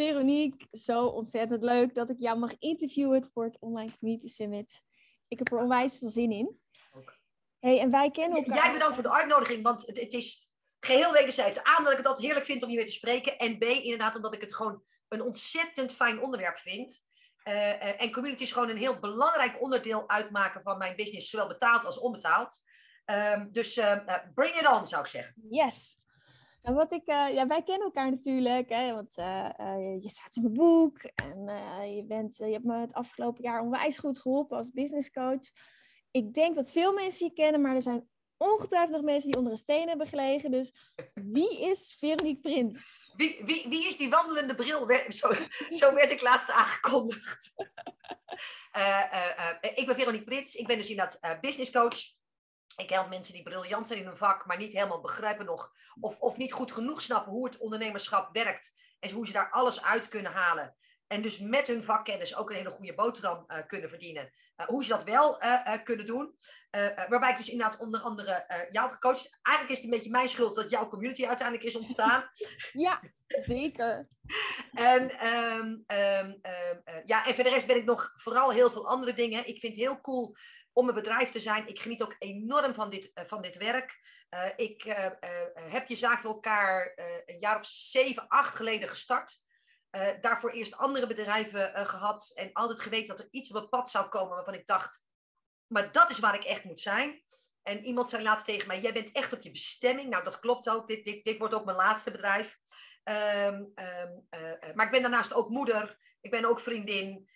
Veronique, 0.00 0.66
zo 0.72 1.06
ontzettend 1.06 1.62
leuk 1.62 1.94
dat 1.94 2.10
ik 2.10 2.16
jou 2.18 2.38
mag 2.38 2.54
interviewen 2.58 3.30
voor 3.32 3.44
het 3.44 3.56
Online 3.58 3.92
Community 3.98 4.28
Summit. 4.28 4.82
Ik 5.28 5.38
heb 5.38 5.52
er 5.52 5.58
onwijs 5.58 5.98
veel 5.98 6.08
zin 6.08 6.32
in. 6.32 6.60
Hey, 7.58 7.80
en 7.80 7.90
wij 7.90 8.10
kennen 8.10 8.38
elkaar... 8.38 8.64
Jij 8.64 8.72
bedankt 8.72 8.94
voor 8.94 9.02
de 9.02 9.12
uitnodiging, 9.12 9.62
want 9.62 9.86
het, 9.86 10.00
het 10.00 10.12
is 10.12 10.50
geheel 10.80 11.12
wederzijds. 11.12 11.58
A, 11.58 11.82
dat 11.82 11.90
ik 11.90 11.96
het 11.96 12.06
altijd 12.06 12.26
heerlijk 12.26 12.46
vind 12.46 12.62
om 12.62 12.68
hier 12.68 12.78
weer 12.78 12.86
te 12.86 12.92
spreken. 12.92 13.38
En 13.38 13.58
B, 13.58 13.62
inderdaad, 13.62 14.16
omdat 14.16 14.34
ik 14.34 14.40
het 14.40 14.54
gewoon 14.54 14.82
een 15.08 15.22
ontzettend 15.22 15.92
fijn 15.92 16.22
onderwerp 16.22 16.58
vind. 16.58 17.04
Uh, 17.44 17.54
uh, 17.54 18.02
en 18.02 18.12
communities 18.12 18.52
gewoon 18.52 18.68
een 18.68 18.76
heel 18.76 18.98
belangrijk 18.98 19.62
onderdeel 19.62 20.08
uitmaken 20.08 20.62
van 20.62 20.78
mijn 20.78 20.96
business, 20.96 21.30
zowel 21.30 21.48
betaald 21.48 21.84
als 21.84 21.98
onbetaald. 21.98 22.62
Um, 23.06 23.48
dus 23.52 23.76
uh, 23.76 23.98
bring 24.34 24.54
it 24.54 24.68
on, 24.68 24.86
zou 24.86 25.02
ik 25.02 25.08
zeggen. 25.08 25.34
Yes. 25.50 25.99
En 26.62 26.74
wat 26.74 26.92
ik, 26.92 27.02
uh, 27.06 27.34
ja, 27.34 27.46
wij 27.46 27.62
kennen 27.62 27.86
elkaar 27.86 28.10
natuurlijk, 28.10 28.68
hè, 28.68 28.94
want 28.94 29.18
uh, 29.18 29.48
uh, 29.60 30.02
je 30.02 30.08
staat 30.08 30.36
in 30.36 30.42
mijn 30.42 30.54
boek 30.54 30.98
en 30.98 31.44
je, 31.94 32.04
bent, 32.04 32.36
je 32.36 32.44
hebt 32.44 32.64
me 32.64 32.80
het 32.80 32.94
afgelopen 32.94 33.42
jaar 33.42 33.60
onwijs 33.60 33.98
goed 33.98 34.18
geholpen 34.18 34.56
als 34.56 34.70
business 34.70 35.10
coach. 35.10 35.50
Ik 36.10 36.34
denk 36.34 36.54
dat 36.54 36.70
veel 36.70 36.92
mensen 36.92 37.26
je 37.26 37.32
kennen, 37.32 37.60
maar 37.60 37.74
er 37.74 37.82
zijn 37.82 38.08
ongetwijfeld 38.36 38.90
nog 38.90 39.02
mensen 39.02 39.28
die 39.28 39.38
onder 39.38 39.52
een 39.52 39.58
steen 39.58 39.88
hebben 39.88 40.06
gelegen. 40.06 40.50
Dus 40.50 40.72
wie 41.14 41.60
is 41.60 41.96
Veronique 41.98 42.40
Prins? 42.40 43.12
Wie, 43.16 43.40
wie, 43.44 43.66
wie 43.68 43.86
is 43.86 43.96
die 43.96 44.08
wandelende 44.08 44.54
bril? 44.54 44.90
Zo, 45.08 45.32
zo 45.68 45.94
werd 45.94 46.10
ik 46.10 46.22
laatst 46.22 46.50
aangekondigd. 46.50 47.52
ik 49.74 49.86
ben 49.86 49.94
Veronique 49.94 50.24
Prins, 50.24 50.54
ik 50.54 50.66
ben 50.66 50.76
dus 50.76 50.90
inderdaad 50.90 51.40
business 51.40 51.70
coach. 51.70 52.18
Ik 52.80 52.90
help 52.90 53.08
mensen 53.08 53.34
die 53.34 53.42
briljant 53.42 53.86
zijn 53.86 53.98
in 53.98 54.06
hun 54.06 54.16
vak, 54.16 54.46
maar 54.46 54.56
niet 54.56 54.72
helemaal 54.72 55.00
begrijpen 55.00 55.46
nog, 55.46 55.72
of, 56.00 56.18
of 56.18 56.36
niet 56.36 56.52
goed 56.52 56.72
genoeg 56.72 57.00
snappen 57.00 57.32
hoe 57.32 57.44
het 57.44 57.58
ondernemerschap 57.58 58.28
werkt 58.32 58.72
en 59.00 59.10
hoe 59.10 59.26
ze 59.26 59.32
daar 59.32 59.50
alles 59.50 59.82
uit 59.82 60.08
kunnen 60.08 60.32
halen. 60.32 60.74
En 61.06 61.22
dus 61.22 61.38
met 61.38 61.66
hun 61.66 61.84
vakkennis 61.84 62.36
ook 62.36 62.50
een 62.50 62.56
hele 62.56 62.70
goede 62.70 62.94
boterham 62.94 63.44
uh, 63.48 63.56
kunnen 63.66 63.88
verdienen. 63.88 64.32
Uh, 64.56 64.66
hoe 64.66 64.84
ze 64.84 64.90
dat 64.90 65.04
wel 65.04 65.42
uh, 65.42 65.72
kunnen 65.84 66.06
doen. 66.06 66.34
waarbij 67.08 67.30
ik 67.30 67.36
dus 67.36 67.48
inderdaad 67.48 67.80
onder 67.80 68.00
andere 68.00 68.66
jou 68.70 68.92
gecoacht. 68.92 69.38
Eigenlijk 69.42 69.76
is 69.76 69.76
het 69.76 69.84
een 69.84 69.96
beetje 69.96 70.10
mijn 70.10 70.28
schuld 70.28 70.56
dat 70.56 70.70
jouw 70.70 70.88
community 70.88 71.26
uiteindelijk 71.26 71.66
is 71.66 71.76
ontstaan. 71.76 72.30
ja, 72.86 73.00
zeker. 73.26 74.08
en, 74.72 75.26
um, 75.26 75.84
um, 75.86 76.26
um, 76.26 76.40
ja, 77.04 77.26
en 77.26 77.34
voor 77.34 77.44
de 77.44 77.50
rest 77.50 77.66
ben 77.66 77.76
ik 77.76 77.84
nog 77.84 78.12
vooral 78.14 78.50
heel 78.50 78.70
veel 78.70 78.88
andere 78.88 79.14
dingen. 79.14 79.46
Ik 79.46 79.60
vind 79.60 79.76
het 79.76 79.84
heel 79.84 80.00
cool 80.00 80.36
om 80.80 80.88
een 80.88 80.94
bedrijf 80.94 81.28
te 81.28 81.40
zijn. 81.40 81.66
Ik 81.66 81.80
geniet 81.80 82.02
ook 82.02 82.16
enorm 82.18 82.74
van 82.74 82.90
dit, 82.90 83.10
uh, 83.14 83.24
van 83.24 83.42
dit 83.42 83.56
werk. 83.56 84.00
Uh, 84.30 84.46
ik 84.56 84.84
uh, 84.84 85.06
heb 85.54 85.88
je 85.88 85.96
zaak 85.96 86.18
voor 86.18 86.30
elkaar 86.30 86.92
een 87.26 87.38
jaar 87.38 87.58
of 87.58 87.66
zeven, 87.66 88.28
acht 88.28 88.54
geleden 88.54 88.88
gestart. 88.88 89.42
daarvoor 90.20 90.50
eerst 90.50 90.76
andere 90.76 91.06
bedrijven 91.06 91.86
gehad. 91.86 92.32
En 92.34 92.52
altijd 92.52 92.80
geweten 92.80 93.08
dat 93.08 93.18
er 93.18 93.28
iets 93.30 93.50
op 93.50 93.56
het 93.56 93.70
pad 93.70 93.90
zou 93.90 94.08
komen 94.08 94.34
waarvan 94.34 94.54
ik 94.54 94.66
dacht... 94.66 95.02
Maar 95.66 95.92
dat 95.92 96.10
is 96.10 96.18
waar 96.18 96.34
ik 96.34 96.44
echt 96.44 96.64
moet 96.64 96.80
zijn. 96.80 97.24
En 97.62 97.84
iemand 97.84 98.08
zei 98.08 98.22
laatst 98.22 98.44
tegen 98.44 98.66
mij, 98.66 98.80
jij 98.80 98.92
bent 98.92 99.12
echt 99.12 99.32
op 99.32 99.42
je 99.42 99.50
bestemming. 99.50 100.10
Nou, 100.10 100.24
dat 100.24 100.40
klopt 100.40 100.68
ook. 100.68 100.88
Dit, 100.88 101.04
dit, 101.04 101.24
dit 101.24 101.38
wordt 101.38 101.54
ook 101.54 101.64
mijn 101.64 101.76
laatste 101.76 102.10
bedrijf. 102.10 102.58
Um, 103.04 103.72
um, 103.74 104.26
maar 104.74 104.86
ik 104.86 104.90
ben 104.90 105.02
daarnaast 105.02 105.34
ook 105.34 105.48
moeder. 105.48 105.98
Ik 106.20 106.30
ben 106.30 106.44
ook 106.44 106.60
vriendin. 106.60 107.28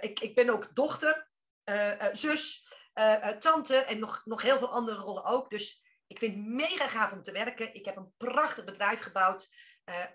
ik, 0.00 0.20
ik 0.20 0.34
ben 0.34 0.50
ook 0.50 0.74
dochter. 0.74 1.28
Uh, 1.68 1.90
uh, 1.90 2.06
zus, 2.12 2.74
uh, 2.94 3.28
tante 3.28 3.76
en 3.76 3.98
nog, 3.98 4.22
nog 4.24 4.42
heel 4.42 4.58
veel 4.58 4.72
andere 4.72 4.98
rollen 4.98 5.24
ook. 5.24 5.50
Dus 5.50 5.82
ik 6.06 6.18
vind 6.18 6.34
het 6.34 6.44
mega 6.44 6.86
gaaf 6.86 7.12
om 7.12 7.22
te 7.22 7.32
werken. 7.32 7.74
Ik 7.74 7.84
heb 7.84 7.96
een 7.96 8.14
prachtig 8.16 8.64
bedrijf 8.64 9.00
gebouwd. 9.00 9.48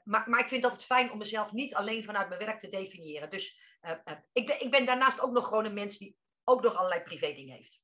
maar, 0.03 0.29
maar 0.29 0.39
ik 0.39 0.47
vind 0.47 0.61
dat 0.61 0.71
het 0.71 0.83
fijn 0.83 1.11
om 1.11 1.17
mezelf 1.17 1.51
niet 1.51 1.75
alleen 1.75 2.03
vanuit 2.03 2.27
mijn 2.27 2.45
werk 2.45 2.59
te 2.59 2.67
definiëren. 2.67 3.29
Dus 3.29 3.61
ik, 4.31 4.45
ben, 4.45 4.61
ik 4.61 4.71
ben 4.71 4.85
daarnaast 4.85 5.19
ook 5.19 5.31
nog 5.31 5.47
gewoon 5.47 5.65
een 5.65 5.73
mens 5.73 5.97
die 5.97 6.17
ook 6.43 6.61
nog 6.61 6.75
allerlei 6.75 7.01
privé 7.01 7.33
dingen 7.33 7.55
heeft. 7.55 7.79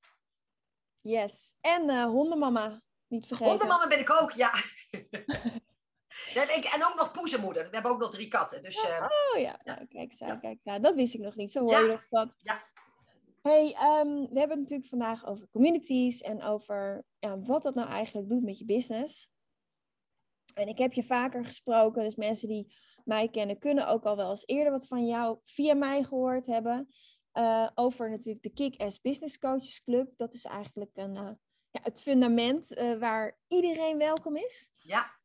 Yes. 1.01 1.55
En 1.61 2.03
hondenmama, 2.03 2.81
niet 3.07 3.27
vergeten. 3.27 3.51
Hondenmama 3.51 3.87
ben 3.87 3.99
ik 3.99 4.09
ook, 4.09 4.31
ja. 4.31 4.53
ik, 6.57 6.71
en 6.73 6.85
ook 6.85 6.95
nog 6.95 7.11
poezenmoeder. 7.11 7.63
We 7.63 7.73
hebben 7.73 7.91
ook 7.91 7.99
nog 7.99 8.09
drie 8.09 8.27
katten. 8.27 8.63
Dus, 8.63 8.83
oh 8.83 9.39
ja, 9.39 9.59
nou, 9.63 9.85
kijk 9.85 10.13
aan, 10.17 10.39
kijk 10.39 10.61
aan. 10.63 10.81
Dat 10.81 10.95
wist 10.95 11.13
ik 11.13 11.19
nog 11.19 11.35
niet. 11.35 11.51
Zo 11.51 11.59
hoor 11.59 11.71
ja. 11.71 11.79
je 11.79 11.99
dat. 12.09 12.33
Ja. 12.37 12.63
Hey, 13.47 13.65
um, 13.65 14.27
we 14.29 14.39
hebben 14.39 14.49
het 14.49 14.59
natuurlijk 14.59 14.89
vandaag 14.89 15.25
over 15.25 15.47
communities 15.49 16.21
en 16.21 16.43
over 16.43 17.05
ja, 17.19 17.39
wat 17.39 17.63
dat 17.63 17.75
nou 17.75 17.89
eigenlijk 17.89 18.29
doet 18.29 18.43
met 18.43 18.59
je 18.59 18.65
business. 18.65 19.31
En 20.53 20.67
ik 20.67 20.77
heb 20.77 20.93
je 20.93 21.03
vaker 21.03 21.45
gesproken, 21.45 22.03
dus 22.03 22.15
mensen 22.15 22.47
die 22.47 22.75
mij 23.03 23.29
kennen 23.29 23.59
kunnen 23.59 23.87
ook 23.87 24.05
al 24.05 24.15
wel 24.15 24.29
eens 24.29 24.45
eerder 24.45 24.71
wat 24.71 24.87
van 24.87 25.05
jou 25.05 25.37
via 25.43 25.73
mij 25.73 26.03
gehoord 26.03 26.45
hebben. 26.45 26.89
Uh, 27.33 27.69
over 27.75 28.09
natuurlijk 28.09 28.43
de 28.43 28.53
Kick-Ass 28.53 29.01
Business 29.01 29.37
Coaches 29.37 29.83
Club. 29.83 30.17
Dat 30.17 30.33
is 30.33 30.45
eigenlijk 30.45 30.91
een, 30.93 31.15
uh, 31.15 31.31
ja, 31.69 31.79
het 31.83 32.01
fundament 32.01 32.77
uh, 32.77 32.99
waar 32.99 33.39
iedereen 33.47 33.97
welkom 33.97 34.35
is. 34.35 34.71
Ja. 34.77 35.19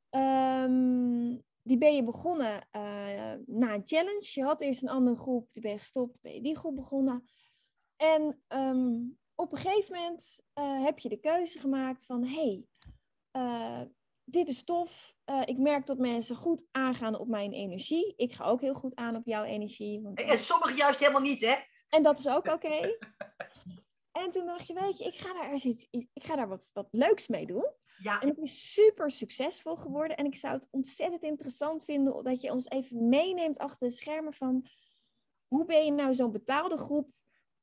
Um, 0.64 1.42
die 1.62 1.78
ben 1.78 1.94
je 1.94 2.04
begonnen 2.04 2.68
na 3.46 3.74
een 3.74 3.82
challenge. 3.84 4.30
Je 4.32 4.42
had 4.42 4.60
eerst 4.60 4.82
een 4.82 4.88
andere 4.88 5.16
groep, 5.16 5.52
die 5.52 5.62
ben 5.62 5.72
je 5.72 5.78
gestopt, 5.78 6.20
ben 6.20 6.34
je 6.34 6.42
die 6.42 6.56
groep 6.56 6.76
begonnen. 6.76 7.30
En 8.02 8.42
um, 8.48 9.18
op 9.34 9.52
een 9.52 9.58
gegeven 9.58 9.94
moment 9.94 10.40
uh, 10.58 10.84
heb 10.84 10.98
je 10.98 11.08
de 11.08 11.20
keuze 11.20 11.58
gemaakt 11.58 12.04
van... 12.04 12.24
hey, 12.24 12.66
uh, 13.32 13.80
dit 14.24 14.48
is 14.48 14.64
tof. 14.64 15.14
Uh, 15.26 15.42
ik 15.44 15.58
merk 15.58 15.86
dat 15.86 15.98
mensen 15.98 16.36
goed 16.36 16.66
aangaan 16.70 17.18
op 17.18 17.28
mijn 17.28 17.52
energie. 17.52 18.14
Ik 18.16 18.32
ga 18.32 18.44
ook 18.44 18.60
heel 18.60 18.74
goed 18.74 18.94
aan 18.94 19.16
op 19.16 19.26
jouw 19.26 19.44
energie. 19.44 20.00
Want, 20.02 20.20
en 20.20 20.38
sommigen 20.38 20.76
juist 20.76 21.00
helemaal 21.00 21.20
niet, 21.20 21.40
hè? 21.40 21.54
En 21.88 22.02
dat 22.02 22.18
is 22.18 22.28
ook 22.28 22.36
oké. 22.36 22.52
Okay. 22.52 22.98
en 24.22 24.30
toen 24.30 24.46
dacht 24.46 24.66
je, 24.66 24.74
weet 24.74 24.98
je, 24.98 25.04
ik 25.04 25.14
ga 25.14 25.32
daar, 25.32 25.54
iets, 25.54 25.86
ik 25.90 26.22
ga 26.22 26.36
daar 26.36 26.48
wat, 26.48 26.70
wat 26.72 26.88
leuks 26.90 27.28
mee 27.28 27.46
doen. 27.46 27.70
Ja. 27.98 28.20
En 28.20 28.28
het 28.28 28.38
is 28.38 28.72
super 28.72 29.10
succesvol 29.10 29.76
geworden. 29.76 30.16
En 30.16 30.26
ik 30.26 30.36
zou 30.36 30.54
het 30.54 30.68
ontzettend 30.70 31.22
interessant 31.22 31.84
vinden 31.84 32.24
dat 32.24 32.40
je 32.40 32.52
ons 32.52 32.68
even 32.68 33.08
meeneemt 33.08 33.58
achter 33.58 33.88
de 33.88 33.94
schermen 33.94 34.32
van... 34.32 34.66
Hoe 35.48 35.64
ben 35.64 35.84
je 35.84 35.92
nou 35.92 36.14
zo'n 36.14 36.32
betaalde 36.32 36.76
groep 36.76 37.10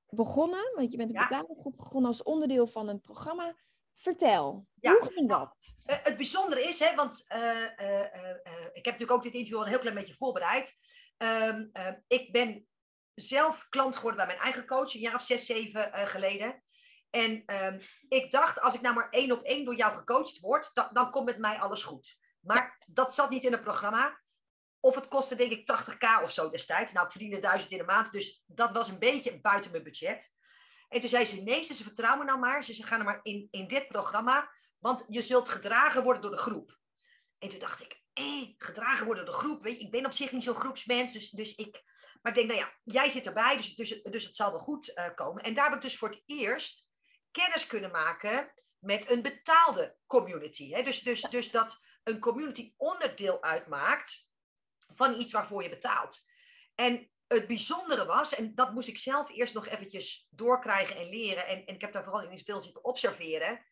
begonnen, 0.09 0.71
want 0.75 0.91
je 0.91 0.97
bent 0.97 1.09
een 1.09 1.15
Ja. 1.19 1.27
betaalde 1.27 1.59
groep 1.59 1.77
begonnen 1.77 2.09
als 2.09 2.23
onderdeel 2.23 2.67
van 2.67 2.87
een 2.87 3.01
programma. 3.01 3.55
Vertel, 3.95 4.67
Ja. 4.79 4.91
hoe 4.91 5.11
ging 5.13 5.29
dat? 5.29 5.55
Eh, 5.85 5.97
het 6.03 6.15
bijzondere 6.17 6.63
is, 6.63 6.79
hè, 6.79 6.95
want 6.95 7.23
eh, 7.27 7.63
eh, 7.63 8.65
ik 8.73 8.85
heb 8.85 8.93
natuurlijk 8.93 9.11
ook 9.11 9.23
dit 9.23 9.33
interview 9.33 9.57
al 9.57 9.63
een 9.63 9.69
heel 9.69 9.79
klein 9.79 9.95
beetje 9.95 10.15
voorbereid. 10.15 10.75
Ehm, 11.17 11.67
eh, 11.73 11.93
ik 12.07 12.31
ben 12.31 12.67
zelf 13.15 13.67
klant 13.69 13.95
geworden 13.95 14.17
bij 14.17 14.27
mijn 14.27 14.39
eigen 14.39 14.65
coach, 14.65 14.93
een 14.93 14.99
jaar 14.99 15.15
of 15.15 15.21
zes, 15.21 15.45
zeven 15.45 16.07
geleden. 16.07 16.63
En 17.09 17.43
ehm, 17.45 17.79
ik 18.07 18.31
dacht, 18.31 18.59
als 18.61 18.73
ik 18.75 18.81
nou 18.81 18.95
maar 18.95 19.09
één 19.09 19.31
op 19.31 19.43
één 19.43 19.65
door 19.65 19.75
jou 19.75 19.91
gecoacht 19.97 20.39
word, 20.39 20.69
da- 20.73 20.89
dan 20.93 21.11
komt 21.11 21.25
met 21.25 21.37
mij 21.37 21.59
alles 21.59 21.83
goed. 21.83 22.17
Maar 22.39 22.83
dat 22.87 23.13
zat 23.13 23.29
niet 23.29 23.43
in 23.43 23.51
het 23.51 23.61
programma. 23.61 24.19
Of 24.79 24.95
het 24.95 25.07
kostte 25.07 25.35
denk 25.35 25.51
ik 25.51 25.77
80k 25.77 26.23
of 26.23 26.31
zo 26.31 26.49
destijds. 26.49 26.91
Nou, 26.91 27.05
ik 27.05 27.11
verdiende 27.11 27.39
1000 27.39 27.71
in 27.71 27.77
de 27.77 27.83
maand, 27.83 28.11
dus 28.11 28.43
dat 28.45 28.71
was 28.71 28.87
een 28.87 28.99
beetje 28.99 29.41
buiten 29.41 29.71
mijn 29.71 29.83
budget. 29.83 30.31
En 30.89 30.99
toen 30.99 31.09
zei 31.09 31.25
ze, 31.25 31.41
nee, 31.41 31.63
ze 31.63 31.83
vertrouwen 31.83 32.25
nou 32.25 32.39
maar. 32.39 32.63
Ze, 32.63 32.73
ze 32.73 32.83
gaan 32.83 32.99
er 32.99 33.05
maar 33.05 33.19
in, 33.23 33.47
in 33.51 33.67
dit 33.67 33.87
programma, 33.87 34.51
want 34.79 35.05
je 35.07 35.21
zult 35.21 35.49
gedragen 35.49 36.03
worden 36.03 36.21
door 36.21 36.31
de 36.31 36.37
groep. 36.37 36.77
En 37.37 37.49
toen 37.49 37.59
dacht 37.59 37.81
ik, 37.81 38.01
eh, 38.13 38.53
gedragen 38.57 39.05
worden 39.05 39.25
door 39.25 39.33
de 39.33 39.39
groep. 39.39 39.63
Weet 39.63 39.81
ik 39.81 39.91
ben 39.91 40.05
op 40.05 40.13
zich 40.13 40.31
niet 40.31 40.43
zo'n 40.43 40.55
groepsmens, 40.55 41.13
dus, 41.13 41.29
dus 41.29 41.55
ik... 41.55 41.83
Maar 42.21 42.37
ik 42.37 42.47
denk, 42.47 42.47
nou 42.47 42.59
ja, 42.59 42.73
jij 42.83 43.09
zit 43.09 43.25
erbij, 43.25 43.57
dus, 43.57 43.75
dus, 43.75 44.01
dus 44.03 44.23
het 44.23 44.35
zal 44.35 44.49
wel 44.49 44.59
goed 44.59 44.91
uh, 44.95 45.05
komen. 45.15 45.43
En 45.43 45.53
daar 45.53 45.65
heb 45.65 45.75
ik 45.75 45.81
dus 45.81 45.97
voor 45.97 46.09
het 46.09 46.23
eerst 46.25 46.87
kennis 47.31 47.67
kunnen 47.67 47.91
maken 47.91 48.53
met 48.79 49.09
een 49.09 49.21
betaalde 49.21 49.97
community. 50.05 50.71
Hè? 50.71 50.83
Dus, 50.83 51.01
dus, 51.01 51.21
dus 51.21 51.51
dat 51.51 51.79
een 52.03 52.19
community 52.19 52.73
onderdeel 52.77 53.43
uitmaakt 53.43 54.28
van 54.89 55.19
iets 55.19 55.33
waarvoor 55.33 55.63
je 55.63 55.69
betaalt. 55.69 56.25
En 56.75 57.11
het 57.27 57.47
bijzondere 57.47 58.05
was, 58.05 58.35
en 58.35 58.55
dat 58.55 58.73
moest 58.73 58.87
ik 58.87 58.97
zelf 58.97 59.29
eerst 59.29 59.53
nog 59.53 59.67
eventjes 59.67 60.27
doorkrijgen 60.29 60.95
en 60.95 61.09
leren, 61.09 61.47
en, 61.47 61.65
en 61.65 61.73
ik 61.75 61.81
heb 61.81 61.91
daar 61.91 62.03
vooral 62.03 62.29
in 62.29 62.39
veel 62.39 62.61
zitten 62.61 62.83
observeren, 62.83 63.65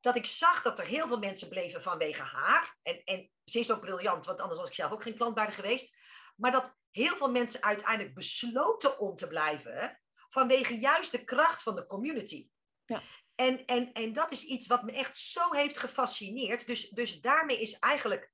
dat 0.00 0.16
ik 0.16 0.26
zag 0.26 0.62
dat 0.62 0.78
er 0.78 0.86
heel 0.86 1.06
veel 1.06 1.18
mensen 1.18 1.48
bleven 1.48 1.82
vanwege 1.82 2.22
haar. 2.22 2.76
En, 2.82 3.04
en 3.04 3.30
ze 3.44 3.58
is 3.58 3.70
ook 3.70 3.80
briljant, 3.80 4.26
want 4.26 4.40
anders 4.40 4.58
was 4.58 4.68
ik 4.68 4.74
zelf 4.74 4.92
ook 4.92 5.02
geen 5.02 5.16
klant 5.16 5.34
bij 5.34 5.44
haar 5.44 5.52
geweest. 5.52 5.96
Maar 6.36 6.50
dat 6.50 6.76
heel 6.90 7.16
veel 7.16 7.30
mensen 7.30 7.62
uiteindelijk 7.62 8.14
besloten 8.14 8.98
om 8.98 9.16
te 9.16 9.26
blijven 9.26 10.00
vanwege 10.30 10.78
juist 10.78 11.12
de 11.12 11.24
kracht 11.24 11.62
van 11.62 11.74
de 11.74 11.86
community. 11.86 12.48
Ja. 12.86 13.02
En, 13.34 13.64
en, 13.64 13.92
en 13.92 14.12
dat 14.12 14.30
is 14.30 14.44
iets 14.44 14.66
wat 14.66 14.82
me 14.82 14.92
echt 14.92 15.16
zo 15.16 15.52
heeft 15.52 15.78
gefascineerd. 15.78 16.66
Dus, 16.66 16.88
dus 16.88 17.20
daarmee 17.20 17.60
is 17.60 17.78
eigenlijk 17.78 18.32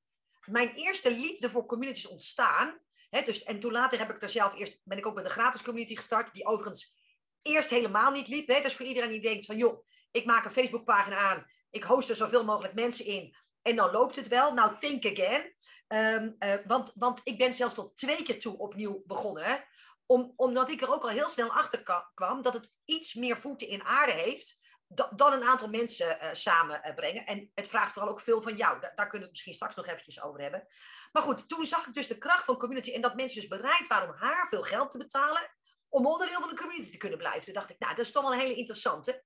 mijn 0.51 0.75
eerste 0.75 1.11
liefde 1.11 1.51
voor 1.51 1.67
communities 1.67 2.07
ontstaan. 2.07 2.81
dus, 3.11 3.43
en 3.43 3.61
toen 3.61 3.73
later 3.73 3.99
heb 3.99 4.11
ik 4.11 4.23
er 4.23 4.29
zelf 4.29 4.55
eerst, 4.55 4.81
ben 4.85 4.99
ik 4.99 5.07
ook 5.07 5.15
met 5.15 5.25
een 5.25 5.31
gratis 5.31 5.63
community 5.63 5.97
gestart, 5.97 6.35
die 6.35 6.47
overigens 6.47 6.95
eerst 7.43 7.71
helemaal 7.71 8.11
niet 8.11 8.29
liep. 8.29 8.49
He, 8.49 8.61
dus 8.61 8.77
voor 8.77 8.87
iedereen 8.87 9.11
die 9.11 9.21
denkt 9.21 9.47
van, 9.47 9.57
joh, 9.57 9.87
ik 10.11 10.25
maak 10.25 10.45
een 10.45 10.51
Facebookpagina 10.51 11.17
aan, 11.17 11.47
ik 11.71 11.83
host 11.83 12.09
er 12.09 12.17
zoveel 12.17 12.45
mogelijk 12.45 12.75
mensen 12.75 13.05
in 13.05 13.37
en 13.63 13.77
dan 13.77 13.91
loopt 13.91 14.17
het 14.17 14.29
wel. 14.29 14.53
Nou, 14.53 14.79
think 14.79 15.05
again. 15.07 15.55
Um, 15.89 16.37
want, 16.67 16.93
want 16.95 17.21
ik 17.25 17.39
ben 17.39 17.53
zelfs 17.53 17.75
tot 17.75 17.97
twee 17.97 18.23
keer 18.23 18.41
toe 18.41 18.59
opnieuw 18.59 19.03
begonnen. 19.07 19.65
Om, 20.07 20.33
omdat 20.37 20.71
ik 20.71 20.83
er 20.83 20.93
ook 20.93 21.03
al 21.03 21.09
heel 21.09 21.29
snel 21.29 21.51
achter 21.51 22.09
kwam 22.15 22.43
dat 22.43 22.55
het 22.55 22.75
iets 22.85 23.15
meer 23.15 23.37
voeten 23.37 23.69
in 23.69 23.85
aarde 23.85 24.13
heeft 24.13 24.59
dan 24.89 25.33
een 25.33 25.45
aantal 25.45 25.69
mensen 25.69 26.19
uh, 26.23 26.33
samenbrengen. 26.33 27.27
en 27.27 27.51
het 27.55 27.69
vraagt 27.69 27.93
vooral 27.93 28.11
ook 28.11 28.21
veel 28.21 28.43
van 28.43 28.57
jou. 28.57 28.81
Daar, 28.81 28.95
kunnen 28.95 29.11
we 29.11 29.19
het 29.19 29.31
misschien 29.31 29.55
straks 29.55 29.75
nog 29.75 29.87
eventjes 29.87 30.23
over 30.23 30.41
hebben. 30.41 30.67
Maar 31.13 31.23
goed, 31.23 31.49
toen 31.49 31.67
zag 31.67 31.87
ik 31.87 31.95
dus 31.95 32.07
de 32.07 32.19
kracht 32.19 32.45
van 32.45 32.59
community 32.59 32.93
en 32.93 33.01
dat 33.01 33.15
mensen 33.15 33.41
dus 33.41 33.49
bereid 33.49 33.87
waren 33.87 34.09
om 34.09 34.15
haar 34.15 34.49
veel 34.49 34.63
geld 34.63 34.91
te 34.91 34.99
betalen 34.99 35.51
om 35.89 36.07
onderdeel 36.07 36.41
van 36.41 36.49
de 36.49 36.57
community 36.57 36.91
te 36.91 36.97
kunnen 36.97 37.19
blijven. 37.19 37.45
Toen 37.45 37.55
dacht 37.55 37.71
ik, 37.71 37.79
nou, 37.79 37.95
dat 37.95 38.05
is 38.05 38.13
toch 38.13 38.23
wel 38.23 38.33
een 38.33 38.39
hele 38.39 38.55
interessante. 38.55 39.25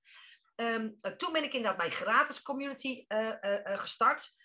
Ehm, 0.55 0.89
eh, 1.01 1.11
toen 1.11 1.31
ben 1.31 1.43
ik 1.43 1.53
inderdaad 1.53 1.77
mijn 1.77 1.91
gratis 1.91 2.41
community 2.41 3.05
gestart. 3.63 4.41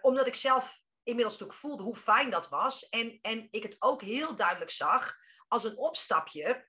omdat 0.00 0.26
ik 0.26 0.34
zelf 0.34 0.80
inmiddels 1.02 1.38
natuurlijk 1.38 1.58
voelde 1.58 1.82
hoe 1.82 1.96
fijn 1.96 2.30
dat 2.30 2.48
was. 2.48 2.88
En, 2.88 3.18
en 3.22 3.48
ik 3.50 3.62
het 3.62 3.76
ook 3.78 4.02
heel 4.02 4.34
duidelijk 4.34 4.70
zag 4.70 5.16
als 5.48 5.64
een 5.64 5.76
opstapje. 5.76 6.68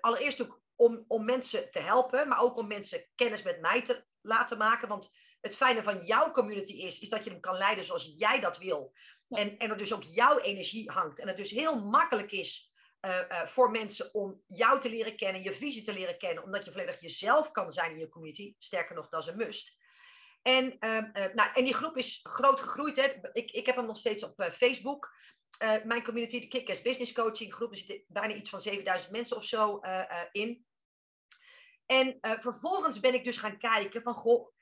allereerst 0.00 0.38
natuurlijk 0.38 0.59
om, 0.80 1.04
om 1.08 1.24
mensen 1.24 1.70
te 1.70 1.80
helpen, 1.80 2.28
maar 2.28 2.40
ook 2.40 2.56
om 2.56 2.66
mensen 2.66 3.06
kennis 3.14 3.42
met 3.42 3.60
mij 3.60 3.82
te 3.82 4.04
laten 4.20 4.58
maken. 4.58 4.88
Want 4.88 5.10
het 5.40 5.56
fijne 5.56 5.82
van 5.82 6.04
jouw 6.04 6.30
community 6.30 6.72
is, 6.72 6.98
is 6.98 7.08
dat 7.08 7.24
je 7.24 7.30
hem 7.30 7.40
kan 7.40 7.56
leiden 7.56 7.84
zoals 7.84 8.14
jij 8.16 8.40
dat 8.40 8.58
wil. 8.58 8.92
En, 9.28 9.58
en 9.58 9.70
er 9.70 9.76
dus 9.76 9.92
ook 9.92 10.02
jouw 10.02 10.38
energie 10.38 10.90
hangt. 10.90 11.20
En 11.20 11.28
het 11.28 11.36
dus 11.36 11.50
heel 11.50 11.84
makkelijk 11.84 12.32
is 12.32 12.72
uh, 13.00 13.16
uh, 13.30 13.46
voor 13.46 13.70
mensen 13.70 14.14
om 14.14 14.42
jou 14.46 14.80
te 14.80 14.90
leren 14.90 15.16
kennen, 15.16 15.42
je 15.42 15.52
visie 15.52 15.82
te 15.82 15.92
leren 15.92 16.18
kennen, 16.18 16.44
omdat 16.44 16.64
je 16.64 16.70
volledig 16.70 17.00
jezelf 17.00 17.50
kan 17.50 17.70
zijn 17.70 17.90
in 17.90 17.98
je 17.98 18.08
community. 18.08 18.54
Sterker 18.58 18.94
nog, 18.94 19.08
dat 19.08 19.22
is 19.22 19.28
een 19.28 19.36
must. 19.36 19.78
En, 20.42 20.76
uh, 20.80 21.34
nou, 21.34 21.50
en 21.54 21.64
die 21.64 21.74
groep 21.74 21.96
is 21.96 22.20
groot 22.22 22.60
gegroeid. 22.60 22.96
Hè. 22.96 23.08
Ik, 23.32 23.50
ik 23.50 23.66
heb 23.66 23.76
hem 23.76 23.86
nog 23.86 23.96
steeds 23.96 24.24
op 24.24 24.50
Facebook. 24.52 25.14
mijn 25.84 26.02
community, 26.02 26.40
de 26.40 26.48
Kick-Ass 26.48 26.82
Business 26.82 27.12
Coaching 27.12 27.54
groep, 27.54 27.70
er 27.70 27.76
zitten 27.76 28.04
bijna 28.08 28.34
iets 28.34 28.50
van 28.50 28.60
7000 28.60 29.12
mensen 29.12 29.36
of 29.36 29.44
zo 29.44 29.80
in. 30.32 30.68
En 31.90 32.18
uh, 32.20 32.32
vervolgens 32.38 33.00
ben 33.00 33.14
ik 33.14 33.24
dus 33.24 33.36
gaan 33.36 33.58
kijken 33.58 34.02
van, 34.02 34.14
goh, 34.14 34.52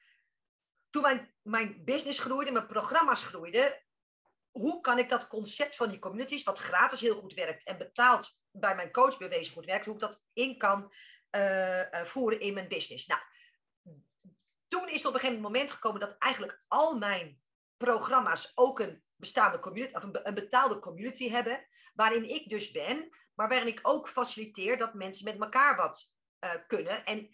toen 0.91 1.03
mijn, 1.03 1.35
mijn 1.43 1.85
business 1.85 2.21
groeide, 2.21 2.53
mijn 2.53 2.67
programma's 2.67 3.23
groeiden, 3.23 3.83
hoe 4.51 4.81
kan 4.81 4.99
ik 4.99 5.09
dat 5.09 5.27
concept 5.27 5.77
van 5.77 5.89
die 5.89 5.99
communities, 5.99 6.43
wat 6.43 6.59
gratis 6.59 7.01
heel 7.01 7.15
goed 7.15 7.35
werkt 7.35 7.65
en 7.65 7.79
betaald 7.79 8.41
bij 8.51 8.75
mijn 8.75 8.93
coach 8.93 9.19
bewezen 9.19 9.53
goed 9.53 9.65
werkt, 9.65 9.85
hoe 9.85 9.95
ik 9.95 10.01
dat 10.01 10.25
in 10.33 10.59
kan 10.59 10.93
uh, 11.31 11.79
uh, 11.79 12.05
voeren 12.05 12.41
in 12.41 12.55
mijn 12.55 12.69
business. 12.69 13.07
Nou, 13.07 13.21
toen 14.69 14.89
is 14.89 15.01
er 15.01 15.09
op 15.09 15.15
een 15.15 15.21
gegeven 15.21 15.43
moment 15.43 15.71
gekomen 15.71 16.01
dat 16.01 16.17
eigenlijk 16.19 16.65
al 16.69 16.99
mijn 16.99 17.41
programma's 17.77 18.53
ook 18.55 18.81
een 18.81 19.03
bestaande 19.17 19.61
community, 19.61 19.95
of 19.95 20.03
een 20.03 20.35
betaalde 20.35 20.79
community 20.79 21.31
hebben, 21.31 21.67
waarin 21.95 22.29
ik 22.29 22.49
dus 22.49 22.71
ben, 22.71 23.09
maar 23.35 23.49
waarin 23.49 23.69
ik 23.69 23.81
ook 23.83 24.09
faciliteer 24.09 24.79
dat 24.79 24.95
mensen 24.95 25.25
met 25.25 25.41
elkaar 25.41 25.77
wat 25.77 26.17
uh, 26.45 26.51
kunnen. 26.67 27.05
En 27.05 27.29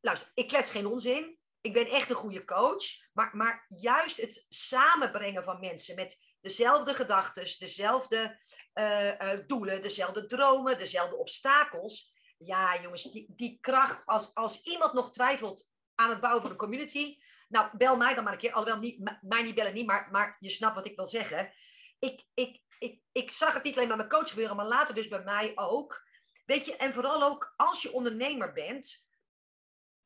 luister, 0.00 0.30
ik 0.34 0.48
klets 0.48 0.70
geen 0.70 0.86
onzin. 0.86 1.38
Ik 1.60 1.72
ben 1.72 1.86
echt 1.86 2.10
een 2.10 2.16
goede 2.16 2.44
coach. 2.44 2.84
Maar, 3.12 3.36
maar 3.36 3.64
juist 3.68 4.16
het 4.16 4.46
samenbrengen 4.48 5.44
van 5.44 5.60
mensen 5.60 5.94
met 5.94 6.18
dezelfde 6.40 6.94
gedachten, 6.94 7.58
dezelfde 7.58 8.38
uh, 8.74 9.06
uh, 9.06 9.46
doelen, 9.46 9.82
dezelfde 9.82 10.26
dromen, 10.26 10.78
dezelfde 10.78 11.16
obstakels. 11.16 12.12
Ja, 12.38 12.80
jongens, 12.82 13.02
die, 13.02 13.32
die 13.36 13.58
kracht, 13.60 14.06
als, 14.06 14.34
als 14.34 14.62
iemand 14.62 14.92
nog 14.92 15.12
twijfelt 15.12 15.68
aan 15.94 16.10
het 16.10 16.20
bouwen 16.20 16.42
van 16.42 16.50
een 16.50 16.56
community. 16.56 17.16
Nou, 17.48 17.76
bel 17.76 17.96
mij 17.96 18.14
dan 18.14 18.24
maar 18.24 18.32
een 18.32 18.38
keer. 18.38 18.52
Alhoewel, 18.52 18.80
niet, 18.80 19.18
mij 19.20 19.42
niet 19.42 19.54
bellen 19.54 19.74
niet, 19.74 19.86
maar, 19.86 20.08
maar 20.10 20.36
je 20.40 20.50
snapt 20.50 20.74
wat 20.74 20.86
ik 20.86 20.96
wil 20.96 21.06
zeggen. 21.06 21.52
Ik, 21.98 22.24
ik, 22.34 22.62
ik, 22.78 23.00
ik 23.12 23.30
zag 23.30 23.54
het 23.54 23.62
niet 23.62 23.76
alleen 23.76 23.88
bij 23.88 23.96
mijn 23.96 24.08
coach 24.08 24.28
gebeuren, 24.28 24.56
maar 24.56 24.66
later 24.66 24.94
dus 24.94 25.08
bij 25.08 25.22
mij 25.22 25.52
ook. 25.54 26.02
Weet 26.44 26.64
je, 26.64 26.76
en 26.76 26.92
vooral 26.92 27.22
ook 27.22 27.54
als 27.56 27.82
je 27.82 27.92
ondernemer 27.92 28.52
bent, 28.52 29.06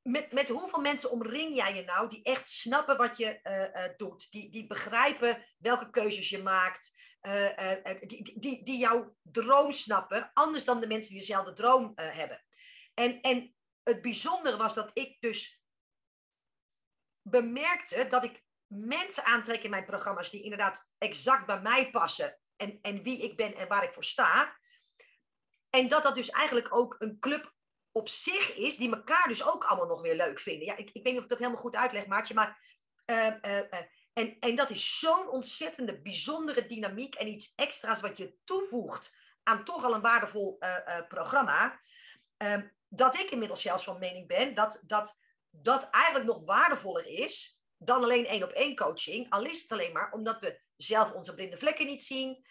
met, 0.02 0.32
met 0.32 0.48
hoeveel 0.48 0.80
mensen 0.80 1.10
omring 1.10 1.54
jij 1.54 1.74
je 1.74 1.84
nou 1.84 2.08
die 2.08 2.22
echt 2.22 2.48
snappen 2.48 2.96
wat 2.96 3.16
je 3.16 3.40
uh, 3.42 3.84
uh, 3.84 3.96
doet, 3.96 4.30
die, 4.30 4.50
die 4.50 4.66
begrijpen 4.66 5.44
welke 5.58 5.90
keuzes 5.90 6.28
je 6.28 6.42
maakt, 6.42 6.92
uh, 7.22 7.78
die, 8.00 8.40
die, 8.40 8.64
die 8.64 8.78
jouw 8.78 9.16
droom 9.22 9.70
snappen, 9.70 10.30
anders 10.34 10.64
dan 10.64 10.80
de 10.80 10.86
mensen 10.86 11.10
die 11.10 11.20
dezelfde 11.20 11.52
droom 11.52 11.92
hebben. 11.94 12.44
En, 12.94 13.20
en 13.20 13.54
het 13.82 14.02
bijzondere 14.02 14.56
was 14.56 14.74
dat 14.74 14.90
ik 14.94 15.16
dus 15.20 15.62
bemerkte 17.22 18.06
dat 18.06 18.24
ik 18.24 18.44
mensen 18.66 19.24
aantrek 19.24 19.62
in 19.62 19.70
mijn 19.70 19.84
programma's 19.84 20.30
die 20.30 20.42
inderdaad 20.42 20.86
exact 20.98 21.46
bij 21.46 21.60
mij 21.60 21.90
passen 21.90 22.38
en, 22.56 22.78
en 22.82 23.02
wie 23.02 23.22
ik 23.22 23.36
ben 23.36 23.54
en 23.54 23.68
waar 23.68 23.84
ik 23.84 23.94
voor 23.94 24.04
sta. 24.04 24.58
En 25.70 25.88
dat 25.88 26.02
dat 26.02 26.14
dus 26.14 26.30
eigenlijk 26.30 26.74
ook 26.74 26.96
een 26.98 27.18
club 27.18 27.52
op 27.92 28.08
zich 28.08 28.54
is, 28.56 28.76
die 28.76 28.94
elkaar 28.94 29.28
dus 29.28 29.46
ook 29.46 29.64
allemaal 29.64 29.86
nog 29.86 30.00
weer 30.00 30.16
leuk 30.16 30.38
vinden. 30.38 30.66
Ja, 30.66 30.76
ik, 30.76 30.90
ik 30.92 31.02
weet 31.02 31.04
niet 31.04 31.16
of 31.16 31.22
ik 31.22 31.28
dat 31.28 31.38
helemaal 31.38 31.60
goed 31.60 31.76
uitleg, 31.76 32.06
Maartje, 32.06 32.34
maar... 32.34 32.76
Uh, 33.06 33.26
uh, 33.26 33.56
uh, 33.56 33.78
en, 34.12 34.36
en 34.40 34.54
dat 34.54 34.70
is 34.70 34.98
zo'n 34.98 35.30
ontzettende 35.30 36.00
bijzondere 36.00 36.66
dynamiek 36.66 37.14
en 37.14 37.28
iets 37.28 37.52
extra's 37.54 38.00
wat 38.00 38.16
je 38.16 38.34
toevoegt 38.44 39.12
aan 39.42 39.64
toch 39.64 39.84
al 39.84 39.94
een 39.94 40.00
waardevol 40.00 40.58
programma. 41.08 41.80
Ehm, 42.36 42.68
dat 42.88 43.14
ik 43.14 43.30
inmiddels 43.30 43.62
zelfs 43.62 43.84
van 43.84 43.98
mening 43.98 44.26
ben 44.26 44.54
dat, 44.54 44.82
dat 44.86 45.16
dat 45.50 45.90
eigenlijk 45.90 46.24
nog 46.24 46.42
waardevoller 46.44 47.06
is 47.06 47.60
dan 47.76 48.02
alleen 48.02 48.26
één 48.26 48.42
op 48.42 48.50
één 48.50 48.76
coaching. 48.76 49.30
Al 49.30 49.44
is 49.44 49.62
het 49.62 49.72
alleen 49.72 49.92
maar 49.92 50.12
omdat 50.12 50.40
we 50.40 50.60
zelf 50.76 51.12
onze 51.12 51.34
blinde 51.34 51.58
vlekken 51.58 51.86
niet 51.86 52.02
zien. 52.02 52.46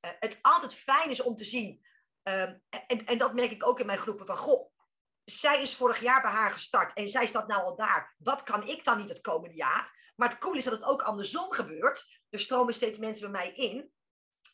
het 0.00 0.38
altijd 0.42 0.74
fijn 0.74 1.10
is 1.10 1.22
om 1.22 1.34
te 1.34 1.44
zien 1.44 1.86
Um, 2.28 2.62
en, 2.86 3.04
en 3.04 3.18
dat 3.18 3.34
merk 3.34 3.50
ik 3.50 3.66
ook 3.66 3.80
in 3.80 3.86
mijn 3.86 3.98
groepen 3.98 4.26
van, 4.26 4.36
goh, 4.36 4.72
zij 5.24 5.62
is 5.62 5.74
vorig 5.74 6.00
jaar 6.00 6.22
bij 6.22 6.30
haar 6.30 6.52
gestart 6.52 6.92
en 6.92 7.08
zij 7.08 7.26
staat 7.26 7.46
nou 7.46 7.62
al 7.62 7.76
daar. 7.76 8.14
Wat 8.18 8.42
kan 8.42 8.66
ik 8.66 8.84
dan 8.84 8.98
niet 8.98 9.08
het 9.08 9.20
komende 9.20 9.56
jaar? 9.56 10.12
Maar 10.16 10.28
het 10.28 10.38
cool 10.38 10.54
is 10.54 10.64
dat 10.64 10.72
het 10.72 10.84
ook 10.84 11.02
andersom 11.02 11.52
gebeurt. 11.52 12.20
Er 12.30 12.38
stromen 12.38 12.74
steeds 12.74 12.98
mensen 12.98 13.30
bij 13.30 13.40
mij 13.40 13.54
in. 13.54 13.92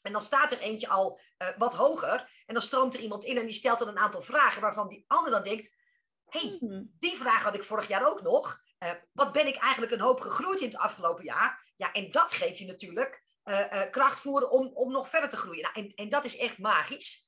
En 0.03 0.13
dan 0.13 0.21
staat 0.21 0.53
er 0.53 0.59
eentje 0.59 0.89
al 0.89 1.21
uh, 1.39 1.49
wat 1.57 1.75
hoger. 1.75 2.43
En 2.47 2.55
dan 2.55 2.63
stroomt 2.63 2.95
er 2.95 3.01
iemand 3.01 3.25
in 3.25 3.39
en 3.39 3.47
die 3.47 3.55
stelt 3.55 3.79
dan 3.79 3.89
een 3.89 3.99
aantal 3.99 4.23
vragen 4.23 4.61
waarvan 4.61 4.89
die 4.89 5.05
ander 5.07 5.31
dan 5.31 5.43
denkt: 5.43 5.77
hey, 6.25 6.57
hmm. 6.59 6.97
die 6.99 7.17
vraag 7.17 7.43
had 7.43 7.55
ik 7.55 7.63
vorig 7.63 7.89
jaar 7.89 8.09
ook 8.09 8.23
nog. 8.23 8.61
Uh, 8.79 8.91
wat 9.13 9.33
ben 9.33 9.47
ik 9.47 9.57
eigenlijk 9.57 9.93
een 9.93 10.01
hoop 10.01 10.21
gegroeid 10.21 10.61
in 10.61 10.67
het 10.67 10.77
afgelopen 10.77 11.25
jaar? 11.25 11.73
Ja, 11.77 11.93
en 11.93 12.11
dat 12.11 12.33
geeft 12.33 12.59
je 12.59 12.67
natuurlijk 12.67 13.25
uh, 13.45 13.91
kracht 13.91 14.21
voeren 14.21 14.51
om, 14.51 14.67
om 14.67 14.93
nog 14.93 15.09
verder 15.09 15.31
te 15.31 15.37
groeien. 15.37 15.63
Nou, 15.63 15.75
en, 15.75 15.95
en 15.95 16.09
dat 16.09 16.25
is 16.25 16.37
echt 16.37 16.59
magisch. 16.59 17.27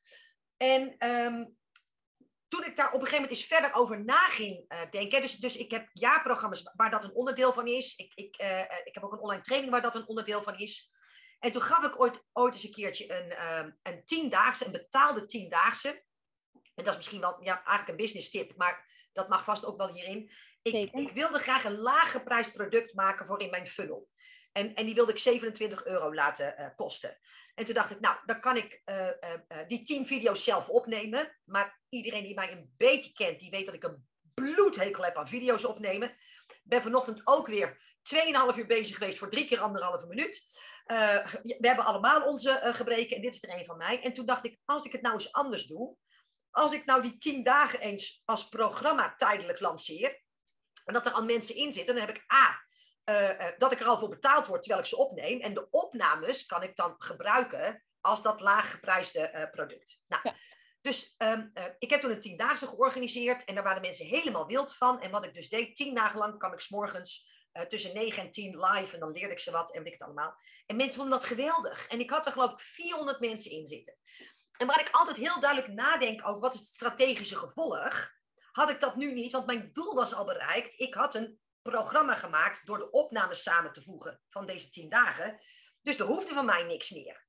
En 0.65 1.11
um, 1.11 1.57
toen 2.49 2.65
ik 2.65 2.77
daar 2.77 2.87
op 2.87 2.93
een 2.93 3.07
gegeven 3.07 3.21
moment 3.21 3.31
eens 3.31 3.47
verder 3.47 3.75
over 3.75 4.05
na 4.05 4.29
ging 4.29 4.65
uh, 4.69 4.91
denken. 4.91 5.21
Dus, 5.21 5.37
dus 5.37 5.57
ik 5.57 5.71
heb 5.71 5.89
jaarprogramma's 5.93 6.71
waar 6.75 6.91
dat 6.91 7.05
een 7.05 7.15
onderdeel 7.15 7.53
van 7.53 7.67
is. 7.67 7.95
Ik, 7.97 8.13
ik, 8.15 8.43
uh, 8.43 8.61
ik 8.61 8.95
heb 8.95 9.05
ook 9.05 9.13
een 9.13 9.19
online 9.19 9.43
training 9.43 9.73
waar 9.73 9.83
dat 9.83 9.95
een 9.95 10.09
onderdeel 10.09 10.43
van 10.43 10.59
is. 10.59 10.91
En 11.39 11.51
toen 11.51 11.63
gaf 11.63 11.85
ik 11.85 12.01
ooit, 12.01 12.23
ooit 12.33 12.55
eens 12.55 12.65
een 12.65 12.71
keertje 12.71 13.13
een, 13.13 13.59
um, 13.59 13.79
een 13.83 14.05
tiendaagse, 14.05 14.67
een 14.67 14.73
betaalde 14.73 15.27
tiendaagse. 15.27 16.05
En 16.75 16.85
dat 16.85 16.89
is 16.89 16.97
misschien 16.97 17.21
wel 17.21 17.43
ja, 17.43 17.55
eigenlijk 17.55 17.89
een 17.89 18.05
business 18.05 18.31
tip, 18.31 18.57
maar 18.57 19.09
dat 19.13 19.29
mag 19.29 19.45
vast 19.45 19.65
ook 19.65 19.77
wel 19.77 19.93
hierin. 19.93 20.31
Ik, 20.63 20.93
ik 20.93 21.11
wilde 21.11 21.39
graag 21.39 21.65
een 21.65 21.77
laag 21.77 22.11
geprijsd 22.11 22.53
product 22.53 22.95
maken 22.95 23.27
voor 23.27 23.41
in 23.41 23.51
mijn 23.51 23.67
funnel. 23.67 24.09
En, 24.55 24.75
en 24.75 24.87
die 24.87 24.95
wilde 24.95 25.13
ik 25.13 25.19
27 25.19 25.85
euro 25.85 26.15
laten 26.15 26.55
uh, 26.59 26.67
kosten. 26.77 27.19
En 27.55 27.65
toen 27.65 27.75
dacht 27.75 27.91
ik, 27.91 28.01
nou, 28.01 28.17
dan 28.27 28.41
kan 28.41 28.57
ik 28.57 28.83
uh, 28.85 29.09
die 29.67 29.83
10 29.83 30.07
video's 30.07 30.45
zelf 30.45 30.69
opnemen. 30.69 31.39
Maar 31.45 31.81
iedereen 31.89 32.23
die 32.23 32.35
mij 32.35 32.53
een 32.53 32.75
beetje 32.77 33.13
kent, 33.13 33.41
die 33.41 33.51
weet 33.51 33.67
dat 33.67 33.75
ik 33.75 33.85
een 33.85 34.07
bloedhekel 34.35 35.05
heb 35.05 35.17
aan 35.17 35.29
video's 35.29 35.65
opnemen. 35.65 36.17
Ben 36.63 36.83
vanochtend 36.83 37.21
ook 37.25 37.47
weer 37.47 37.99
2,5 38.53 38.59
uur 38.59 38.67
bezig 38.67 38.97
geweest 38.97 39.19
voor 39.19 39.31
drie 39.31 39.45
keer 39.45 39.61
anderhalve 39.61 40.07
minuut. 40.07 40.45
We 41.41 41.57
hebben 41.61 41.85
allemaal 41.85 42.27
onze 42.27 42.61
gebreken 42.63 43.17
en 43.17 43.23
dit 43.23 43.35
is 43.35 43.43
er 43.43 43.59
een 43.59 43.65
van 43.65 43.77
mij. 43.77 44.03
En 44.03 44.13
toen 44.13 44.27
dacht 44.27 44.45
ik, 44.45 44.59
als 44.65 44.85
ik 44.85 44.93
het 44.93 45.03
nou 45.03 45.15
eens 45.15 45.33
anders 45.33 45.67
doe. 45.67 45.97
Als 46.51 46.73
ik 46.73 46.85
nou 46.85 47.03
die 47.03 47.17
10 47.17 47.43
dagen 47.43 47.81
eens 47.81 48.23
als 48.25 48.49
programma 48.49 49.15
tijdelijk 49.17 49.61
lanceer. 49.61 50.23
En 50.85 50.95
dat 50.95 51.07
er 51.07 51.13
al 51.13 51.25
mensen 51.25 51.57
in 51.57 51.73
zitten, 51.73 51.95
dan 51.95 52.07
heb 52.07 52.17
ik 52.17 52.33
A. 52.33 52.64
Uh, 53.11 53.31
dat 53.59 53.73
ik 53.73 53.81
er 53.81 53.87
al 53.87 53.99
voor 53.99 54.09
betaald 54.09 54.47
word 54.47 54.63
terwijl 54.63 54.83
ik 54.83 54.89
ze 54.89 54.97
opneem. 54.97 55.41
En 55.41 55.55
de 55.55 55.71
opnames 55.71 56.47
kan 56.47 56.63
ik 56.63 56.77
dan 56.77 56.95
gebruiken 56.99 57.85
als 58.01 58.23
dat 58.23 58.41
laaggeprijsde 58.41 59.49
product. 59.53 60.01
Nou, 60.07 60.23
ja. 60.25 60.35
Dus 60.85 61.15
um, 61.19 61.51
uh, 61.55 61.65
ik 61.79 61.91
heb 61.91 62.01
toen 62.01 62.11
een 62.11 62.21
tiendaagse 62.21 62.67
georganiseerd 62.67 63.45
en 63.45 63.55
daar 63.55 63.65
waren 63.65 63.81
mensen 63.81 64.07
helemaal 64.07 64.47
wild 64.47 64.77
van. 64.77 65.01
En 65.01 65.11
wat 65.11 65.25
ik 65.25 65.35
dus 65.35 65.49
deed, 65.49 65.77
tien 65.77 65.95
dagen 65.95 66.19
lang 66.19 66.39
kwam 66.39 66.53
ik 66.53 66.61
s'morgens 66.61 67.29
uh, 67.53 67.63
tussen 67.63 67.95
negen 67.95 68.23
en 68.23 68.31
tien 68.31 68.61
live 68.61 68.95
en 68.95 69.01
dan 69.01 69.11
leerde 69.11 69.33
ik 69.33 69.39
ze 69.39 69.51
wat 69.51 69.75
en 69.75 69.79
weet 69.83 69.93
ik 69.93 69.99
het 69.99 70.03
allemaal. 70.03 70.37
En 70.67 70.77
mensen 70.77 70.95
vonden 70.95 71.19
dat 71.19 71.29
geweldig. 71.29 71.89
En 71.89 72.01
ik 72.01 72.11
had 72.11 72.27
er 72.27 72.33
geloof 72.33 72.53
ik 72.53 72.61
400 72.61 73.21
mensen 73.21 73.51
in 73.51 73.67
zitten. 73.67 73.97
En 74.57 74.67
waar 74.67 74.81
ik 74.81 74.89
altijd 74.91 75.17
heel 75.17 75.41
duidelijk 75.41 75.73
nadenk 75.73 76.29
over 76.29 76.41
wat 76.41 76.55
is 76.55 76.61
het 76.61 76.69
strategische 76.69 77.37
gevolg, 77.37 78.11
had 78.53 78.71
ik 78.71 78.81
dat 78.81 78.97
nu 78.97 79.13
niet, 79.13 79.33
want 79.33 79.47
mijn 79.47 79.71
doel 79.73 79.95
was 79.95 80.15
al 80.15 80.25
bereikt. 80.25 80.81
Ik 80.81 80.95
had 80.95 81.15
een 81.15 81.39
programma 81.71 82.15
gemaakt 82.15 82.67
door 82.67 82.79
de 82.79 82.91
opnames 82.91 83.43
samen 83.43 83.73
te 83.73 83.83
voegen 83.83 84.21
van 84.31 84.47
deze 84.47 84.69
tien 84.69 84.89
dagen. 84.89 85.41
Dus 85.83 85.99
er 85.99 86.07
hoefde 86.07 86.33
van 86.33 86.45
mij 86.45 86.63
niks 86.63 86.91
meer. 86.91 87.27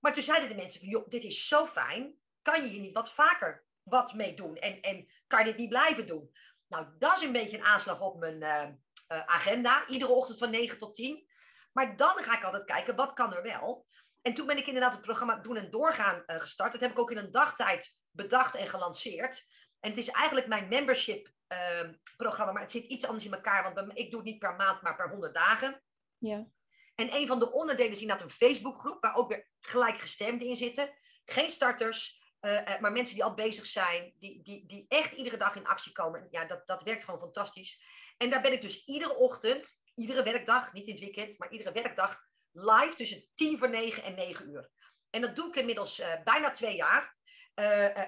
Maar 0.00 0.12
toen 0.12 0.22
zeiden 0.22 0.48
de 0.48 0.54
mensen 0.54 0.88
joh, 0.88 1.08
dit 1.08 1.24
is 1.24 1.48
zo 1.48 1.66
fijn 1.66 2.18
kan 2.46 2.62
je 2.62 2.68
hier 2.68 2.80
niet 2.80 2.92
wat 2.92 3.12
vaker 3.12 3.64
wat 3.82 4.14
mee 4.14 4.34
doen? 4.34 4.56
En, 4.56 4.80
en 4.80 5.08
kan 5.26 5.38
je 5.38 5.44
dit 5.44 5.56
niet 5.56 5.68
blijven 5.68 6.06
doen? 6.06 6.30
Nou, 6.68 6.86
dat 6.98 7.16
is 7.16 7.22
een 7.22 7.32
beetje 7.32 7.58
een 7.58 7.64
aanslag 7.64 8.00
op 8.00 8.18
mijn 8.18 8.42
uh, 8.42 8.68
uh, 9.08 9.24
agenda. 9.26 9.86
Iedere 9.86 10.12
ochtend 10.12 10.38
van 10.38 10.50
9 10.50 10.78
tot 10.78 10.94
10. 10.94 11.28
Maar 11.72 11.96
dan 11.96 12.16
ga 12.18 12.36
ik 12.36 12.44
altijd 12.44 12.64
kijken, 12.64 12.96
wat 12.96 13.12
kan 13.12 13.34
er 13.34 13.42
wel? 13.42 13.86
En 14.22 14.34
toen 14.34 14.46
ben 14.46 14.56
ik 14.56 14.66
inderdaad 14.66 14.92
het 14.92 15.00
programma 15.00 15.36
Doen 15.36 15.56
en 15.56 15.70
Doorgaan 15.70 16.22
uh, 16.26 16.40
gestart. 16.40 16.72
Dat 16.72 16.80
heb 16.80 16.90
ik 16.90 16.98
ook 16.98 17.10
in 17.10 17.16
een 17.16 17.30
dagtijd 17.30 17.98
bedacht 18.10 18.54
en 18.54 18.68
gelanceerd. 18.68 19.46
En 19.80 19.90
het 19.90 19.98
is 19.98 20.08
eigenlijk 20.08 20.46
mijn 20.46 20.68
membership 20.68 21.32
ehm, 21.46 21.94
programma, 22.16 22.52
maar 22.52 22.62
het 22.62 22.70
zit 22.70 22.84
iets 22.84 23.06
anders 23.06 23.24
in 23.24 23.34
elkaar. 23.34 23.74
Want 23.74 23.90
ik 23.98 24.10
doe 24.10 24.20
het 24.20 24.28
niet 24.28 24.38
per 24.38 24.54
maand, 24.54 24.82
maar 24.82 24.96
per 24.96 25.08
100 25.10 25.34
dagen. 25.34 25.82
Ja. 26.18 26.46
En 26.94 27.14
een 27.14 27.26
van 27.26 27.38
de 27.38 27.52
onderdelen 27.52 27.92
is 27.92 28.00
inderdaad 28.00 28.24
een 28.24 28.30
Facebookgroep, 28.30 29.02
waar 29.02 29.16
ook 29.16 29.28
weer 29.28 29.48
gelijkgestemden 29.60 30.48
in 30.48 30.56
zitten. 30.56 30.90
Geen 31.24 31.50
starters, 31.50 32.22
uh, 32.40 32.78
maar 32.80 32.92
mensen 32.92 33.14
die 33.14 33.24
al 33.24 33.34
bezig 33.34 33.66
zijn, 33.66 34.14
die, 34.18 34.42
die, 34.42 34.66
die 34.66 34.84
echt 34.88 35.12
iedere 35.12 35.36
dag 35.36 35.56
in 35.56 35.66
actie 35.66 35.92
komen. 35.92 36.28
Ja, 36.30 36.44
dat, 36.44 36.66
dat 36.66 36.82
werkt 36.82 37.04
gewoon 37.04 37.20
fantastisch. 37.20 37.80
En 38.16 38.30
daar 38.30 38.42
ben 38.42 38.52
ik 38.52 38.60
dus 38.60 38.84
iedere 38.84 39.16
ochtend, 39.16 39.82
iedere 39.94 40.22
werkdag, 40.22 40.72
niet 40.72 40.86
in 40.86 40.94
het 40.94 41.02
weekend, 41.02 41.38
maar 41.38 41.50
iedere 41.50 41.72
werkdag 41.72 42.24
live 42.52 42.94
tussen 42.96 43.24
tien 43.34 43.58
voor 43.58 43.70
negen 43.70 44.02
en 44.02 44.14
negen 44.14 44.48
uur. 44.48 44.70
En 45.10 45.20
dat 45.20 45.36
doe 45.36 45.48
ik 45.48 45.56
inmiddels 45.56 46.00
uh, 46.00 46.22
bijna 46.24 46.50
twee 46.50 46.76
jaar. 46.76 47.15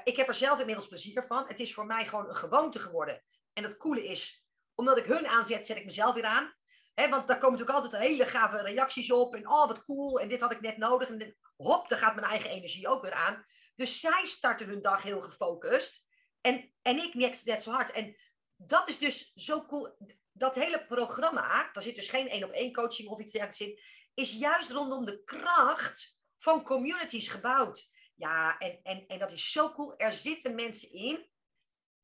Ik 0.04 0.16
heb 0.16 0.28
er 0.28 0.34
zelf 0.34 0.58
inmiddels 0.58 0.88
plezier 0.88 1.24
van. 1.26 1.44
Het 1.46 1.60
is 1.60 1.74
voor 1.74 1.86
mij 1.86 2.06
gewoon 2.06 2.28
een 2.28 2.36
gewoonte 2.36 2.78
geworden. 2.78 3.22
En 3.52 3.62
het 3.62 3.76
coole 3.76 4.04
is, 4.04 4.46
omdat 4.74 4.96
ik 4.96 5.04
hun 5.04 5.26
aanzet, 5.26 5.66
zet 5.66 5.76
ik 5.76 5.84
mezelf 5.84 6.14
weer 6.14 6.24
aan. 6.24 6.56
Want 6.94 7.26
daar 7.26 7.38
komen 7.38 7.58
natuurlijk 7.58 7.84
altijd 7.84 8.02
hele 8.02 8.26
gave 8.26 8.62
reacties 8.62 9.10
op. 9.10 9.34
En 9.34 9.48
oh, 9.48 9.66
wat 9.66 9.84
cool. 9.84 10.20
En 10.20 10.28
dit 10.28 10.40
had 10.40 10.52
ik 10.52 10.60
net 10.60 10.76
nodig. 10.76 11.08
En 11.08 11.36
hop, 11.56 11.88
dan 11.88 11.98
gaat 11.98 12.14
mijn 12.14 12.26
eigen 12.26 12.50
energie 12.50 12.88
ook 12.88 13.02
weer 13.02 13.12
aan. 13.12 13.46
Dus 13.74 14.00
zij 14.00 14.24
starten 14.24 14.68
hun 14.68 14.82
dag 14.82 15.02
heel 15.02 15.20
gefocust. 15.20 16.06
En, 16.40 16.72
en 16.82 16.96
ik 16.96 17.14
net, 17.14 17.44
net 17.44 17.62
zo 17.62 17.70
hard. 17.70 17.90
En 17.90 18.16
dat 18.56 18.88
is 18.88 18.98
dus 18.98 19.32
zo 19.34 19.66
cool. 19.66 19.96
Dat 20.32 20.54
hele 20.54 20.86
programma, 20.86 21.70
daar 21.72 21.82
zit 21.82 21.94
dus 21.94 22.08
geen 22.08 22.28
één 22.28 22.44
op 22.44 22.50
één 22.50 22.72
coaching 22.72 23.08
of 23.08 23.20
iets 23.20 23.32
dergelijks 23.32 23.60
in, 23.60 23.80
is 24.14 24.32
juist 24.32 24.70
rondom 24.70 25.04
de 25.04 25.24
kracht 25.24 26.18
van 26.36 26.64
communities 26.64 27.28
gebouwd. 27.28 27.88
Ja, 28.18 28.58
en, 28.58 28.80
en, 28.82 29.06
en 29.06 29.18
dat 29.18 29.32
is 29.32 29.52
zo 29.52 29.72
cool. 29.72 29.94
Er 29.96 30.12
zitten 30.12 30.54
mensen 30.54 30.92
in, 30.92 31.26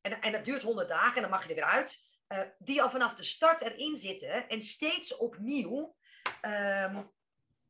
en, 0.01 0.21
en 0.21 0.31
dat 0.31 0.45
duurt 0.45 0.63
honderd 0.63 0.87
dagen 0.87 1.15
en 1.15 1.21
dan 1.21 1.29
mag 1.29 1.43
je 1.43 1.49
er 1.49 1.55
weer 1.55 1.63
uit, 1.63 1.99
uh, 2.27 2.41
die 2.59 2.81
al 2.81 2.89
vanaf 2.89 3.13
de 3.13 3.23
start 3.23 3.61
erin 3.61 3.97
zitten 3.97 4.47
en 4.47 4.61
steeds 4.61 5.17
opnieuw 5.17 5.95
um, 6.41 7.11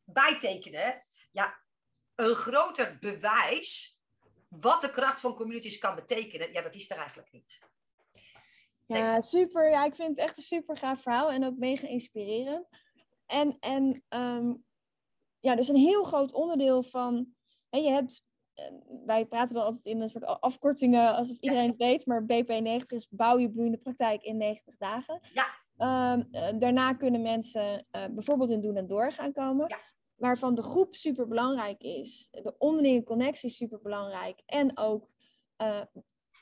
bijtekenen. 0.03 1.05
Ja, 1.31 1.59
een 2.15 2.35
groter 2.35 2.97
bewijs 2.99 3.99
wat 4.49 4.81
de 4.81 4.89
kracht 4.89 5.19
van 5.19 5.35
communities 5.35 5.77
kan 5.77 5.95
betekenen, 5.95 6.53
ja, 6.53 6.61
dat 6.61 6.75
is 6.75 6.89
er 6.89 6.97
eigenlijk 6.97 7.31
niet. 7.31 7.59
Ja, 8.85 9.21
super. 9.21 9.69
Ja, 9.69 9.85
ik 9.85 9.95
vind 9.95 10.09
het 10.09 10.27
echt 10.27 10.37
een 10.37 10.43
super 10.43 10.77
gaaf 10.77 11.01
verhaal 11.01 11.31
en 11.31 11.45
ook 11.45 11.57
mega 11.57 11.87
inspirerend. 11.87 12.67
En, 13.25 13.57
en 13.59 14.03
um, 14.09 14.65
ja, 15.39 15.55
dus 15.55 15.67
een 15.67 15.75
heel 15.75 16.03
groot 16.03 16.33
onderdeel 16.33 16.83
van, 16.83 17.35
hè, 17.69 17.77
je 17.77 17.89
hebt, 17.89 18.11
eh, 18.11 18.34
wij 19.05 19.25
praten 19.25 19.55
dan 19.55 19.63
altijd 19.63 19.85
in 19.85 20.01
een 20.01 20.09
soort 20.09 20.25
afkortingen 20.25 21.15
alsof 21.15 21.37
iedereen 21.39 21.69
het 21.69 21.77
weet, 21.77 22.05
maar 22.05 22.23
BP90 22.23 22.85
is 22.87 23.07
bouw 23.09 23.37
je 23.37 23.51
bloeiende 23.51 23.77
praktijk 23.77 24.23
in 24.23 24.37
90 24.37 24.77
dagen. 24.77 25.19
Ja. 25.33 25.63
Um, 26.13 26.29
daarna 26.59 26.93
kunnen 26.93 27.21
mensen 27.21 27.85
uh, 27.91 28.05
bijvoorbeeld 28.11 28.49
in 28.49 28.61
doen 28.61 28.75
en 28.75 28.87
door 28.87 29.11
gaan 29.11 29.31
komen. 29.31 29.67
Ja 29.67 29.79
waarvan 30.15 30.55
de 30.55 30.61
groep 30.61 30.95
super 30.95 31.27
belangrijk 31.27 31.81
is, 31.81 32.27
de 32.31 32.55
onderlinge 32.57 33.03
connectie 33.03 33.49
is 33.49 33.55
super 33.55 33.79
belangrijk 33.81 34.41
en 34.45 34.77
ook 34.77 35.09
uh, 35.61 35.81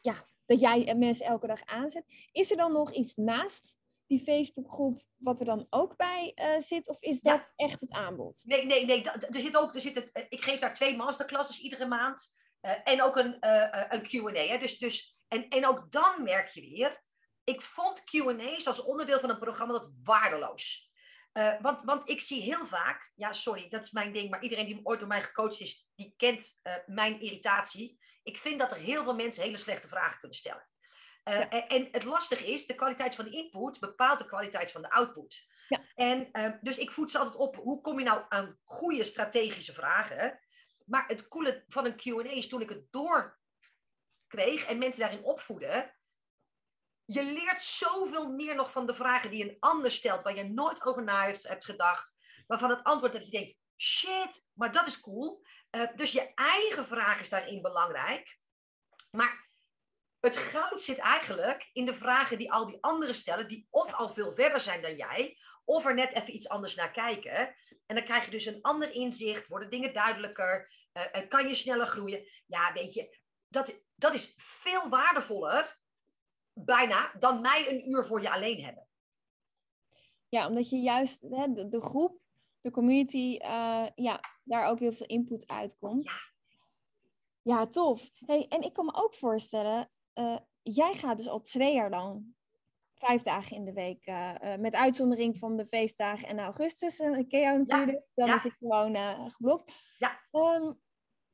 ja, 0.01 0.25
dat 0.45 0.59
jij 0.59 0.95
mensen 0.95 1.25
elke 1.25 1.47
dag 1.47 1.65
aanzet. 1.65 2.05
Is 2.31 2.51
er 2.51 2.57
dan 2.57 2.71
nog 2.71 2.91
iets 2.91 3.15
naast 3.15 3.77
die 4.07 4.19
Facebookgroep 4.19 5.03
wat 5.15 5.39
er 5.39 5.45
dan 5.45 5.67
ook 5.69 5.95
bij 5.97 6.31
uh, 6.35 6.59
zit, 6.59 6.87
of 6.87 7.01
is 7.01 7.21
dat 7.21 7.51
ja. 7.55 7.65
echt 7.65 7.81
het 7.81 7.91
aanbod? 7.91 8.41
Nee, 8.43 8.65
nee, 8.65 8.85
nee. 8.85 9.03
Er 9.03 9.41
zit 9.41 9.57
ook, 9.57 9.75
er 9.75 9.81
zit 9.81 9.95
het, 9.95 10.25
ik 10.29 10.43
geef 10.43 10.59
daar 10.59 10.73
twee 10.73 10.95
masterclasses 10.95 11.59
iedere 11.59 11.87
maand 11.87 12.35
uh, 12.61 12.71
en 12.83 13.01
ook 13.01 13.15
een, 13.17 13.37
een 13.93 14.01
Q&A. 14.01 14.57
Dus, 14.57 14.77
dus, 14.77 15.17
en, 15.27 15.47
en 15.47 15.67
ook 15.67 15.91
dan 15.91 16.23
merk 16.23 16.47
je 16.47 16.61
weer, 16.61 17.03
ik 17.43 17.61
vond 17.61 18.03
Q&A's 18.03 18.67
als 18.67 18.83
onderdeel 18.83 19.19
van 19.19 19.29
een 19.29 19.39
programma 19.39 19.73
dat 19.73 19.93
waardeloos. 20.03 20.91
Want, 21.59 21.83
want 21.83 22.09
ik 22.09 22.21
zie 22.21 22.41
heel 22.41 22.65
vaak, 22.65 23.11
ja 23.15 23.33
sorry, 23.33 23.69
dat 23.69 23.83
is 23.83 23.91
mijn 23.91 24.13
ding, 24.13 24.29
maar 24.29 24.43
iedereen 24.43 24.65
die 24.65 24.79
ooit 24.83 24.99
door 24.99 25.07
mij 25.07 25.21
gecoacht 25.21 25.59
is, 25.59 25.87
die 25.95 26.13
kent 26.17 26.59
mijn 26.85 27.21
irritatie. 27.21 27.99
Ik 28.23 28.37
vind 28.37 28.59
dat 28.59 28.71
er 28.71 28.77
heel 28.77 29.03
veel 29.03 29.15
mensen 29.15 29.43
hele 29.43 29.57
slechte 29.57 29.87
vragen 29.87 30.19
kunnen 30.19 30.37
stellen. 30.37 30.67
Uh, 31.29 31.39
ja. 31.39 31.67
En 31.67 31.87
het 31.91 32.03
lastige 32.03 32.45
is, 32.45 32.65
de 32.65 32.75
kwaliteit 32.75 33.15
van 33.15 33.25
de 33.25 33.31
input 33.31 33.79
bepaalt 33.79 34.19
de 34.19 34.25
kwaliteit 34.25 34.71
van 34.71 34.81
de 34.81 34.91
output. 34.91 35.45
Ja. 35.67 35.81
En 35.95 36.29
dus 36.61 36.77
ik 36.77 36.91
voed 36.91 37.11
ze 37.11 37.17
altijd 37.17 37.35
op, 37.35 37.55
hoe 37.55 37.81
kom 37.81 37.99
je 37.99 38.05
nou 38.05 38.25
aan 38.29 38.59
goede 38.63 39.03
strategische 39.03 39.73
vragen? 39.73 40.39
Maar 40.85 41.07
het 41.07 41.27
coole 41.27 41.63
van 41.67 41.85
een 41.85 41.95
Q&A 41.95 42.31
is 42.31 42.47
toen 42.47 42.61
ik 42.61 42.69
het 42.69 42.91
door 42.91 43.39
kreeg 44.27 44.65
en 44.65 44.77
mensen 44.77 45.01
daarin 45.01 45.23
opvoeden, 45.23 45.93
je 47.05 47.23
leert 47.23 47.61
zoveel 47.61 48.31
meer 48.31 48.55
nog 48.55 48.71
van 48.71 48.85
de 48.85 48.95
vragen 48.95 49.31
die 49.31 49.43
een 49.43 49.57
ander 49.59 49.91
stelt, 49.91 50.23
waar 50.23 50.35
je 50.35 50.43
nooit 50.43 50.85
over 50.85 51.03
na 51.03 51.23
heeft, 51.23 51.47
hebt 51.47 51.65
gedacht, 51.65 52.15
waarvan 52.47 52.69
het 52.69 52.83
antwoord 52.83 53.13
dat 53.13 53.25
je 53.25 53.31
denkt, 53.31 53.55
shit, 53.77 54.45
maar 54.53 54.71
dat 54.71 54.87
is 54.87 54.99
cool. 54.99 55.45
Uh, 55.71 55.95
dus 55.95 56.11
je 56.11 56.33
eigen 56.33 56.85
vraag 56.85 57.19
is 57.19 57.29
daarin 57.29 57.61
belangrijk. 57.61 58.39
Maar 59.11 59.49
het 60.23 60.37
goud 60.37 60.81
zit 60.81 60.97
eigenlijk 60.97 61.69
in 61.73 61.85
de 61.85 61.93
vragen 61.93 62.37
die 62.37 62.51
al 62.51 62.65
die 62.65 62.77
anderen 62.81 63.15
stellen, 63.15 63.47
die 63.47 63.67
of 63.69 63.93
al 63.93 64.09
veel 64.09 64.31
verder 64.31 64.59
zijn 64.59 64.81
dan 64.81 64.95
jij, 64.95 65.37
of 65.65 65.85
er 65.85 65.93
net 65.93 66.13
even 66.13 66.35
iets 66.35 66.49
anders 66.49 66.75
naar 66.75 66.91
kijken. 66.91 67.55
En 67.85 67.95
dan 67.95 68.03
krijg 68.03 68.25
je 68.25 68.31
dus 68.31 68.45
een 68.45 68.61
ander 68.61 68.91
inzicht, 68.91 69.47
worden 69.47 69.69
dingen 69.69 69.93
duidelijker, 69.93 70.73
uh, 70.93 71.27
kan 71.27 71.47
je 71.47 71.55
sneller 71.55 71.85
groeien. 71.85 72.27
Ja, 72.45 72.73
weet 72.73 72.93
je, 72.93 73.17
dat, 73.47 73.83
dat 73.95 74.13
is 74.13 74.33
veel 74.37 74.89
waardevoller 74.89 75.79
bijna 76.53 77.13
dan 77.19 77.41
mij 77.41 77.69
een 77.69 77.89
uur 77.89 78.05
voor 78.05 78.21
je 78.21 78.31
alleen 78.31 78.63
hebben. 78.63 78.87
Ja, 80.29 80.47
omdat 80.47 80.69
je 80.69 80.77
juist 80.77 81.21
hè, 81.21 81.53
de, 81.53 81.69
de 81.69 81.81
groep, 81.81 82.19
de 82.61 82.71
community, 82.71 83.39
uh, 83.41 83.87
ja, 83.95 84.19
daar 84.43 84.67
ook 84.67 84.79
heel 84.79 84.93
veel 84.93 85.07
input 85.07 85.47
uitkomt. 85.47 86.03
Ja, 86.03 86.19
ja 87.41 87.67
tof. 87.67 88.09
Hey, 88.15 88.45
en 88.49 88.61
ik 88.61 88.73
kan 88.73 88.85
me 88.85 88.93
ook 88.93 89.15
voorstellen, 89.15 89.91
uh, 90.15 90.37
jij 90.61 90.93
gaat 90.93 91.17
dus 91.17 91.27
al 91.27 91.41
twee 91.41 91.73
jaar 91.73 91.89
lang 91.89 92.35
vijf 92.93 93.21
dagen 93.21 93.55
in 93.55 93.65
de 93.65 93.73
week, 93.73 94.07
uh, 94.07 94.55
met 94.55 94.75
uitzondering 94.75 95.37
van 95.37 95.57
de 95.57 95.65
feestdagen 95.65 96.27
en 96.27 96.39
augustus. 96.39 96.99
En 96.99 97.13
ik 97.13 97.29
ken 97.29 97.39
jou 97.39 97.57
natuurlijk, 97.57 97.97
ja, 97.97 98.05
dan 98.13 98.25
ja. 98.25 98.35
is 98.35 98.43
het 98.43 98.55
gewoon 98.59 98.95
geblokt. 99.31 99.71
Ja. 99.97 100.21
Um, 100.31 100.81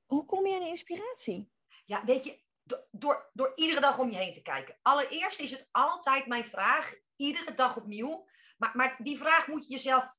hoe 0.05 0.25
kom 0.25 0.47
je 0.47 0.53
aan 0.53 0.59
de 0.59 0.67
inspiratie? 0.67 1.51
Ja, 1.85 2.05
weet 2.05 2.23
je, 2.23 2.43
door, 2.91 3.29
door 3.33 3.51
iedere 3.55 3.81
dag 3.81 3.99
om 3.99 4.09
je 4.09 4.17
heen 4.17 4.33
te 4.33 4.41
kijken. 4.41 4.79
Allereerst 4.81 5.39
is 5.39 5.51
het 5.51 5.67
altijd 5.71 6.27
mijn 6.27 6.45
vraag, 6.45 6.93
iedere 7.15 7.53
dag 7.53 7.77
opnieuw, 7.77 8.27
Maar, 8.57 8.71
maar 8.73 8.95
die 9.03 9.17
vraag 9.17 9.47
moet 9.47 9.67
je 9.67 9.73
jezelf 9.73 10.17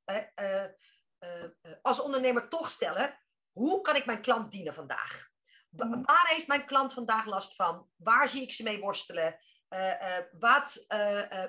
als 1.83 2.01
ondernemer 2.01 2.49
toch 2.49 2.71
stellen. 2.71 3.19
Hoe 3.53 3.81
kan 3.81 3.97
ik 3.97 4.07
mijn 4.07 4.23
klant 4.23 4.51
dienen 4.51 4.75
vandaag? 4.75 5.30
Mhm. 5.71 6.03
Waar 6.03 6.27
heeft 6.29 6.47
mijn 6.47 6.67
klant 6.67 6.93
vandaag 6.93 7.27
last 7.27 7.55
van? 7.55 7.89
Waar 7.97 8.29
zie 8.29 8.43
ik 8.43 8.53
ze 8.53 8.63
mee 8.63 8.81
worstelen? 8.81 9.39
wat, 10.39 10.85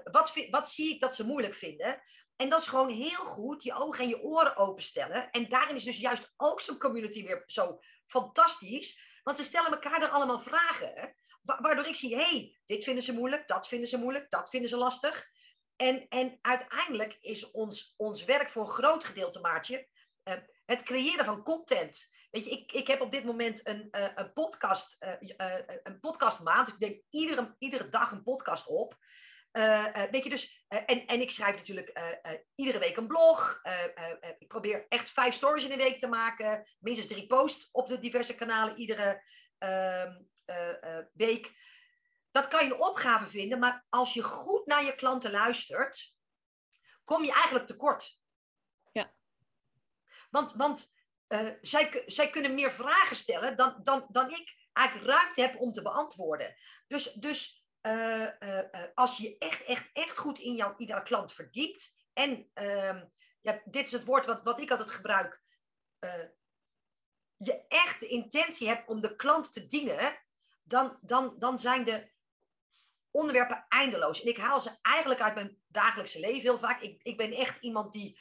wat, 0.04 0.46
wat 0.50 0.70
zie 0.70 0.94
ik 0.94 1.00
dat 1.00 1.16
ze 1.16 1.25
moeilijk 1.25 1.56
vinden? 1.56 2.01
En 2.36 2.50
dat 2.50 2.62
is 2.62 2.68
gewoon 2.68 2.90
heel 2.90 3.25
goed 3.25 3.63
je 3.63 3.74
ogen 3.74 4.04
en 4.04 4.10
je 4.10 4.22
oren 4.22 4.58
openstellen. 4.58 5.32
En 5.32 5.50
daarin 5.50 5.75
is 5.75 5.84
dus 5.84 6.00
juist 6.00 6.34
ook 6.38 6.62
zo'n 6.62 6.78
community 6.78 7.24
weer 7.24 7.44
zo 7.46 7.80
fantastisch. 8.06 9.20
Want 9.24 9.38
ze 9.38 9.44
stellen 9.44 9.72
elkaar 9.72 10.01
er 10.01 10.10
allemaal 10.10 10.40
vragen. 10.40 11.16
Waardoor 11.42 11.88
ik 11.88 11.96
zie, 11.96 12.16
hey, 12.16 12.60
dit 12.66 12.84
vinden 12.84 13.04
ze 13.04 13.13
moeilijk, 13.13 13.48
dat 13.48 13.68
vinden 13.68 13.88
ze 13.88 13.98
moeilijk, 13.98 14.30
dat 14.30 14.50
vinden 14.50 14.70
ze 14.70 14.78
lastig. 14.78 15.30
En, 15.75 16.08
en 16.10 16.38
uiteindelijk 16.42 17.18
is 17.22 17.51
ons, 17.51 17.94
ons 17.98 18.25
werk 18.25 18.50
voor 18.50 18.62
een 18.62 18.70
groot 18.70 19.04
gedeelte, 19.04 19.40
Maartje, 19.40 19.88
het 20.66 20.84
creëren 20.84 21.25
van 21.25 21.44
content. 21.44 22.10
Weet 22.32 22.46
je, 22.46 22.52
ik, 22.52 22.72
ik 22.72 22.88
heb 22.88 23.02
op 23.02 23.12
dit 23.12 23.24
moment 23.24 23.68
een, 23.68 23.88
uh, 23.92 24.08
een, 24.16 24.34
podcast, 24.34 24.98
uh, 25.00 25.58
een 25.84 26.00
podcastmaand. 26.00 26.66
Dus 26.66 26.74
ik 26.76 26.80
denk 26.80 27.02
iedere, 27.10 27.56
iedere 27.58 27.90
dag 27.90 28.12
een 28.12 28.24
podcast 28.24 28.68
op. 28.68 28.98
weet 30.12 30.24
je, 30.24 30.30
dus, 30.30 30.66
en, 30.68 31.06
en 31.06 31.22
ik 31.22 31.32
schrijf 31.32 31.56
natuurlijk 31.56 32.00
iedere 32.56 32.80
week 32.80 32.98
een 32.98 33.08
blog. 33.08 33.62
ik 34.40 34.48
probeer 34.48 34.86
echt 34.90 35.10
vijf 35.10 35.34
stories 35.34 35.64
in 35.64 35.72
een 35.72 35.78
week 35.78 36.00
te 36.00 36.08
maken. 36.08 36.70
Minstens 36.80 37.08
drie 37.08 37.28
posts 37.28 37.70
op 37.72 37.88
de 37.88 38.00
diverse 38.00 38.36
kanalen 38.36 38.78
iedere 38.78 39.24
ehm, 39.58 40.14
week. 41.14 41.54
Dat 42.32 42.48
kan 42.48 42.66
je 42.66 42.74
een 42.74 42.82
opgave 42.82 43.26
vinden, 43.26 43.60
maar 43.60 43.86
als 43.90 44.14
je 44.14 44.24
goed 44.24 44.66
naar 44.66 44.84
je 44.84 44.96
klanten 44.96 45.32
luistert, 45.32 46.16
kom 47.04 47.24
je 47.24 47.32
eigenlijk 47.32 47.68
tekort. 47.68 48.20
Ja. 48.92 49.14
Want, 50.30 50.54
want 50.54 50.92
uh, 51.34 51.52
zij, 51.62 52.04
zij 52.06 52.30
kunnen 52.30 52.54
meer 52.54 52.72
vragen 52.72 53.16
stellen 53.16 53.58
dan, 53.58 53.80
dan, 53.84 54.06
dan 54.10 54.30
ik 54.30 54.56
eigenlijk 54.74 55.10
ruimte 55.10 55.42
heb 55.42 55.60
om 55.60 55.72
te 55.72 55.82
beantwoorden. 55.82 56.56
Dus, 56.88 57.14
dus 57.14 57.66
uh, 57.82 58.28
uh, 58.40 58.60
als 58.94 59.18
je 59.18 59.38
echt, 59.38 59.64
echt, 59.64 59.90
echt 59.94 60.18
goed 60.18 60.40
in 60.40 60.56
jouw 60.56 60.74
iedere 60.78 61.04
klant 61.04 61.34
verdiept. 61.34 61.96
En 62.14 62.50
ehm, 62.54 63.06
ja, 63.42 63.62
dit 63.66 63.86
is 63.86 63.92
het 63.92 64.06
woord 64.06 64.26
wat, 64.26 64.44
wat 64.44 64.60
ik 64.60 64.72
altijd 64.72 64.92
gebruik. 64.92 65.42
je 67.38 67.66
echt 67.68 68.00
de 68.00 68.08
intentie 68.08 68.68
hebt 68.68 68.88
om 68.88 69.02
de 69.02 69.16
klant 69.16 69.54
te 69.54 69.66
dienen. 69.66 70.20
Dan, 70.64 70.98
dan, 71.02 71.36
dan 71.40 71.60
zijn 71.60 71.84
de 71.84 72.12
onderwerpen 73.12 73.66
eindeloos. 73.70 74.22
En 74.22 74.28
ik 74.28 74.38
haal 74.38 74.62
ze 74.62 74.78
eigenlijk 74.82 75.22
uit 75.22 75.36
mijn 75.36 75.62
dagelijkse 75.68 76.20
leven 76.20 76.42
heel 76.42 76.58
vaak. 76.58 76.82
Ik, 76.82 77.04
ik 77.04 77.18
ben 77.18 77.32
echt 77.32 77.64
iemand 77.64 77.94
die 77.94 78.20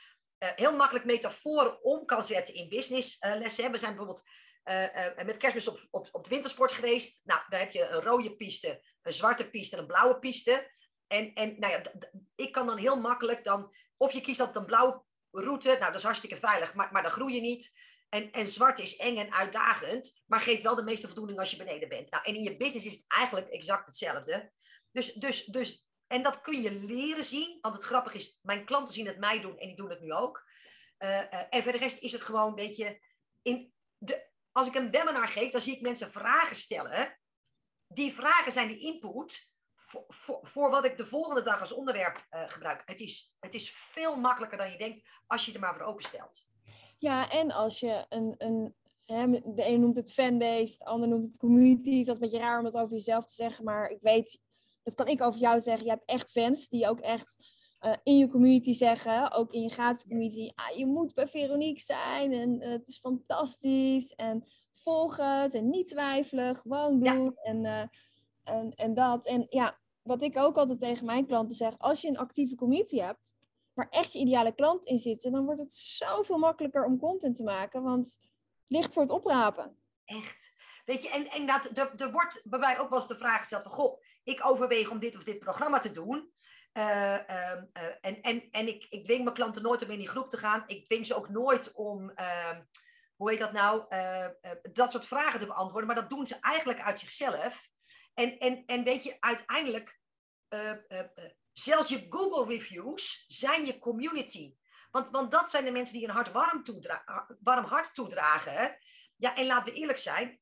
heel 0.49 0.77
makkelijk 0.77 1.05
metaforen 1.05 1.85
om 1.85 2.05
kan 2.05 2.25
zetten 2.25 2.55
in 2.55 2.69
businesslessen. 2.69 3.65
Uh, 3.65 3.71
we 3.71 3.79
zijn 3.79 3.97
bijvoorbeeld 3.97 4.23
uh, 4.65 5.25
met 5.25 5.37
kerstmis 5.37 5.69
op, 5.69 6.09
op, 6.13 6.25
de 6.25 6.31
wintersport 6.31 6.73
geweest. 6.73 7.21
Nou, 7.25 7.41
daar 7.49 7.61
heb 7.61 7.71
je 7.71 7.87
een 7.87 8.01
rode 8.01 8.37
piste, 8.37 8.85
een 9.03 9.13
zwarte 9.13 9.51
piste 9.51 9.77
en 9.77 9.83
een 9.83 9.89
blauwe 9.89 10.19
piste. 10.19 10.71
En, 11.07 11.33
en 11.35 11.59
nou 11.59 11.73
ja, 11.73 11.81
ik 12.35 12.53
kan 12.53 12.67
dan 12.67 12.79
heel 12.79 13.01
makkelijk 13.01 13.45
dan... 13.45 13.75
Of 13.97 14.13
je 14.13 14.21
kiest 14.21 14.41
altijd 14.41 14.59
een 14.59 14.67
blauwe 14.67 15.05
route. 15.31 15.69
Nou, 15.69 15.85
dat 15.85 15.95
is 15.95 16.03
hartstikke 16.03 16.37
veilig, 16.37 16.75
maar, 16.75 16.93
maar 16.93 17.03
dan 17.03 17.11
groei 17.11 17.35
je 17.35 17.41
niet. 17.41 17.73
En, 18.09 18.31
en 18.31 18.47
zwart 18.47 18.79
is 18.79 18.97
eng 18.97 19.17
en 19.17 19.33
uitdagend, 19.33 20.23
maar 20.27 20.41
geeft 20.41 20.63
wel 20.63 20.75
de 20.75 20.83
meeste 20.83 21.07
voldoening 21.07 21.39
als 21.39 21.51
je 21.51 21.57
beneden 21.57 21.89
bent. 21.89 22.11
Nou, 22.11 22.25
en 22.25 22.35
in 22.35 22.43
je 22.43 22.57
business 22.57 22.87
is 22.87 22.95
het 22.95 23.05
eigenlijk 23.09 23.49
exact 23.49 23.87
hetzelfde. 23.87 24.53
Dus, 24.93 25.13
dus, 25.13 25.45
dus 25.45 25.87
en 26.11 26.23
dat 26.23 26.41
kun 26.41 26.63
je 26.63 26.73
leren 26.73 27.25
zien. 27.25 27.59
Want 27.61 27.75
het 27.75 27.85
grappige 27.85 28.17
is, 28.17 28.39
mijn 28.43 28.65
klanten 28.65 28.95
zien 28.95 29.07
het 29.07 29.19
mij 29.19 29.41
doen 29.41 29.59
en 29.59 29.67
die 29.67 29.77
doen 29.77 29.91
het 29.91 30.01
nu 30.01 30.13
ook. 30.13 30.45
Uh, 30.99 31.09
uh, 31.09 31.43
en 31.51 31.63
voor 31.63 31.73
de 31.73 31.79
rest 31.79 32.03
is 32.03 32.13
het 32.13 32.23
gewoon 32.23 32.49
een 32.49 32.55
beetje. 32.55 33.01
In 33.43 33.73
de, 33.99 34.29
als 34.53 34.67
ik 34.67 34.75
een 34.75 34.91
webinar 34.91 35.29
geef, 35.29 35.51
dan 35.51 35.61
zie 35.61 35.75
ik 35.75 35.81
mensen 35.81 36.11
vragen 36.11 36.57
stellen. 36.57 37.19
Die 37.87 38.13
vragen 38.13 38.53
zijn 38.53 38.69
de 38.69 38.79
input 38.79 39.53
voor, 39.75 40.39
voor, 40.43 40.71
wat 40.71 40.85
ik 40.85 40.99
de 40.99 41.07
volgende 41.07 41.43
dag 41.43 41.61
als 41.61 41.73
onderwerp 41.73 42.27
uh, 42.31 42.49
gebruik. 42.49 42.83
Het 42.85 43.01
is, 43.01 43.35
het 43.39 43.55
is 43.55 43.71
veel 43.73 44.17
makkelijker 44.17 44.59
dan 44.59 44.71
je 44.71 44.79
denkt 44.79 45.09
als 45.27 45.47
je 45.47 45.53
er 45.53 45.61
maar 45.61 45.77
voor 45.77 45.87
openstelt. 45.87 46.47
Ja, 46.99 47.31
en 47.31 47.51
als 47.51 47.81
je 47.81 48.07
een, 48.09 48.35
een 48.39 48.75
de 49.55 49.67
een 49.67 49.81
noemt 49.81 49.97
het 49.97 50.13
fanbase, 50.13 50.79
de 50.79 50.85
ander 50.85 51.09
noemt 51.09 51.27
het 51.27 51.39
community. 51.39 51.91
Dat 51.91 52.01
is 52.01 52.09
een 52.09 52.19
beetje 52.19 52.39
raar 52.39 52.59
om 52.59 52.65
dat 52.65 52.75
over 52.75 52.93
jezelf 52.93 53.27
te 53.27 53.35
zeggen, 53.35 53.65
maar 53.65 53.89
ik 53.89 54.01
weet 54.01 54.41
dat 54.83 54.95
kan 54.95 55.07
ik 55.07 55.23
over 55.23 55.41
jou 55.41 55.61
zeggen. 55.61 55.85
Je 55.85 55.91
hebt 55.91 56.09
echt 56.09 56.31
fans 56.31 56.69
die 56.69 56.89
ook 56.89 57.01
echt 57.01 57.59
uh, 57.81 57.93
in 58.03 58.19
je 58.19 58.29
community 58.29 58.73
zeggen, 58.73 59.33
ook 59.33 59.53
in 59.53 59.63
je 59.63 59.69
gratis 59.69 60.03
community, 60.03 60.51
ah, 60.55 60.77
je 60.77 60.87
moet 60.87 61.15
bij 61.15 61.29
Veronique 61.29 61.81
zijn 61.81 62.33
en 62.33 62.63
uh, 62.63 62.69
het 62.69 62.89
is 62.89 62.99
fantastisch 62.99 64.15
en 64.15 64.45
volg 64.73 65.17
het 65.17 65.55
en 65.55 65.69
niet 65.71 65.89
twijfelen, 65.89 66.57
gewoon 66.57 67.01
doen 67.01 67.25
ja. 67.25 67.43
en, 67.43 67.65
uh, 67.65 67.83
en, 68.43 68.75
en 68.75 68.95
dat. 68.95 69.27
En 69.27 69.47
ja, 69.49 69.79
wat 70.03 70.23
ik 70.23 70.39
ook 70.39 70.57
altijd 70.57 70.81
tegen 70.81 71.07
mijn 71.07 71.27
klanten 71.27 71.57
zeg, 71.57 71.79
als 71.79 72.01
je 72.01 72.09
een 72.09 72.19
actieve 72.19 72.55
community 72.55 72.99
hebt, 72.99 73.35
waar 73.73 73.89
echt 73.89 74.13
je 74.13 74.19
ideale 74.19 74.55
klant 74.55 74.87
in 74.87 74.99
zit, 74.99 75.23
dan 75.23 75.45
wordt 75.45 75.61
het 75.61 75.73
zoveel 75.73 76.39
makkelijker 76.39 76.85
om 76.85 76.99
content 76.99 77.37
te 77.37 77.43
maken, 77.43 77.83
want 77.83 78.07
het 78.07 78.65
ligt 78.67 78.93
voor 78.93 79.03
het 79.03 79.13
oprapen. 79.13 79.77
Echt. 80.05 80.53
Weet 80.85 81.03
je, 81.03 81.11
en, 81.11 81.27
en 81.27 81.47
dat, 81.47 81.79
er, 81.79 81.93
er 81.97 82.13
wordt 82.13 82.41
bij 82.45 82.59
mij 82.59 82.79
ook 82.79 82.89
wel 82.89 82.99
eens 82.99 83.09
de 83.09 83.17
vraag 83.17 83.39
gesteld 83.39 83.63
van, 83.63 83.73
goh, 83.73 84.01
ik 84.23 84.47
overweeg 84.47 84.91
om 84.91 84.99
dit 84.99 85.17
of 85.17 85.25
dit 85.25 85.39
programma 85.39 85.79
te 85.79 85.91
doen. 85.91 86.33
Uh, 86.73 86.85
uh, 86.85 87.53
en 88.01 88.21
en, 88.21 88.49
en 88.51 88.69
ik, 88.69 88.87
ik 88.89 89.05
dwing 89.05 89.23
mijn 89.23 89.35
klanten 89.35 89.63
nooit 89.63 89.83
om 89.83 89.91
in 89.91 89.99
die 89.99 90.09
groep 90.09 90.31
te 90.31 90.37
gaan. 90.37 90.65
Ik 90.67 90.85
dwing 90.85 91.07
ze 91.07 91.15
ook 91.15 91.29
nooit 91.29 91.73
om, 91.73 92.11
ehm, 92.11 92.63
hoe 93.17 93.31
heet 93.31 93.39
dat 93.39 93.53
nou, 93.53 93.85
eh, 93.89 94.27
dat 94.73 94.91
soort 94.91 95.07
vragen 95.07 95.41
te 95.41 95.47
beantwoorden. 95.47 95.87
Maar 95.87 96.01
dat 96.01 96.11
doen 96.11 96.27
ze 96.27 96.37
eigenlijk 96.41 96.81
uit 96.81 96.99
zichzelf. 96.99 97.69
En, 98.15 98.39
en, 98.39 98.65
en 98.67 98.85
weet 98.85 99.03
je, 99.03 99.17
uiteindelijk, 99.21 99.99
zelfs 101.53 101.89
je 101.89 102.07
Google 102.09 102.55
reviews 102.55 103.25
zijn 103.27 103.65
je 103.65 103.79
community. 103.79 104.55
Want, 104.91 105.11
want 105.11 105.31
dat 105.31 105.51
zijn 105.51 105.65
de 105.65 105.71
mensen 105.71 105.99
die 105.99 106.09
een 106.09 106.15
hart 106.15 106.33
warm, 106.33 106.63
toedra 106.63 107.27
warm 107.41 107.65
hart 107.65 107.95
toedragen. 107.95 108.79
Ja, 109.17 109.37
en 109.37 109.47
laten 109.47 109.73
we 109.73 109.79
eerlijk 109.81 109.99
zijn, 109.99 110.41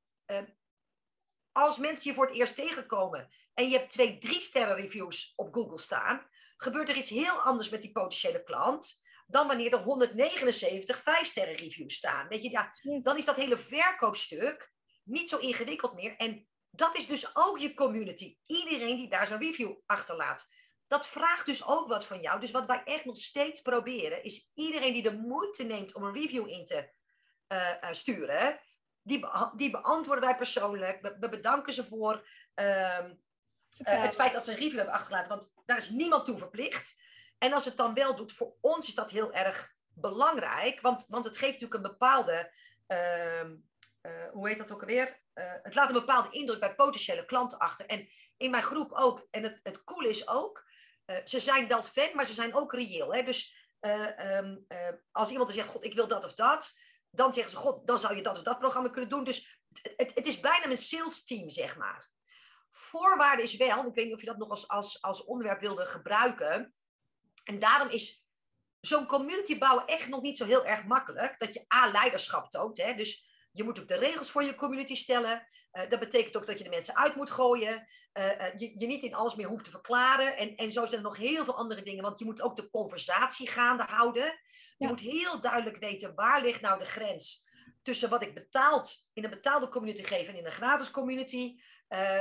als 1.58 1.78
mensen 1.78 2.10
je 2.10 2.16
voor 2.16 2.26
het 2.26 2.36
eerst 2.36 2.54
tegenkomen 2.54 3.28
en 3.54 3.68
je 3.68 3.76
hebt 3.76 3.90
twee 3.90 4.18
drie 4.18 4.40
sterren 4.40 4.76
reviews 4.76 5.32
op 5.36 5.54
Google 5.54 5.78
staan, 5.78 6.26
gebeurt 6.56 6.88
er 6.88 6.96
iets 6.96 7.08
heel 7.08 7.40
anders 7.40 7.68
met 7.68 7.82
die 7.82 7.92
potentiële 7.92 8.42
klant 8.42 9.02
dan 9.26 9.46
wanneer 9.46 9.72
er 9.72 9.78
179 9.78 11.02
vijf 11.02 11.26
sterren 11.26 11.54
reviews 11.54 11.94
staan. 11.94 12.28
Weet 12.28 12.42
je, 12.42 12.50
ja, 12.50 12.72
dan 13.02 13.16
is 13.16 13.24
dat 13.24 13.36
hele 13.36 13.58
verkoopstuk 13.58 14.72
niet 15.04 15.28
zo 15.28 15.36
ingewikkeld 15.36 15.94
meer. 15.94 16.16
En 16.16 16.46
dat 16.70 16.96
is 16.96 17.06
dus 17.06 17.36
ook 17.36 17.58
je 17.58 17.74
community. 17.74 18.36
Iedereen 18.46 18.96
die 18.96 19.08
daar 19.08 19.26
zo'n 19.26 19.38
review 19.38 19.74
achterlaat. 19.86 20.46
Dat 20.86 21.06
vraagt 21.06 21.46
dus 21.46 21.66
ook 21.66 21.88
wat 21.88 22.06
van 22.06 22.20
jou. 22.20 22.40
Dus 22.40 22.50
wat 22.50 22.66
wij 22.66 22.82
echt 22.84 23.04
nog 23.04 23.16
steeds 23.16 23.60
proberen, 23.60 24.22
is 24.22 24.50
iedereen 24.54 24.92
die 24.92 25.02
de 25.02 25.16
moeite 25.16 25.62
neemt 25.62 25.94
om 25.94 26.02
een 26.02 26.14
review 26.14 26.48
in 26.48 26.64
te 26.64 26.90
uh, 27.48 27.72
uh, 27.80 27.92
sturen, 27.92 28.60
die, 29.02 29.26
die 29.56 29.70
beantwoorden 29.70 30.24
wij 30.24 30.37
persoonlijk. 30.37 31.02
We, 31.02 31.16
we 31.20 31.28
bedanken 31.28 31.72
ze 31.72 31.84
voor 31.84 32.28
um, 32.54 33.20
uh, 33.87 34.02
het 34.02 34.14
feit 34.14 34.32
dat 34.32 34.44
ze 34.44 34.50
een 34.50 34.56
review 34.56 34.76
hebben 34.76 34.94
achtergelaten. 34.94 35.28
Want 35.28 35.52
daar 35.66 35.76
is 35.76 35.90
niemand 35.90 36.24
toe 36.24 36.38
verplicht. 36.38 36.96
En 37.38 37.52
als 37.52 37.64
het 37.64 37.76
dan 37.76 37.94
wel 37.94 38.16
doet, 38.16 38.32
voor 38.32 38.54
ons 38.61 38.88
is 38.88 38.94
dat 38.94 39.11
heel 39.11 39.32
erg 39.32 39.74
belangrijk. 39.88 40.80
Want, 40.80 41.06
want 41.08 41.24
het 41.24 41.37
geeft 41.37 41.52
natuurlijk 41.52 41.84
een 41.84 41.90
bepaalde. 41.90 42.52
Uh, 42.88 43.42
uh, 43.42 44.30
hoe 44.32 44.48
heet 44.48 44.58
dat 44.58 44.72
ook 44.72 44.80
alweer? 44.80 45.20
Uh, 45.34 45.44
het 45.62 45.74
laat 45.74 45.88
een 45.88 45.94
bepaalde 45.94 46.30
indruk 46.30 46.61
bij 46.61 46.74
potentiële 46.74 47.24
klanten 47.24 47.58
achter. 47.58 47.87
En 47.87 48.08
in 48.37 48.50
mijn 48.50 48.62
groep 48.62 48.92
ook. 48.92 49.26
En 49.30 49.42
het, 49.42 49.61
het 49.62 49.84
cool 49.84 50.04
is 50.04 50.28
ook. 50.28 50.66
ze 51.24 51.40
zijn 51.40 51.68
dat 51.68 51.90
fan, 51.90 52.11
maar 52.14 52.24
ze 52.24 52.32
zijn 52.32 52.54
ook 52.54 52.72
reëel. 52.72 53.14
Hè? 53.14 53.22
Dus 53.22 53.56
um, 53.80 54.66
als 55.12 55.30
iemand 55.30 55.50
zegt: 55.50 55.68
God, 55.68 55.84
ik 55.84 55.94
wil 55.94 56.08
dat 56.08 56.24
of 56.24 56.34
dat 56.34 56.78
dan 57.10 57.32
zeggen 57.32 57.52
ze, 57.52 57.56
god, 57.56 57.86
dan 57.86 57.98
zou 57.98 58.16
je 58.16 58.22
dat 58.22 58.36
of 58.36 58.42
dat 58.42 58.58
programma 58.58 58.88
kunnen 58.88 59.10
doen. 59.10 59.24
Dus 59.24 59.60
het, 59.96 60.14
het, 60.14 60.26
is 60.26 60.40
bijna 60.40 60.70
een 60.70 60.78
sales 60.78 61.24
team, 61.24 61.50
zeg 61.50 61.76
maar. 61.76 62.10
Voorwaarde 62.70 63.42
is 63.42 63.56
wel, 63.56 63.86
ik 63.86 63.94
weet 63.94 64.04
niet 64.04 64.14
of 64.14 64.20
je 64.20 64.26
dat 64.26 64.38
nog 64.38 64.50
als, 64.50 64.68
als, 64.68 65.02
als 65.02 65.24
onderwerp 65.24 65.60
wilde 65.60 65.86
gebruiken. 65.86 66.74
En 67.44 67.58
daarom 67.58 67.88
is 67.88 68.24
zo'n 68.80 69.06
community 69.06 69.58
bouwen 69.58 69.86
echt 69.86 70.08
nog 70.08 70.22
niet 70.22 70.36
zo 70.36 70.44
heel 70.44 70.64
erg 70.64 70.84
makkelijk. 70.84 71.34
Dat 71.38 71.52
je 71.52 71.64
A, 71.74 71.90
leiderschap 71.90 72.50
toont. 72.50 72.76
Hè? 72.76 72.94
Dus 72.94 73.27
je 73.58 73.64
moet 73.64 73.80
ook 73.80 73.88
de 73.88 73.98
regels 73.98 74.30
voor 74.30 74.42
je 74.42 74.54
community 74.54 74.94
stellen. 74.94 75.46
Uh, 75.72 75.88
dat 75.88 75.98
betekent 75.98 76.36
ook 76.36 76.46
dat 76.46 76.58
je 76.58 76.64
de 76.64 76.70
mensen 76.70 76.96
uit 76.96 77.14
moet 77.14 77.30
gooien. 77.30 77.86
Uh, 78.12 78.24
uh, 78.24 78.54
je, 78.54 78.72
je 78.76 78.86
niet 78.86 79.02
in 79.02 79.14
alles 79.14 79.34
meer 79.34 79.46
hoeft 79.46 79.64
te 79.64 79.70
verklaren. 79.70 80.36
En, 80.36 80.56
en 80.56 80.72
zo 80.72 80.86
zijn 80.86 81.00
er 81.00 81.06
nog 81.06 81.16
heel 81.16 81.44
veel 81.44 81.56
andere 81.56 81.82
dingen. 81.82 82.02
Want 82.02 82.18
je 82.18 82.24
moet 82.24 82.42
ook 82.42 82.56
de 82.56 82.70
conversatie 82.70 83.48
gaande 83.48 83.82
houden. 83.82 84.38
Je 84.76 84.86
moet 84.86 85.00
heel 85.00 85.40
duidelijk 85.40 85.76
weten 85.76 86.14
waar 86.14 86.42
ligt 86.42 86.60
nou 86.60 86.78
de 86.78 86.84
grens 86.84 87.46
tussen 87.82 88.10
wat 88.10 88.22
ik 88.22 88.34
betaald 88.34 89.08
in 89.12 89.24
een 89.24 89.30
betaalde 89.30 89.68
community 89.68 90.02
geef 90.02 90.28
en 90.28 90.36
in 90.36 90.46
een 90.46 90.52
gratis 90.52 90.90
community. 90.90 91.60
Uh, 91.88 92.20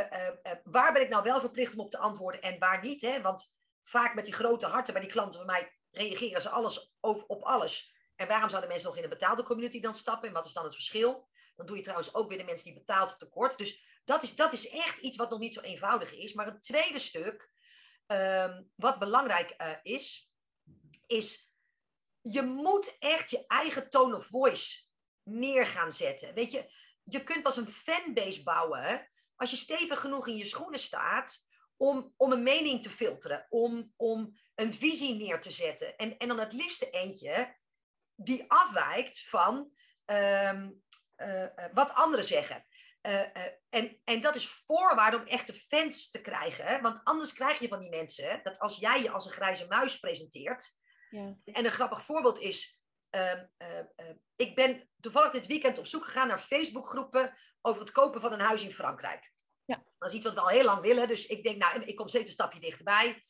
waar 0.63 0.93
ben 0.93 1.01
ik 1.01 1.09
nou 1.09 1.23
wel 1.23 1.39
verplicht 1.39 1.73
om 1.73 1.79
op 1.79 1.91
te 1.91 1.97
antwoorden 1.97 2.41
en 2.41 2.59
waar 2.59 2.81
niet? 2.81 3.01
Hè? 3.01 3.21
Want 3.21 3.55
vaak 3.83 4.13
met 4.13 4.25
die 4.25 4.33
grote 4.33 4.65
harten 4.65 4.93
bij 4.93 5.01
die 5.01 5.11
klanten 5.11 5.39
van 5.39 5.49
mij 5.49 5.77
reageren 5.91 6.41
ze 6.41 6.49
alles 6.49 6.95
over, 6.99 7.25
op 7.27 7.43
alles. 7.43 7.95
En 8.17 8.27
waarom 8.27 8.49
zouden 8.49 8.69
mensen 8.69 8.87
nog 8.87 8.97
in 8.97 9.03
een 9.03 9.09
betaalde 9.09 9.43
community 9.43 9.79
dan 9.79 9.93
stappen? 9.93 10.27
En 10.27 10.33
wat 10.33 10.45
is 10.45 10.53
dan 10.53 10.63
het 10.63 10.73
verschil? 10.73 11.27
Dan 11.55 11.65
doe 11.65 11.75
je 11.75 11.81
trouwens 11.81 12.13
ook 12.13 12.29
weer 12.29 12.37
de 12.37 12.43
mensen 12.43 12.65
die 12.65 12.79
betaald 12.79 13.19
tekort. 13.19 13.57
Dus 13.57 13.99
dat 14.03 14.23
is, 14.23 14.35
dat 14.35 14.53
is 14.53 14.69
echt 14.69 14.97
iets 14.97 15.17
wat 15.17 15.29
nog 15.29 15.39
niet 15.39 15.53
zo 15.53 15.61
eenvoudig 15.61 16.13
is. 16.13 16.33
Maar 16.33 16.45
het 16.45 16.63
tweede 16.63 16.99
stuk, 16.99 17.51
ehm, 18.07 18.63
wat 18.75 18.99
belangrijk 18.99 19.55
uh, 19.57 19.71
is, 19.81 20.31
is 21.07 21.51
je 22.21 22.41
moet 22.41 22.95
echt 22.99 23.29
je 23.29 23.43
eigen 23.47 23.89
tone 23.89 24.15
of 24.15 24.25
voice 24.25 24.85
neer 25.23 25.65
gaan 25.65 25.91
zetten. 25.91 26.33
Weet 26.33 26.51
je, 26.51 26.73
je 27.03 27.23
kunt 27.23 27.43
pas 27.43 27.57
een 27.57 27.67
fanbase 27.67 28.43
bouwen 28.43 29.09
als 29.35 29.49
je 29.49 29.55
stevig 29.55 29.99
genoeg 29.99 30.27
in 30.27 30.37
je 30.37 30.45
schoenen 30.45 30.79
staat 30.79 31.45
om, 31.77 32.13
om 32.17 32.31
een 32.31 32.43
mening 32.43 32.81
te 32.81 32.89
filteren, 32.89 33.45
om, 33.49 33.93
om 33.95 34.37
een 34.55 34.73
visie 34.73 35.15
neer 35.15 35.41
te 35.41 35.51
zetten. 35.51 35.97
En, 35.97 36.17
en 36.17 36.27
dan 36.27 36.39
het 36.39 36.53
liefste 36.53 36.89
eentje 36.89 37.55
die 38.17 38.45
afwijkt 38.47 39.21
van 39.21 39.71
ehm, 40.05 40.69
eh, 41.15 41.43
eh, 41.43 41.73
wat 41.73 41.93
anderen 41.93 42.25
zeggen. 42.25 42.65
Eh, 43.01 43.21
en, 43.69 44.01
en 44.03 44.21
dat 44.21 44.35
is 44.35 44.47
voorwaarde 44.47 45.17
om 45.17 45.25
echte 45.25 45.53
fans 45.53 46.09
te 46.09 46.21
krijgen. 46.21 46.65
Hè? 46.65 46.81
Want 46.81 47.01
anders 47.03 47.33
krijg 47.33 47.59
je 47.59 47.67
van 47.67 47.79
die 47.79 47.89
mensen 47.89 48.39
dat 48.43 48.59
als 48.59 48.77
jij 48.77 49.01
je 49.01 49.11
als 49.11 49.25
een 49.25 49.31
grijze 49.31 49.67
muis 49.67 49.99
presenteert. 49.99 50.75
Ja. 51.09 51.37
En 51.43 51.65
een 51.65 51.71
grappig 51.71 52.01
voorbeeld 52.01 52.39
is. 52.39 52.79
Ehm, 53.09 53.45
ik 54.35 54.55
ben 54.55 54.89
toevallig 54.99 55.31
dit 55.31 55.47
weekend 55.47 55.77
op 55.77 55.87
zoek 55.87 56.05
gegaan 56.05 56.27
naar 56.27 56.39
Facebookgroepen 56.39 57.37
over 57.61 57.81
het 57.81 57.91
kopen 57.91 58.21
van 58.21 58.33
een 58.33 58.39
huis 58.39 58.63
in 58.63 58.71
Frankrijk. 58.71 59.31
Ja. 59.65 59.83
Dat 59.97 60.09
is 60.09 60.15
iets 60.15 60.25
wat 60.25 60.33
we 60.33 60.39
al 60.39 60.47
heel 60.47 60.63
lang 60.63 60.81
willen. 60.81 61.07
Dus 61.07 61.25
ik 61.25 61.43
denk, 61.43 61.57
nou, 61.57 61.83
ik 61.83 61.95
kom 61.95 62.07
steeds 62.07 62.27
een 62.27 62.33
stapje 62.33 62.59
dichterbij. 62.59 63.21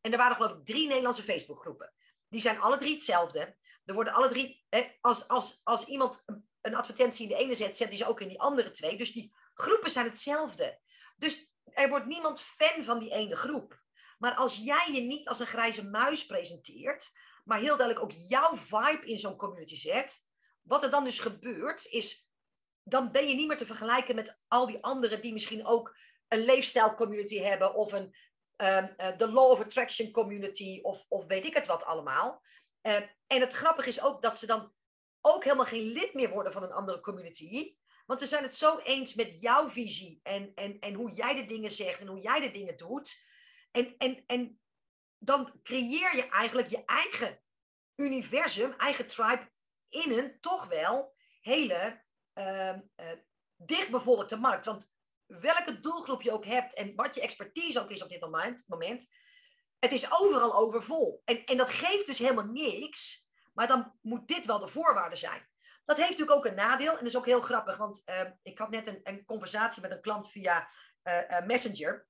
En 0.00 0.12
er 0.12 0.18
waren 0.18 0.36
geloof 0.36 0.52
ik 0.52 0.66
drie 0.66 0.86
Nederlandse 0.86 1.22
Facebookgroepen. 1.22 1.92
Die 2.28 2.40
zijn 2.40 2.60
alle 2.60 2.76
drie 2.76 2.92
hetzelfde. 2.92 3.56
Er 3.84 3.94
worden 3.94 4.12
alle 4.12 4.28
drie, 4.28 4.64
hè, 4.68 4.86
als, 5.00 5.28
als, 5.28 5.60
als 5.62 5.84
iemand 5.84 6.24
een 6.60 6.74
advertentie 6.74 7.22
in 7.22 7.28
de 7.28 7.42
ene 7.42 7.54
zet, 7.54 7.76
zet 7.76 7.88
hij 7.88 7.96
ze 7.96 8.06
ook 8.06 8.20
in 8.20 8.28
die 8.28 8.40
andere 8.40 8.70
twee. 8.70 8.96
Dus 8.96 9.12
die 9.12 9.34
groepen 9.54 9.90
zijn 9.90 10.06
hetzelfde. 10.06 10.78
Dus 11.16 11.52
er 11.64 11.88
wordt 11.88 12.06
niemand 12.06 12.40
fan 12.40 12.84
van 12.84 12.98
die 12.98 13.10
ene 13.10 13.36
groep. 13.36 13.82
Maar 14.18 14.34
als 14.34 14.56
jij 14.56 14.88
je 14.92 15.00
niet 15.00 15.28
als 15.28 15.38
een 15.38 15.46
grijze 15.46 15.84
muis 15.84 16.26
presenteert, 16.26 17.12
maar 17.44 17.58
heel 17.58 17.76
duidelijk 17.76 18.06
ook 18.06 18.18
jouw 18.28 18.56
vibe 18.56 19.06
in 19.06 19.18
zo'n 19.18 19.36
community 19.36 19.76
zet, 19.76 20.24
wat 20.62 20.82
er 20.82 20.90
dan 20.90 21.04
dus 21.04 21.18
gebeurt, 21.18 21.86
is 21.86 22.28
dan 22.84 23.12
ben 23.12 23.28
je 23.28 23.34
niet 23.34 23.46
meer 23.46 23.56
te 23.56 23.66
vergelijken 23.66 24.14
met 24.14 24.38
al 24.48 24.66
die 24.66 24.82
anderen 24.82 25.22
die 25.22 25.32
misschien 25.32 25.66
ook 25.66 25.96
een 26.28 26.44
leefstijl-community 26.44 27.38
hebben 27.38 27.74
of 27.74 27.92
een 27.92 28.14
um, 28.56 28.94
de 29.16 29.28
Law 29.28 29.50
of 29.50 29.60
Attraction 29.60 30.10
community 30.10 30.78
of, 30.82 31.06
of 31.08 31.26
weet 31.26 31.44
ik 31.44 31.54
het 31.54 31.66
wat 31.66 31.84
allemaal. 31.84 32.42
Uh, 32.86 32.94
en 33.26 33.40
het 33.40 33.52
grappige 33.52 33.88
is 33.88 34.02
ook 34.02 34.22
dat 34.22 34.38
ze 34.38 34.46
dan 34.46 34.72
ook 35.20 35.44
helemaal 35.44 35.64
geen 35.64 35.92
lid 35.92 36.14
meer 36.14 36.30
worden 36.30 36.52
van 36.52 36.62
een 36.62 36.72
andere 36.72 37.00
community. 37.00 37.76
Want 38.06 38.20
ze 38.20 38.26
zijn 38.26 38.42
het 38.42 38.54
zo 38.54 38.78
eens 38.78 39.14
met 39.14 39.40
jouw 39.40 39.68
visie 39.68 40.20
en, 40.22 40.54
en, 40.54 40.78
en 40.78 40.94
hoe 40.94 41.10
jij 41.10 41.34
de 41.34 41.46
dingen 41.46 41.70
zegt 41.70 42.00
en 42.00 42.06
hoe 42.06 42.20
jij 42.20 42.40
de 42.40 42.50
dingen 42.50 42.76
doet. 42.76 43.24
En, 43.70 43.96
en, 43.96 44.22
en 44.26 44.60
dan 45.18 45.60
creëer 45.62 46.16
je 46.16 46.28
eigenlijk 46.28 46.68
je 46.68 46.84
eigen 46.84 47.42
universum, 47.96 48.72
eigen 48.72 49.06
tribe 49.06 49.50
in 49.88 50.12
een 50.12 50.40
toch 50.40 50.66
wel 50.66 51.14
hele 51.40 52.02
uh, 52.34 52.68
uh, 52.68 53.10
dichtbevolkte 53.56 54.36
markt. 54.36 54.66
Want 54.66 54.92
welke 55.26 55.80
doelgroep 55.80 56.22
je 56.22 56.32
ook 56.32 56.44
hebt 56.44 56.74
en 56.74 56.94
wat 56.94 57.14
je 57.14 57.20
expertise 57.20 57.80
ook 57.80 57.90
is 57.90 58.02
op 58.02 58.08
dit 58.08 58.20
moment, 58.20 58.64
moment 58.66 59.08
het 59.84 59.92
is 59.92 60.20
overal 60.20 60.54
overvol. 60.54 61.22
En, 61.24 61.44
en 61.44 61.56
dat 61.56 61.70
geeft 61.70 62.06
dus 62.06 62.18
helemaal 62.18 62.44
niks, 62.44 63.28
maar 63.52 63.66
dan 63.66 63.92
moet 64.02 64.28
dit 64.28 64.46
wel 64.46 64.58
de 64.58 64.68
voorwaarde 64.68 65.16
zijn. 65.16 65.48
Dat 65.84 65.96
heeft 65.96 66.10
natuurlijk 66.10 66.36
ook 66.36 66.46
een 66.46 66.54
nadeel 66.54 66.90
en 66.90 66.98
dat 66.98 67.06
is 67.06 67.16
ook 67.16 67.26
heel 67.26 67.40
grappig, 67.40 67.76
want 67.76 68.02
uh, 68.06 68.20
ik 68.42 68.58
had 68.58 68.70
net 68.70 68.86
een, 68.86 69.00
een, 69.02 69.24
conversatie 69.24 69.82
met 69.82 69.90
een 69.90 70.00
klant 70.00 70.30
via 70.30 70.68
uh, 71.04 71.40
Messenger. 71.46 72.06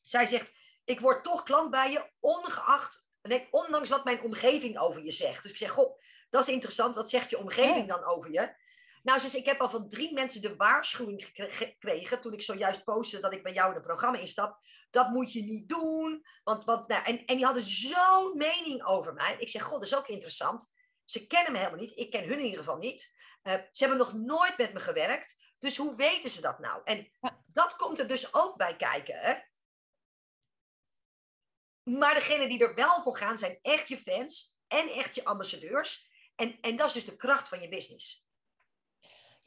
Zij 0.00 0.26
zegt, 0.26 0.52
ik 0.84 1.00
word 1.00 1.24
toch 1.24 1.42
klant 1.42 1.70
bij 1.70 1.90
je, 1.90 2.10
ongeacht, 2.20 3.06
nee, 3.22 3.48
ondanks 3.50 3.88
wat 3.88 4.04
mijn 4.04 4.22
omgeving 4.22 4.78
over 4.78 5.04
je 5.04 5.12
zegt. 5.12 5.42
Dus 5.42 5.50
ik 5.50 5.56
zeg, 5.56 5.70
goh, 5.70 6.00
dat 6.30 6.42
is 6.42 6.54
interessant, 6.54 6.94
wat 6.94 7.10
zegt 7.10 7.30
je 7.30 7.38
omgeving 7.38 7.88
dan 7.88 8.04
over 8.04 8.32
je? 8.32 8.54
Nou, 9.08 9.20
dus 9.20 9.34
ik 9.34 9.44
heb 9.44 9.60
al 9.60 9.70
van 9.70 9.88
drie 9.88 10.12
mensen 10.12 10.42
de 10.42 10.56
waarschuwing 10.56 11.30
gekregen 11.34 12.20
toen 12.20 12.32
ik 12.32 12.42
zojuist 12.42 12.84
postte 12.84 13.20
dat 13.20 13.32
ik 13.32 13.42
bij 13.42 13.52
jou 13.52 13.70
in 13.70 13.76
een 13.76 13.82
programma 13.82 14.18
instap. 14.18 14.60
Dat 14.90 15.08
moet 15.08 15.32
je 15.32 15.42
niet 15.42 15.68
doen. 15.68 16.26
Want, 16.44 16.64
want, 16.64 16.88
nou, 16.88 17.04
en, 17.04 17.24
en 17.24 17.36
die 17.36 17.44
hadden 17.44 17.62
zo'n 17.62 18.36
mening 18.36 18.84
over 18.84 19.12
mij. 19.12 19.36
Ik 19.38 19.48
zeg, 19.48 19.62
god, 19.62 19.72
dat 19.72 19.82
is 19.82 19.96
ook 19.96 20.08
interessant. 20.08 20.70
Ze 21.04 21.26
kennen 21.26 21.52
me 21.52 21.58
helemaal 21.58 21.80
niet. 21.80 21.98
Ik 21.98 22.10
ken 22.10 22.24
hun 22.24 22.38
in 22.38 22.44
ieder 22.44 22.58
geval 22.58 22.76
niet. 22.76 23.16
Uh, 23.42 23.52
ze 23.52 23.84
hebben 23.84 23.98
nog 23.98 24.12
nooit 24.12 24.56
met 24.56 24.72
me 24.72 24.80
gewerkt. 24.80 25.36
Dus 25.58 25.76
hoe 25.76 25.96
weten 25.96 26.30
ze 26.30 26.40
dat 26.40 26.58
nou? 26.58 26.80
En 26.84 27.10
dat 27.46 27.76
komt 27.76 27.98
er 27.98 28.06
dus 28.06 28.34
ook 28.34 28.56
bij 28.56 28.76
kijken. 28.76 29.18
Hè? 29.18 29.34
Maar 31.82 32.14
degenen 32.14 32.48
die 32.48 32.64
er 32.64 32.74
wel 32.74 33.02
voor 33.02 33.16
gaan, 33.16 33.38
zijn 33.38 33.58
echt 33.62 33.88
je 33.88 33.98
fans 33.98 34.56
en 34.66 34.88
echt 34.88 35.14
je 35.14 35.24
ambassadeurs. 35.24 36.10
En, 36.34 36.60
en 36.60 36.76
dat 36.76 36.86
is 36.86 36.92
dus 36.92 37.04
de 37.04 37.16
kracht 37.16 37.48
van 37.48 37.60
je 37.60 37.68
business. 37.68 38.27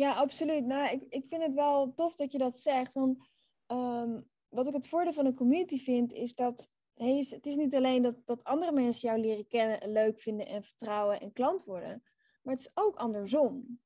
Ja, 0.01 0.13
absoluut. 0.13 0.65
Nou, 0.65 0.89
ik, 0.89 1.03
ik 1.09 1.25
vind 1.25 1.43
het 1.43 1.53
wel 1.53 1.93
tof 1.93 2.15
dat 2.15 2.31
je 2.31 2.37
dat 2.37 2.59
zegt. 2.59 2.93
Want 2.93 3.29
um, 3.67 4.29
wat 4.49 4.67
ik 4.67 4.73
het 4.73 4.87
voordeel 4.87 5.13
van 5.13 5.25
een 5.25 5.35
community 5.35 5.79
vind, 5.79 6.13
is 6.13 6.35
dat 6.35 6.69
het 6.93 7.45
is 7.45 7.55
niet 7.55 7.75
alleen 7.75 8.01
dat, 8.01 8.15
dat 8.25 8.43
andere 8.43 8.71
mensen 8.71 9.09
jou 9.09 9.21
leren 9.21 9.47
kennen 9.47 9.81
en 9.81 9.91
leuk 9.91 10.19
vinden 10.19 10.47
en 10.47 10.63
vertrouwen 10.63 11.19
en 11.19 11.33
klant 11.33 11.63
worden. 11.63 12.03
Maar 12.41 12.53
het 12.53 12.63
is 12.63 12.71
ook 12.73 12.95
andersom. 12.95 13.79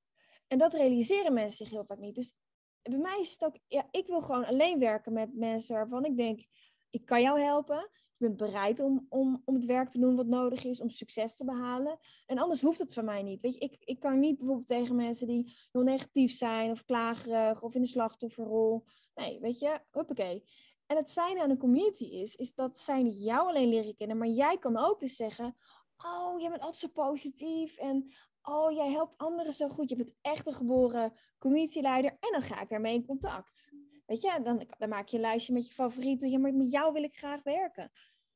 En 0.47 0.57
dat 0.57 0.73
realiseren 0.73 1.33
mensen 1.33 1.65
zich 1.65 1.69
heel 1.69 1.85
vaak 1.85 1.99
niet. 1.99 2.15
Dus 2.15 2.35
bij 2.81 2.97
mij 2.97 3.19
is 3.19 3.31
het 3.31 3.45
ook, 3.45 3.57
ja, 3.67 3.87
ik 3.91 4.07
wil 4.07 4.21
gewoon 4.21 4.45
alleen 4.45 4.79
werken 4.79 5.13
met 5.13 5.33
mensen 5.33 5.75
waarvan 5.75 6.05
ik 6.05 6.17
denk, 6.17 6.45
ik 6.89 7.05
kan 7.05 7.21
jou 7.21 7.39
helpen. 7.39 7.89
Je 8.17 8.25
bent 8.25 8.37
bereid 8.37 8.79
om, 8.79 9.05
om, 9.09 9.41
om 9.45 9.55
het 9.55 9.65
werk 9.65 9.89
te 9.89 9.99
doen 9.99 10.15
wat 10.15 10.25
nodig 10.25 10.63
is 10.63 10.81
om 10.81 10.89
succes 10.89 11.35
te 11.35 11.45
behalen. 11.45 11.99
En 12.25 12.37
anders 12.37 12.61
hoeft 12.61 12.79
het 12.79 12.93
van 12.93 13.05
mij 13.05 13.23
niet. 13.23 13.41
Weet 13.41 13.53
je, 13.53 13.59
ik, 13.59 13.77
ik 13.79 13.99
kan 13.99 14.19
niet 14.19 14.37
bijvoorbeeld 14.37 14.67
tegen 14.67 14.95
mensen 14.95 15.27
die 15.27 15.53
heel 15.71 15.81
negatief 15.81 16.31
zijn 16.31 16.71
of 16.71 16.85
klagerig 16.85 17.61
of 17.61 17.75
in 17.75 17.81
de 17.81 17.87
slachtofferrol. 17.87 18.85
Nee, 19.15 19.39
weet 19.39 19.59
je, 19.59 19.79
huppakee. 19.91 20.43
En 20.85 20.95
het 20.95 21.11
fijne 21.11 21.41
aan 21.41 21.49
een 21.49 21.57
community 21.57 22.03
is, 22.03 22.35
is 22.35 22.53
dat 22.53 22.77
zij 22.77 23.03
niet 23.03 23.21
jou 23.21 23.47
alleen 23.47 23.69
leren 23.69 23.95
kennen, 23.95 24.17
maar 24.17 24.27
jij 24.27 24.57
kan 24.57 24.77
ook 24.77 24.99
dus 24.99 25.15
zeggen, 25.15 25.55
oh, 25.97 26.39
jij 26.39 26.49
bent 26.49 26.61
altijd 26.61 26.81
zo 26.81 27.03
positief 27.03 27.77
en 27.77 28.13
oh, 28.41 28.71
jij 28.71 28.91
helpt 28.91 29.17
anderen 29.17 29.53
zo 29.53 29.67
goed. 29.67 29.89
Je 29.89 29.95
bent 29.95 30.15
echt 30.21 30.47
een 30.47 30.53
geboren 30.53 31.13
communityleider 31.37 32.11
en 32.11 32.31
dan 32.31 32.41
ga 32.41 32.61
ik 32.61 32.69
daarmee 32.69 32.93
in 32.93 33.05
contact. 33.05 33.71
Weet 34.05 34.21
je, 34.21 34.39
dan, 34.43 34.67
dan 34.77 34.89
maak 34.89 35.07
je 35.07 35.15
een 35.15 35.21
lijstje 35.21 35.53
met 35.53 35.67
je 35.67 35.73
favorieten. 35.73 36.29
Ja, 36.29 36.39
maar 36.39 36.53
met 36.53 36.71
jou 36.71 36.93
wil 36.93 37.03
ik 37.03 37.17
graag 37.17 37.43
werken. 37.43 37.91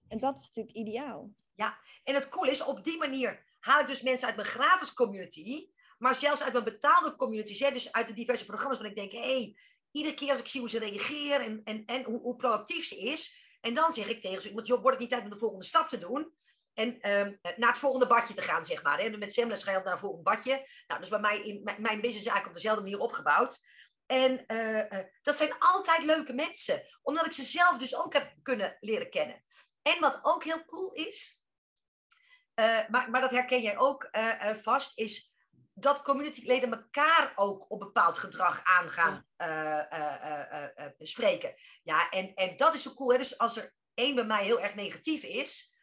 En 0.08 0.20
dat 0.20 0.38
is 0.38 0.48
natuurlijk 0.48 0.76
ideaal. 0.76 1.30
Ja, 1.56 1.78
en 2.04 2.14
het 2.16 2.30
cool 2.30 2.50
is, 2.50 2.64
op 2.64 2.84
die 2.84 2.98
manier 2.98 3.44
haal 3.60 3.80
ik 3.80 3.88
dus 3.88 4.02
mensen 4.02 4.28
uit 4.28 4.36
mijn 4.36 4.48
gratis 4.48 4.94
community, 4.94 5.70
maar 5.98 6.16
zelfs 6.16 6.44
uit 6.44 6.54
mijn 6.54 6.64
betaalde 6.64 7.16
community, 7.16 7.72
dus 7.72 7.92
uit 7.92 8.08
de 8.08 8.14
diverse 8.14 8.46
programma's, 8.46 8.80
waar 8.80 8.90
ik 8.90 8.96
denk, 8.96 9.12
hé, 9.12 9.20
hey, 9.20 9.58
iedere 9.92 10.16
keer 10.16 10.30
als 10.30 10.40
ik 10.40 10.48
zie 10.48 10.60
hoe 10.60 10.70
ze 10.70 10.80
reageren 10.80 11.42
en, 11.42 11.62
en, 11.64 11.86
en 11.86 12.04
hoe, 12.04 12.20
hoe 12.20 12.36
proactief 12.36 12.86
ze 12.86 12.98
is, 12.98 13.48
en 13.62 13.74
dan 13.74 13.92
zeg 13.92 14.08
ik 14.08 14.22
tegen 14.22 14.42
ze, 14.42 14.54
want 14.54 14.68
joh, 14.68 14.82
wordt 14.82 14.92
het 14.92 15.00
niet 15.00 15.10
tijd 15.10 15.24
om 15.24 15.30
de 15.30 15.38
volgende 15.38 15.66
stap 15.66 15.88
te 15.88 15.98
doen? 15.98 16.34
En 16.74 16.88
um, 16.88 17.40
naar 17.56 17.70
het 17.70 17.78
volgende 17.78 18.08
badje 18.08 18.34
te 18.34 18.42
gaan, 18.42 18.66
zeg 18.66 18.84
maar. 18.84 19.00
Hè? 19.00 19.10
Met 19.10 19.34
Semles 19.34 19.64
ga 19.64 19.72
je 19.72 19.82
naar 19.84 19.94
een 19.94 20.00
volgend 20.00 20.24
badje. 20.24 20.68
Nou, 20.88 21.00
dus 21.00 21.10
bij 21.10 21.20
mij, 21.20 21.42
in, 21.42 21.62
mijn 21.64 22.02
business 22.02 22.18
is 22.18 22.26
eigenlijk 22.26 22.48
op 22.48 22.54
dezelfde 22.54 22.82
manier 22.82 23.00
opgebouwd. 23.00 23.60
En 24.12 24.44
uh, 24.48 25.04
dat 25.22 25.36
zijn 25.36 25.56
altijd 25.60 26.04
leuke 26.04 26.34
mensen. 26.34 26.84
Omdat 27.02 27.26
ik 27.26 27.32
ze 27.32 27.44
zelf 27.44 27.78
dus 27.78 27.96
ook 27.96 28.14
heb 28.14 28.34
kunnen 28.44 28.78
leren 28.80 29.10
kennen. 29.10 29.44
En 29.82 30.00
wat 30.00 30.20
ook 30.22 30.44
heel 30.44 30.66
cool 30.66 30.94
is, 30.94 31.44
uh, 32.56 32.80
maar, 32.88 33.10
maar 33.10 33.22
dat 33.22 33.32
herken 33.32 33.62
jij 33.62 33.78
ook 33.78 34.10
vast, 34.62 35.00
is 35.00 35.34
dat 35.74 36.02
communityleden 36.02 36.72
elkaar 36.72 37.32
ook 37.36 37.72
op 37.72 37.80
bepaald 37.80 38.18
gedrag 38.18 38.62
aan 38.64 38.90
gaan 38.90 39.26
spreken. 40.98 41.54
Ja, 41.84 42.10
en, 42.10 42.34
en 42.34 42.58
dat 42.58 42.74
is 42.74 42.82
zo 42.82 42.94
cool. 42.94 43.12
Hè? 43.12 43.18
Dus 43.18 43.38
als 43.38 43.58
er 43.58 43.74
één 43.94 44.16
bij 44.16 44.26
mij 44.26 44.44
heel 44.44 44.62
erg 44.62 44.76
negatief 44.76 45.24
is, 45.24 45.74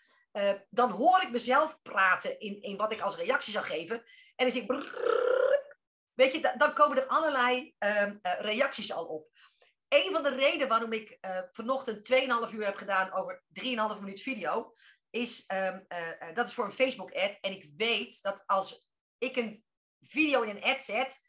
dan 0.70 0.90
hoor 0.90 1.22
ik 1.22 1.30
mezelf 1.30 1.82
praten 1.82 2.40
in, 2.40 2.62
in 2.62 2.76
wat 2.76 2.92
ik 2.92 3.00
als 3.00 3.16
reactie 3.16 3.52
zou 3.52 3.64
geven. 3.64 3.96
En 4.36 4.48
dan 4.48 4.50
zeg 4.50 4.62
ik... 4.62 5.34
Weet 6.16 6.32
je, 6.32 6.54
dan 6.56 6.74
komen 6.74 6.96
er 6.96 7.06
allerlei 7.06 7.74
um, 7.78 8.20
uh, 8.22 8.40
reacties 8.40 8.92
al 8.92 9.06
op. 9.06 9.30
Een 9.88 10.12
van 10.12 10.22
de 10.22 10.34
redenen 10.34 10.68
waarom 10.68 10.92
ik 10.92 11.18
uh, 11.20 11.38
vanochtend 11.52 12.12
2,5 12.48 12.54
uur 12.54 12.64
heb 12.64 12.76
gedaan 12.76 13.12
over 13.12 13.42
3,5 13.62 13.64
minuut 14.00 14.20
video, 14.20 14.74
is 15.10 15.44
um, 15.52 15.86
uh, 15.88 16.34
dat 16.34 16.46
is 16.48 16.54
voor 16.54 16.64
een 16.64 16.72
Facebook-ad. 16.72 17.38
En 17.40 17.52
ik 17.52 17.70
weet 17.76 18.22
dat 18.22 18.42
als 18.46 18.86
ik 19.18 19.36
een 19.36 19.64
video 20.00 20.42
in 20.42 20.56
een 20.56 20.62
ad 20.62 20.82
zet, 20.82 21.20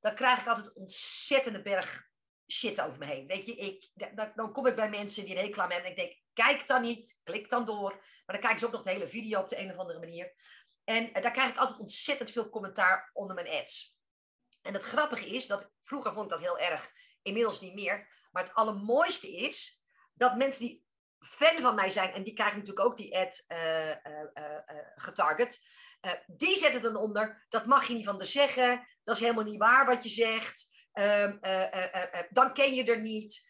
dan 0.00 0.14
krijg 0.14 0.40
ik 0.40 0.46
altijd 0.46 0.74
ontzettende 0.74 1.62
berg 1.62 2.08
shit 2.52 2.80
over 2.80 2.98
me 2.98 3.06
heen. 3.06 3.26
Weet 3.26 3.46
je, 3.46 3.54
ik, 3.54 3.90
dan, 3.94 4.32
dan 4.34 4.52
kom 4.52 4.66
ik 4.66 4.76
bij 4.76 4.90
mensen 4.90 5.24
die 5.24 5.38
aan 5.38 5.70
hebben 5.70 5.84
en 5.84 5.90
ik 5.90 5.96
denk, 5.96 6.18
kijk 6.32 6.66
dan 6.66 6.82
niet, 6.82 7.20
klik 7.24 7.48
dan 7.48 7.64
door. 7.64 7.90
Maar 7.90 8.36
dan 8.36 8.40
kijken 8.40 8.58
ze 8.58 8.66
ook 8.66 8.72
nog 8.72 8.82
de 8.82 8.90
hele 8.90 9.08
video 9.08 9.40
op 9.40 9.48
de 9.48 9.58
een 9.58 9.70
of 9.70 9.76
andere 9.76 9.98
manier. 9.98 10.32
En 10.84 11.12
daar 11.12 11.32
krijg 11.32 11.50
ik 11.50 11.56
altijd 11.56 11.78
ontzettend 11.78 12.30
veel 12.30 12.48
commentaar 12.48 13.10
onder 13.12 13.34
mijn 13.34 13.48
ads. 13.48 13.98
En 14.62 14.72
het 14.72 14.84
grappige 14.84 15.26
is 15.26 15.46
dat 15.46 15.70
vroeger 15.82 16.12
vond 16.12 16.24
ik 16.24 16.30
dat 16.30 16.40
heel 16.40 16.58
erg, 16.58 16.92
inmiddels 17.22 17.60
niet 17.60 17.74
meer. 17.74 18.08
Maar 18.30 18.42
het 18.42 18.54
allermooiste 18.54 19.36
is 19.36 19.84
dat 20.14 20.36
mensen 20.36 20.66
die 20.66 20.84
fan 21.18 21.60
van 21.60 21.74
mij 21.74 21.90
zijn, 21.90 22.12
en 22.12 22.22
die 22.22 22.34
krijgen 22.34 22.58
natuurlijk 22.58 22.86
ook 22.86 22.96
die 22.96 23.18
ad 23.18 23.44
uh, 23.48 23.92
getarget, 24.94 25.60
die 26.26 26.56
zetten 26.56 26.82
dan 26.82 26.96
onder, 26.96 27.46
dat 27.48 27.66
mag 27.66 27.86
je 27.86 27.94
niet 27.94 28.04
van 28.04 28.18
de 28.18 28.24
zeggen, 28.24 28.86
dat 29.04 29.16
is 29.16 29.22
helemaal 29.22 29.44
niet 29.44 29.58
waar 29.58 29.86
wat 29.86 30.02
je 30.02 30.08
zegt, 30.08 30.68
ehm, 30.92 31.36
dan 32.30 32.52
ken 32.52 32.74
je 32.74 32.84
er 32.84 33.00
niet. 33.00 33.48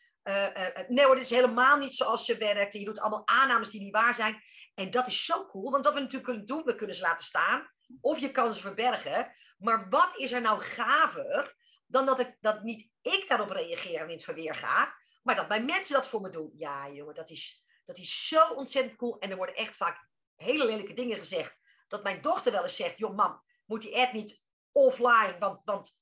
nee 0.88 1.04
hoor, 1.04 1.14
dit 1.14 1.24
is 1.24 1.30
helemaal 1.30 1.76
niet 1.76 1.94
zoals 1.94 2.24
ze 2.24 2.36
werkt. 2.36 2.74
En 2.74 2.80
je 2.80 2.86
doet 2.86 3.00
allemaal 3.00 3.26
aannames 3.26 3.70
die 3.70 3.80
niet 3.80 3.94
waar 3.94 4.14
zijn. 4.14 4.42
En 4.74 4.90
dat 4.90 5.06
is 5.06 5.24
zo 5.24 5.46
cool, 5.46 5.70
want 5.70 5.84
dat 5.84 5.94
we 5.94 6.00
natuurlijk 6.00 6.28
kunnen 6.28 6.46
doen, 6.46 6.64
we 6.64 6.74
kunnen 6.74 6.96
ze 6.96 7.02
laten 7.02 7.24
staan. 7.24 7.70
Of 8.00 8.18
je 8.18 8.30
kan 8.30 8.54
ze 8.54 8.60
verbergen. 8.60 9.32
Maar 9.60 9.88
wat 9.88 10.16
is 10.16 10.32
er 10.32 10.40
nou 10.40 10.60
gaver 10.60 11.56
dan 11.86 12.06
dat, 12.06 12.18
ik, 12.18 12.36
dat 12.40 12.62
niet 12.62 12.90
ik 13.02 13.28
daarop 13.28 13.50
reageer 13.50 14.00
en 14.00 14.06
in 14.06 14.14
het 14.14 14.24
verweer 14.24 14.54
ga, 14.54 14.94
maar 15.22 15.34
dat 15.34 15.48
mijn 15.48 15.64
mensen 15.64 15.94
dat 15.94 16.08
voor 16.08 16.20
me 16.20 16.28
doen. 16.28 16.52
Ja, 16.56 16.90
jongen, 16.90 17.14
dat 17.14 17.30
is, 17.30 17.64
dat 17.84 17.98
is 17.98 18.28
zo 18.28 18.48
ontzettend 18.48 18.96
cool. 18.96 19.18
En 19.18 19.30
er 19.30 19.36
worden 19.36 19.54
echt 19.54 19.76
vaak 19.76 20.08
hele 20.34 20.64
lelijke 20.64 20.94
dingen 20.94 21.18
gezegd. 21.18 21.60
Dat 21.88 22.02
mijn 22.02 22.22
dochter 22.22 22.52
wel 22.52 22.62
eens 22.62 22.76
zegt, 22.76 22.98
joh 22.98 23.16
mam, 23.16 23.42
moet 23.64 23.82
die 23.82 23.96
ad 23.96 24.12
niet 24.12 24.42
offline, 24.72 25.36
want, 25.38 25.60
want 25.64 26.00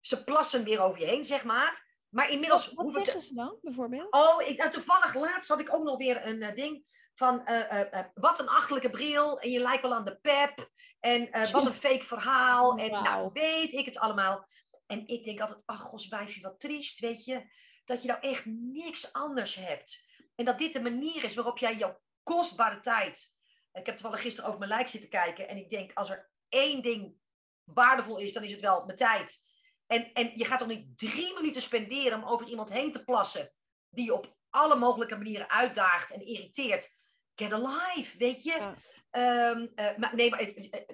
ze 0.00 0.24
plassen 0.24 0.64
weer 0.64 0.80
over 0.80 1.00
je 1.00 1.06
heen, 1.06 1.24
zeg 1.24 1.44
maar. 1.44 1.86
Maar 2.08 2.30
inmiddels... 2.30 2.72
Wat, 2.72 2.84
wat 2.84 3.04
zeggen 3.04 3.22
ze 3.22 3.34
dan, 3.34 3.58
bijvoorbeeld? 3.62 4.12
Oh, 4.12 4.42
ik, 4.42 4.58
nou, 4.58 4.70
toevallig 4.70 5.14
laatst 5.14 5.48
had 5.48 5.60
ik 5.60 5.74
ook 5.74 5.84
nog 5.84 5.96
weer 5.96 6.26
een 6.26 6.42
uh, 6.42 6.54
ding 6.54 6.86
van... 7.18 7.42
Uh, 7.44 7.70
uh, 7.72 8.04
wat 8.14 8.38
een 8.38 8.48
achterlijke 8.48 8.90
bril 8.90 9.40
en 9.40 9.50
je 9.50 9.60
lijkt 9.60 9.82
wel 9.82 9.94
aan 9.94 10.04
de 10.04 10.18
pep. 10.20 10.70
En 11.00 11.50
wat 11.52 11.66
een 11.66 11.72
fake 11.88 12.04
verhaal. 12.04 12.76
En 12.76 12.90
wow. 12.90 13.04
nou, 13.04 13.30
weet 13.32 13.72
ik 13.72 13.84
het 13.84 13.98
allemaal. 13.98 14.46
En 14.86 15.06
ik 15.06 15.24
denk 15.24 15.40
altijd, 15.40 15.62
ach, 15.64 15.80
goswijfje, 15.80 16.40
wat 16.40 16.60
triest, 16.60 17.00
weet 17.00 17.24
je. 17.24 17.52
Dat 17.84 18.02
je 18.02 18.08
nou 18.08 18.20
echt 18.20 18.44
niks 18.46 19.12
anders 19.12 19.54
hebt. 19.54 20.06
En 20.34 20.44
dat 20.44 20.58
dit 20.58 20.72
de 20.72 20.80
manier 20.80 21.24
is 21.24 21.34
waarop 21.34 21.58
jij 21.58 21.76
jouw 21.76 22.00
kostbare 22.22 22.80
tijd... 22.80 23.36
Ik 23.72 23.86
heb 23.86 23.96
toevallig 23.96 24.20
gisteren 24.20 24.48
over 24.48 24.58
mijn 24.60 24.70
lijk 24.70 24.88
zitten 24.88 25.10
kijken. 25.10 25.48
En 25.48 25.56
ik 25.56 25.70
denk, 25.70 25.92
als 25.94 26.10
er 26.10 26.30
één 26.48 26.82
ding 26.82 27.16
waardevol 27.64 28.18
is, 28.18 28.32
dan 28.32 28.42
is 28.42 28.50
het 28.50 28.60
wel 28.60 28.84
mijn 28.84 28.96
tijd. 28.96 29.42
En, 29.86 30.12
en 30.12 30.30
je 30.34 30.44
gaat 30.44 30.58
toch 30.58 30.68
niet 30.68 30.98
drie 30.98 31.34
minuten 31.34 31.62
spenderen 31.62 32.22
om 32.22 32.28
over 32.28 32.48
iemand 32.48 32.72
heen 32.72 32.92
te 32.92 33.04
plassen. 33.04 33.52
Die 33.90 34.04
je 34.04 34.14
op 34.14 34.36
alle 34.50 34.76
mogelijke 34.76 35.16
manieren 35.16 35.50
uitdaagt 35.50 36.10
en 36.10 36.26
irriteert. 36.26 36.97
Get 37.38 37.52
alive, 37.52 38.18
weet 38.18 38.42
je. 38.42 38.74
Ja. 39.10 39.50
Um, 39.50 39.72
uh, 39.74 39.96
maar, 39.96 40.14
nee, 40.14 40.30
maar 40.30 40.38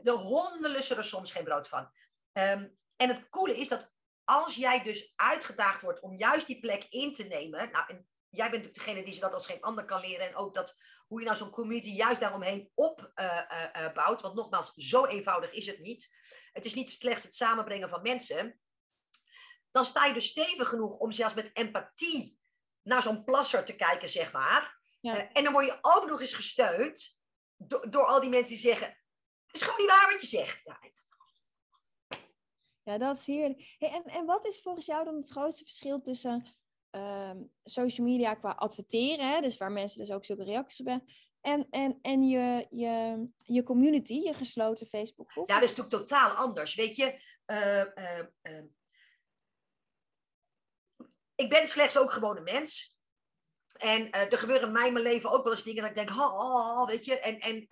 de 0.02 0.10
honden 0.10 0.70
lussen 0.70 0.96
er 0.96 1.04
soms 1.04 1.32
geen 1.32 1.44
brood 1.44 1.68
van. 1.68 1.90
Um, 2.32 2.78
en 2.96 3.08
het 3.08 3.28
coole 3.28 3.56
is 3.56 3.68
dat 3.68 3.94
als 4.24 4.54
jij 4.54 4.82
dus 4.82 5.12
uitgedaagd 5.16 5.82
wordt 5.82 6.00
om 6.00 6.16
juist 6.16 6.46
die 6.46 6.60
plek 6.60 6.86
in 6.88 7.12
te 7.12 7.24
nemen. 7.24 7.70
Nou, 7.70 7.84
en 7.88 8.08
jij 8.28 8.50
bent 8.50 8.64
natuurlijk 8.64 8.74
degene 8.74 9.02
die 9.02 9.12
ze 9.12 9.20
dat 9.20 9.34
als 9.34 9.46
geen 9.46 9.60
ander 9.60 9.84
kan 9.84 10.00
leren. 10.00 10.28
En 10.28 10.36
ook 10.36 10.54
dat, 10.54 10.76
hoe 11.06 11.18
je 11.18 11.24
nou 11.26 11.36
zo'n 11.36 11.50
community 11.50 11.90
juist 11.90 12.20
daaromheen 12.20 12.70
opbouwt. 12.74 13.18
Uh, 13.20 13.76
uh, 13.76 13.94
uh, 13.96 14.20
want 14.20 14.34
nogmaals, 14.34 14.72
zo 14.74 15.06
eenvoudig 15.06 15.52
is 15.52 15.66
het 15.66 15.78
niet. 15.78 16.08
Het 16.52 16.64
is 16.64 16.74
niet 16.74 16.90
slechts 16.90 17.22
het 17.22 17.34
samenbrengen 17.34 17.88
van 17.88 18.02
mensen. 18.02 18.60
Dan 19.70 19.84
sta 19.84 20.04
je 20.04 20.14
dus 20.14 20.28
stevig 20.28 20.68
genoeg 20.68 20.96
om 20.96 21.12
zelfs 21.12 21.34
met 21.34 21.56
empathie 21.56 22.38
naar 22.82 23.02
zo'n 23.02 23.24
plasser 23.24 23.64
te 23.64 23.76
kijken, 23.76 24.08
zeg 24.08 24.32
maar. 24.32 24.82
Ja. 25.12 25.32
en 25.32 25.44
dan 25.44 25.52
word 25.52 25.66
je 25.66 25.78
ook 25.80 26.06
nog 26.08 26.20
eens 26.20 26.34
gesteund 26.34 27.18
door, 27.56 27.90
door 27.90 28.06
al 28.06 28.20
die 28.20 28.30
mensen 28.30 28.54
die 28.54 28.62
zeggen: 28.62 28.86
Het 29.46 29.56
is 29.56 29.62
gewoon 29.62 29.80
niet 29.80 29.90
waar 29.90 30.10
wat 30.12 30.20
je 30.20 30.26
zegt. 30.26 30.62
Ja, 30.64 30.78
ja, 32.82 32.98
dat 32.98 33.18
is 33.18 33.26
heerlijk. 33.26 33.74
Hey, 33.78 33.90
en, 33.90 34.04
en 34.04 34.26
wat 34.26 34.46
is 34.46 34.60
volgens 34.60 34.86
jou 34.86 35.04
dan 35.04 35.16
het 35.16 35.30
grootste 35.30 35.64
verschil 35.64 36.00
tussen 36.00 36.56
um, 36.90 37.52
social 37.64 38.06
media 38.06 38.34
qua 38.34 38.50
adverteren, 38.50 39.30
hè, 39.30 39.40
dus 39.40 39.56
waar 39.56 39.72
mensen 39.72 39.98
dus 39.98 40.10
ook 40.10 40.24
zulke 40.24 40.44
reacties 40.44 40.80
op 40.80 40.86
hebben, 40.86 41.08
en, 41.40 41.66
en, 41.70 41.98
en 42.02 42.28
je, 42.28 42.66
je, 42.70 43.26
je 43.36 43.62
community, 43.62 44.12
je 44.12 44.32
gesloten 44.32 44.86
Facebook 44.86 45.30
groep? 45.30 45.48
Ja, 45.48 45.54
dat 45.54 45.70
is 45.70 45.76
natuurlijk 45.76 46.08
totaal 46.08 46.30
anders. 46.30 46.74
Weet 46.74 46.96
je, 46.96 47.22
uh, 47.46 47.84
uh, 47.94 48.64
ik 51.34 51.48
ben 51.48 51.68
slechts 51.68 51.98
ook 51.98 52.10
gewoon 52.12 52.36
een 52.36 52.42
mens. 52.42 52.93
En 53.74 54.10
er 54.10 54.38
gebeuren 54.38 54.66
in 54.66 54.72
mijn 54.72 55.00
leven 55.00 55.30
ook 55.30 55.42
wel 55.44 55.52
eens 55.52 55.62
dingen 55.62 55.82
dat 55.82 55.90
ik 55.90 55.96
denk, 55.96 56.10
oh, 56.10 56.34
oh 56.34 56.86
weet 56.86 57.04
je, 57.04 57.18
en, 57.18 57.38
en 57.38 57.66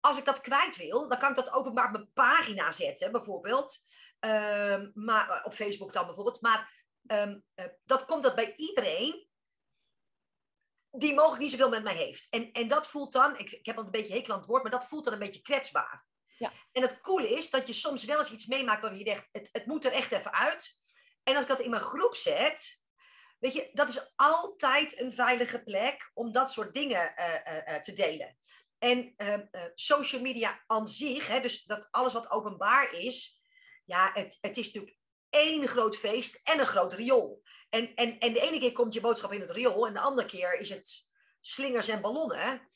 als 0.00 0.18
ik 0.18 0.24
dat 0.24 0.40
kwijt 0.40 0.76
wil, 0.76 1.08
dan 1.08 1.18
kan 1.18 1.30
ik 1.30 1.36
dat 1.36 1.52
openbaar 1.52 1.86
op 1.86 1.92
mijn 1.92 2.12
pagina 2.12 2.70
zetten, 2.70 3.12
bijvoorbeeld. 3.12 3.78
Um, 4.20 4.90
maar, 4.94 5.30
eh, 5.30 5.44
op 5.44 5.54
Facebook 5.54 5.92
dan 5.92 6.06
bijvoorbeeld. 6.06 6.40
Maar 6.40 6.86
um, 7.06 7.44
uh, 7.56 7.66
dat 7.84 8.04
komt 8.04 8.22
dat 8.22 8.34
bij 8.34 8.54
iedereen 8.56 9.28
die 10.90 11.14
mogelijk 11.14 11.42
niet 11.42 11.50
zoveel 11.50 11.68
met 11.68 11.82
mij 11.82 11.94
heeft. 11.94 12.26
En, 12.30 12.52
en 12.52 12.68
dat 12.68 12.88
voelt 12.88 13.12
dan, 13.12 13.38
ik, 13.38 13.50
ik 13.50 13.66
heb 13.66 13.76
al 13.76 13.84
een 13.84 13.90
beetje 13.90 14.12
hekel 14.12 14.32
aan 14.32 14.38
het 14.38 14.48
woord, 14.48 14.62
maar 14.62 14.70
dat 14.72 14.86
voelt 14.86 15.04
dan 15.04 15.12
een 15.12 15.18
beetje 15.18 15.42
kwetsbaar. 15.42 16.06
Ja. 16.38 16.52
En 16.72 16.82
het 16.82 17.00
coole 17.00 17.28
is 17.28 17.50
dat 17.50 17.66
je 17.66 17.72
soms 17.72 18.04
wel 18.04 18.18
eens 18.18 18.32
iets 18.32 18.46
meemaakt 18.46 18.82
dat 18.82 18.98
je 18.98 19.04
denkt, 19.04 19.28
het, 19.32 19.48
het 19.52 19.66
moet 19.66 19.84
er 19.84 19.92
echt 19.92 20.12
even 20.12 20.32
uit. 20.32 20.78
En 21.22 21.34
als 21.34 21.42
ik 21.42 21.50
dat 21.50 21.60
in 21.60 21.70
mijn 21.70 21.82
groep 21.82 22.14
zet, 22.14 22.79
weet 23.40 23.52
je, 23.52 23.70
dat 23.72 23.88
is 23.88 24.12
altijd 24.16 25.00
een 25.00 25.12
veilige 25.12 25.62
plek 25.62 26.10
om 26.14 26.32
dat 26.32 26.52
soort 26.52 26.74
dingen 26.74 27.14
uh, 27.18 27.74
uh, 27.74 27.80
te 27.80 27.92
delen. 27.92 28.36
En 28.78 29.14
ehm, 29.16 29.46
social 29.74 30.20
media 30.20 30.64
aan 30.66 30.88
zich, 30.88 31.26
hè, 31.26 31.40
dus 31.40 31.64
dat 31.64 31.88
alles 31.90 32.12
wat 32.12 32.30
openbaar 32.30 32.92
is, 32.92 33.42
ja, 33.84 34.10
het, 34.12 34.38
het 34.40 34.56
is 34.56 34.66
natuurlijk 34.66 34.96
één 35.30 35.68
groot 35.68 35.96
feest 35.96 36.40
en 36.42 36.60
een 36.60 36.66
groot 36.66 36.92
riool. 36.92 37.42
En, 37.70 37.94
en, 37.94 38.18
en 38.18 38.32
de 38.32 38.40
ene 38.40 38.58
keer 38.58 38.72
komt 38.72 38.94
je 38.94 39.00
boodschap 39.00 39.32
in 39.32 39.40
het 39.40 39.50
riool 39.50 39.86
en 39.86 39.92
de 39.92 40.00
andere 40.00 40.28
keer 40.28 40.58
is 40.58 40.68
het 40.68 41.08
slingers 41.40 41.88
en 41.88 42.00
ballonnen. 42.00 42.68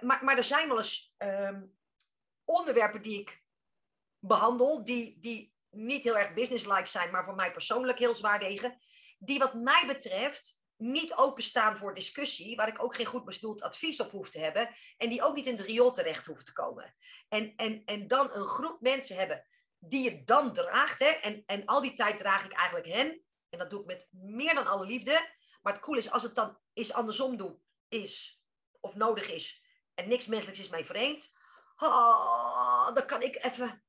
Maar, 0.00 0.24
maar 0.24 0.36
er 0.36 0.44
zijn 0.44 0.68
wel 0.68 0.76
eens 0.76 1.14
um, 1.18 1.78
onderwerpen 2.44 3.02
die 3.02 3.20
ik 3.20 3.42
behandel, 4.18 4.84
die, 4.84 5.18
die 5.20 5.54
niet 5.70 6.04
heel 6.04 6.18
erg 6.18 6.34
businesslike 6.34 6.86
zijn, 6.86 7.10
maar 7.10 7.24
voor 7.24 7.34
mij 7.34 7.52
persoonlijk 7.52 7.98
heel 7.98 8.14
zwaar 8.14 8.38
wegen. 8.38 8.78
Die 9.22 9.38
wat 9.38 9.54
mij 9.54 9.84
betreft 9.86 10.58
niet 10.76 11.14
openstaan 11.14 11.76
voor 11.76 11.94
discussie, 11.94 12.56
waar 12.56 12.68
ik 12.68 12.82
ook 12.82 12.94
geen 12.94 13.06
goed 13.06 13.24
bedoeld 13.24 13.62
advies 13.62 14.00
op 14.00 14.10
hoef 14.10 14.30
te 14.30 14.38
hebben, 14.38 14.70
en 14.96 15.08
die 15.08 15.22
ook 15.22 15.34
niet 15.34 15.46
in 15.46 15.56
het 15.56 15.66
riool 15.66 15.92
terecht 15.92 16.26
hoeven 16.26 16.44
te 16.44 16.52
komen. 16.52 16.94
En, 17.28 17.56
en, 17.56 17.84
en 17.84 18.08
dan 18.08 18.32
een 18.32 18.44
groep 18.44 18.80
mensen 18.80 19.16
hebben 19.16 19.44
die 19.78 20.02
je 20.04 20.24
dan 20.24 20.52
draagt. 20.52 20.98
Hè? 20.98 21.06
En, 21.06 21.42
en 21.46 21.66
al 21.66 21.80
die 21.80 21.92
tijd 21.92 22.18
draag 22.18 22.44
ik 22.44 22.52
eigenlijk 22.52 22.86
hen. 22.86 23.22
En 23.48 23.58
dat 23.58 23.70
doe 23.70 23.80
ik 23.80 23.86
met 23.86 24.08
meer 24.10 24.54
dan 24.54 24.66
alle 24.66 24.86
liefde. 24.86 25.28
Maar 25.62 25.72
het 25.72 25.82
cool 25.82 25.96
is, 25.96 26.10
als 26.10 26.22
het 26.22 26.34
dan 26.34 26.58
is 26.72 26.92
andersom 26.92 27.36
doe, 27.36 27.58
is, 27.88 28.42
of 28.80 28.94
nodig 28.94 29.30
is, 29.30 29.64
en 29.94 30.08
niks 30.08 30.26
menselijks 30.26 30.60
is 30.60 30.68
mij 30.68 30.84
vreemd, 30.84 31.32
dan 32.94 33.06
kan 33.06 33.22
ik 33.22 33.44
even 33.44 33.84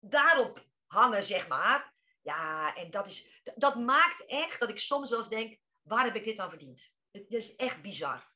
daarop 0.00 0.66
hangen, 0.86 1.24
zeg 1.24 1.48
maar. 1.48 1.91
Ja, 2.22 2.74
en 2.74 2.90
dat, 2.90 3.06
is, 3.06 3.42
dat 3.54 3.76
maakt 3.76 4.24
echt 4.26 4.60
dat 4.60 4.70
ik 4.70 4.78
soms 4.78 5.10
wel 5.10 5.18
eens 5.18 5.28
denk, 5.28 5.58
waar 5.82 6.04
heb 6.04 6.14
ik 6.14 6.24
dit 6.24 6.38
aan 6.38 6.50
verdiend? 6.50 6.90
Het 7.10 7.32
is 7.32 7.56
echt 7.56 7.82
bizar. 7.82 8.30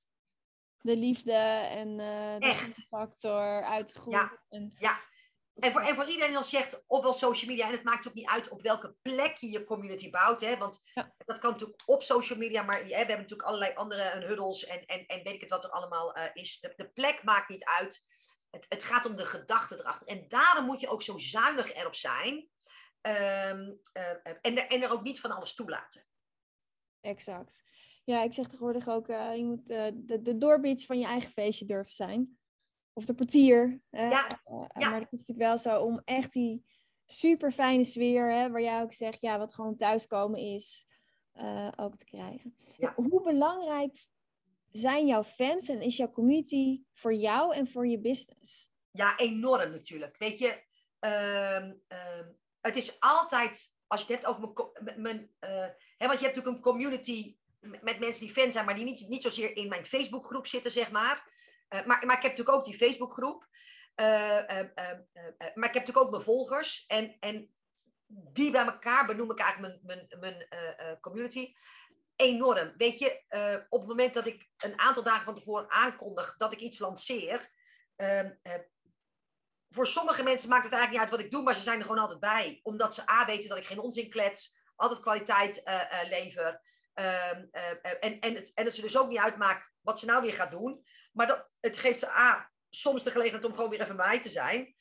De 0.80 0.96
liefde 0.96 1.32
en 1.32 1.88
uh, 1.88 2.38
de 2.38 2.84
factor 2.88 3.64
uit 3.64 3.92
de 3.92 3.98
groep. 3.98 4.12
Ja, 4.12 4.42
en... 4.48 4.74
ja, 4.78 5.00
en 5.56 5.72
voor, 5.72 5.80
en 5.80 5.94
voor 5.94 6.04
iedereen 6.04 6.26
die 6.26 6.36
dan 6.36 6.44
zegt, 6.44 6.82
ofwel 6.86 7.12
social 7.12 7.50
media, 7.50 7.66
en 7.66 7.72
het 7.72 7.84
maakt 7.84 8.08
ook 8.08 8.14
niet 8.14 8.28
uit 8.28 8.48
op 8.48 8.62
welke 8.62 8.96
plek 9.02 9.36
je 9.36 9.50
je 9.50 9.64
community 9.64 10.10
bouwt. 10.10 10.40
Hè, 10.40 10.56
want 10.56 10.82
dat 11.24 11.38
kan 11.38 11.50
natuurlijk 11.50 11.82
op 11.84 12.02
social 12.02 12.38
media, 12.38 12.62
maar 12.62 12.84
we 12.84 12.94
hebben 12.94 13.16
natuurlijk 13.16 13.48
allerlei 13.48 13.74
andere 13.74 14.24
huddles 14.26 14.64
en, 14.64 14.86
en, 14.86 15.06
en 15.06 15.22
weet 15.22 15.34
ik 15.34 15.40
het 15.40 15.50
wat 15.50 15.64
er 15.64 15.70
allemaal 15.70 16.18
uh, 16.18 16.24
is. 16.32 16.60
De, 16.60 16.72
de, 16.76 16.88
plek 16.88 17.22
maakt 17.22 17.48
niet 17.48 17.64
uit. 17.64 18.04
Het, 18.50 18.66
het 18.68 18.84
gaat 18.84 19.06
om 19.06 19.16
de 19.16 19.26
gedachte 19.26 19.78
erachter. 19.78 20.06
En 20.06 20.28
daarom 20.28 20.64
moet 20.64 20.80
je 20.80 20.88
ook 20.88 21.02
zo 21.02 21.18
zuinig 21.18 21.74
erop 21.74 21.94
zijn. 21.94 22.48
Um, 23.06 23.80
uh, 23.92 24.10
en, 24.40 24.56
er, 24.56 24.66
en 24.66 24.82
er 24.82 24.90
ook 24.90 25.02
niet 25.02 25.20
van 25.20 25.30
alles 25.30 25.54
toelaten. 25.54 26.04
Exact. 27.00 27.64
Ja, 28.04 28.22
ik 28.22 28.32
zeg 28.32 28.44
tegenwoordig 28.44 28.88
ook, 28.88 29.08
uh, 29.08 29.36
je 29.36 29.44
moet 29.44 29.66
de, 29.66 30.18
de 30.22 30.36
doorbits 30.36 30.86
van 30.86 30.98
je 30.98 31.06
eigen 31.06 31.30
feestje 31.30 31.64
durven 31.64 31.94
zijn 31.94 32.38
of 32.92 33.04
de 33.04 33.14
portier. 33.14 33.80
Ja. 33.90 34.08
Ja. 34.08 34.90
Maar 34.90 35.00
het 35.00 35.12
is 35.12 35.18
natuurlijk 35.18 35.48
wel 35.48 35.58
zo 35.58 35.82
om 35.82 36.00
echt 36.04 36.32
die 36.32 36.64
super 37.06 37.52
fijne 37.52 37.84
sfeer, 37.84 38.32
hè, 38.32 38.50
waar 38.50 38.62
jij 38.62 38.82
ook 38.82 38.92
zegt, 38.92 39.20
ja, 39.20 39.38
wat 39.38 39.54
gewoon 39.54 39.76
thuiskomen 39.76 40.40
is, 40.40 40.86
ook 41.76 41.96
te 41.96 42.04
krijgen. 42.04 42.56
Ja. 42.76 42.94
Hoe 42.94 43.22
belangrijk 43.22 44.06
zijn 44.70 45.06
jouw 45.06 45.24
fans 45.24 45.68
en 45.68 45.82
is 45.82 45.96
jouw 45.96 46.10
community 46.10 46.82
voor 46.92 47.14
jou 47.14 47.54
en 47.54 47.66
voor 47.66 47.86
je 47.86 47.98
business? 47.98 48.70
Ja, 48.90 49.18
enorm 49.18 49.70
natuurlijk. 49.70 50.18
Weet 50.18 50.38
je, 50.38 50.62
um, 51.00 51.82
um, 51.88 52.36
het 52.66 52.76
is 52.76 53.00
altijd, 53.00 53.74
als 53.86 54.00
je 54.00 54.12
het 54.12 54.22
hebt 54.22 54.36
over 54.36 54.72
mijn, 54.82 55.00
mijn 55.00 55.30
uh, 55.40 55.50
hè, 55.96 56.06
want 56.06 56.18
je 56.18 56.24
hebt 56.24 56.36
natuurlijk 56.36 56.56
een 56.56 56.72
community 56.72 57.36
met 57.60 57.98
mensen 57.98 58.26
die 58.26 58.34
fan 58.34 58.52
zijn, 58.52 58.64
maar 58.64 58.74
die 58.74 58.84
niet, 58.84 59.08
niet 59.08 59.22
zozeer 59.22 59.56
in 59.56 59.68
mijn 59.68 59.86
Facebookgroep 59.86 60.46
zitten, 60.46 60.70
zeg 60.70 60.90
maar. 60.90 61.30
maar. 61.68 61.86
Maar 61.86 62.16
ik 62.16 62.22
heb 62.22 62.36
natuurlijk 62.36 62.56
ook 62.56 62.64
die 62.64 62.76
Facebookgroep. 62.76 63.46
maar 63.94 65.68
ik 65.68 65.74
heb 65.74 65.74
natuurlijk 65.74 66.00
ook 66.00 66.10
mijn 66.10 66.22
volgers. 66.22 66.84
En, 66.86 67.16
en 67.20 67.50
die 68.06 68.50
bij 68.50 68.64
elkaar 68.64 69.06
benoem 69.06 69.30
ik 69.30 69.38
eigenlijk 69.38 69.82
mijn, 69.82 70.06
mijn, 70.08 70.46
mijn 70.48 71.00
community 71.00 71.52
enorm. 72.16 72.72
Weet 72.76 72.98
je, 72.98 73.22
op 73.68 73.80
het 73.80 73.88
moment 73.88 74.14
dat 74.14 74.26
ik 74.26 74.48
een 74.56 74.78
aantal 74.78 75.02
dagen 75.02 75.24
van 75.24 75.34
tevoren 75.34 75.70
aankondig 75.70 76.36
dat 76.36 76.52
ik 76.52 76.60
iets 76.60 76.78
lanceer, 76.78 77.50
ehm, 77.96 78.30
voor 79.76 79.86
sommige 79.86 80.22
mensen 80.22 80.48
maakt 80.48 80.64
het 80.64 80.72
eigenlijk 80.72 81.02
niet 81.02 81.10
uit 81.10 81.20
wat 81.20 81.26
ik 81.26 81.34
doe, 81.34 81.42
maar 81.42 81.54
ze 81.54 81.62
zijn 81.62 81.78
er 81.78 81.84
gewoon 81.84 82.00
altijd 82.00 82.20
bij. 82.20 82.60
Omdat 82.62 82.94
ze 82.94 83.10
A 83.10 83.26
weten 83.26 83.48
dat 83.48 83.58
ik 83.58 83.66
geen 83.66 83.78
onzin 83.78 84.10
klets, 84.10 84.56
altijd 84.76 85.00
kwaliteit 85.00 85.62
uh, 85.64 86.08
lever. 86.08 86.60
Ehm, 86.94 87.44
eh, 87.50 87.70
en, 88.00 88.20
en, 88.20 88.34
het, 88.34 88.52
en 88.54 88.64
het 88.64 88.74
ze 88.74 88.80
dus 88.80 88.98
ook 88.98 89.08
niet 89.08 89.18
uitmaakt 89.18 89.70
wat 89.80 89.98
ze 89.98 90.06
nou 90.06 90.22
weer 90.22 90.34
gaat 90.34 90.50
doen. 90.50 90.86
Maar 91.12 91.26
dat, 91.26 91.50
het 91.60 91.78
geeft 91.78 91.98
ze 91.98 92.10
A, 92.10 92.50
soms 92.68 93.02
de 93.02 93.10
gelegenheid 93.10 93.44
om 93.44 93.54
gewoon 93.54 93.70
weer 93.70 93.80
even 93.80 93.96
bij 93.96 94.20
te 94.20 94.28
zijn. 94.28 94.76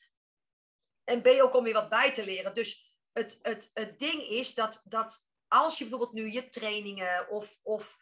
En 1.04 1.22
B, 1.22 1.26
ook 1.26 1.54
om 1.54 1.64
weer 1.64 1.72
wat 1.72 1.88
bij 1.88 2.12
te 2.12 2.24
leren. 2.24 2.54
Dus 2.54 2.98
het, 3.12 3.38
het, 3.42 3.70
het 3.74 3.98
ding 3.98 4.22
is 4.22 4.54
dat, 4.54 4.80
dat 4.84 5.26
als 5.48 5.78
je 5.78 5.84
bijvoorbeeld 5.84 6.18
nu 6.18 6.30
je 6.30 6.48
trainingen 6.48 7.28
of, 7.28 7.60
of 7.62 7.96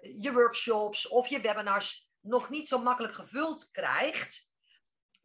je 0.00 0.30
workshops 0.32 1.08
of 1.08 1.28
je 1.28 1.40
webinars 1.40 2.10
nog 2.20 2.50
niet 2.50 2.68
zo 2.68 2.78
makkelijk 2.78 3.14
gevuld 3.14 3.70
krijgt 3.70 4.47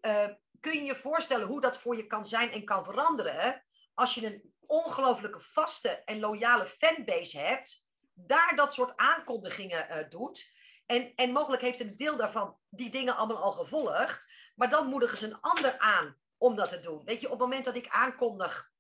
uh, 0.06 0.26
kun 0.60 0.74
je 0.74 0.84
je 0.84 0.96
voorstellen 0.96 1.48
hoe 1.48 1.62
dat 1.62 1.78
voor 1.78 1.96
je 1.96 2.08
kan 2.08 2.26
zijn 2.26 2.52
en 2.52 2.66
kan 2.66 2.86
veranderen 2.86 3.66
als 3.94 4.16
je 4.16 4.26
een 4.26 4.54
ongelooflijke 4.66 5.40
vaste 5.40 5.90
en 5.90 6.20
loyale 6.20 6.66
fanbase 6.66 7.38
hebt, 7.38 7.86
daar 8.14 8.56
dat 8.56 8.74
soort 8.74 8.96
aankondigingen 8.96 9.88
uh, 9.90 10.10
doet. 10.10 10.52
En, 10.86 11.12
en 11.16 11.32
mogelijk 11.32 11.62
heeft 11.62 11.80
een 11.80 11.98
deel 11.98 12.18
daarvan 12.18 12.58
die 12.70 12.90
dingen 12.90 13.16
allemaal 13.16 13.44
al 13.44 13.52
gevolgd, 13.52 14.32
maar 14.56 14.70
dan 14.70 14.88
moedigen 14.88 15.18
ze 15.18 15.26
een 15.26 15.40
ander 15.40 15.78
aan 15.80 16.18
om 16.38 16.56
dat 16.56 16.70
te 16.70 16.80
doen. 16.80 17.04
Weet 17.04 17.20
je, 17.20 17.26
op 17.26 17.32
het 17.32 17.42
moment 17.42 17.66
dat 17.66 17.76
ik 17.76 17.88
aankondig 17.88 18.72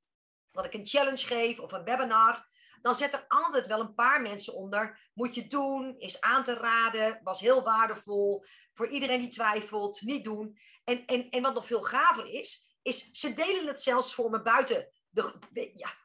dat 0.51 0.65
ik 0.65 0.73
een 0.73 0.88
challenge 0.88 1.25
geef 1.25 1.59
of 1.59 1.71
een 1.71 1.83
webinar, 1.83 2.47
dan 2.84 2.96
zet 2.96 3.13
er 3.13 3.26
altijd 3.28 3.67
wel 3.67 3.80
een 3.80 3.93
paar 3.93 4.22
mensen 4.22 4.54
onder. 4.54 5.10
Moet 5.13 5.36
je 5.36 5.48
doen, 5.48 5.96
is 5.98 6.22
aan 6.22 6.43
te 6.43 6.54
raden, 6.54 7.19
was 7.24 7.39
heel 7.39 7.63
waardevol. 7.63 8.46
Voor 8.74 8.88
iedereen 8.88 9.19
die 9.19 9.30
twijfelt, 9.30 10.02
niet 10.02 10.24
doen. 10.24 10.60
En, 10.84 11.06
en, 11.06 11.30
en 11.30 11.41
wat 11.41 11.54
nog 11.54 11.65
veel 11.65 11.82
gaver 11.82 12.30
is, 12.30 12.78
is 12.82 13.10
ze 13.12 13.34
delen 13.34 13.67
het 13.67 13.82
zelfs 13.82 14.13
voor 14.13 14.30
me 14.30 14.41
buiten 14.41 14.89
de. 15.10 15.72
Ja. 15.74 16.02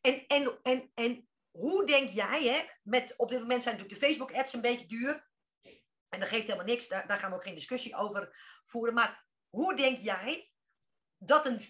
En, 0.00 0.26
en, 0.26 0.58
en, 0.62 0.90
en 0.94 1.28
hoe 1.50 1.86
denk 1.86 2.10
jij, 2.10 2.44
hè, 2.44 2.66
met, 2.82 3.14
op 3.16 3.28
dit 3.28 3.40
moment 3.40 3.62
zijn 3.62 3.76
natuurlijk 3.76 4.00
de 4.00 4.06
Facebook-ads 4.06 4.52
een 4.52 4.60
beetje 4.60 4.86
duur. 4.86 5.28
En 6.08 6.20
dat 6.20 6.28
geeft 6.28 6.46
helemaal 6.46 6.66
niks, 6.66 6.88
daar, 6.88 7.06
daar 7.06 7.18
gaan 7.18 7.30
we 7.30 7.36
ook 7.36 7.42
geen 7.42 7.54
discussie 7.54 7.96
over 7.96 8.36
voeren. 8.64 8.94
Maar 8.94 9.26
hoe 9.48 9.76
denk 9.76 9.98
jij 9.98 10.52
dat 11.18 11.46
een 11.46 11.60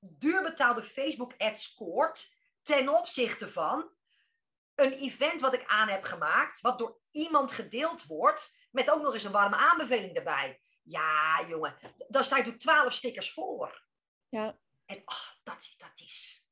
duurbetaalde 0.00 0.82
Facebook-ad 0.82 1.58
scoort 1.58 2.35
ten 2.66 2.88
opzichte 2.98 3.48
van 3.48 3.90
een 4.74 4.92
event 4.92 5.40
wat 5.40 5.54
ik 5.54 5.64
aan 5.66 5.88
heb 5.88 6.04
gemaakt, 6.04 6.60
wat 6.60 6.78
door 6.78 7.00
iemand 7.10 7.52
gedeeld 7.52 8.06
wordt, 8.06 8.56
met 8.70 8.90
ook 8.90 9.02
nog 9.02 9.12
eens 9.12 9.24
een 9.24 9.32
warme 9.32 9.56
aanbeveling 9.56 10.16
erbij. 10.16 10.60
Ja, 10.82 11.44
jongen, 11.48 11.76
daar 12.08 12.24
sta 12.24 12.36
je 12.36 12.56
twaalf 12.56 12.92
stickers 12.92 13.32
voor. 13.32 13.86
Ja. 14.28 14.58
En 14.84 15.02
oh, 15.04 15.28
dat, 15.42 15.74
dat 15.76 15.92
is... 15.94 16.44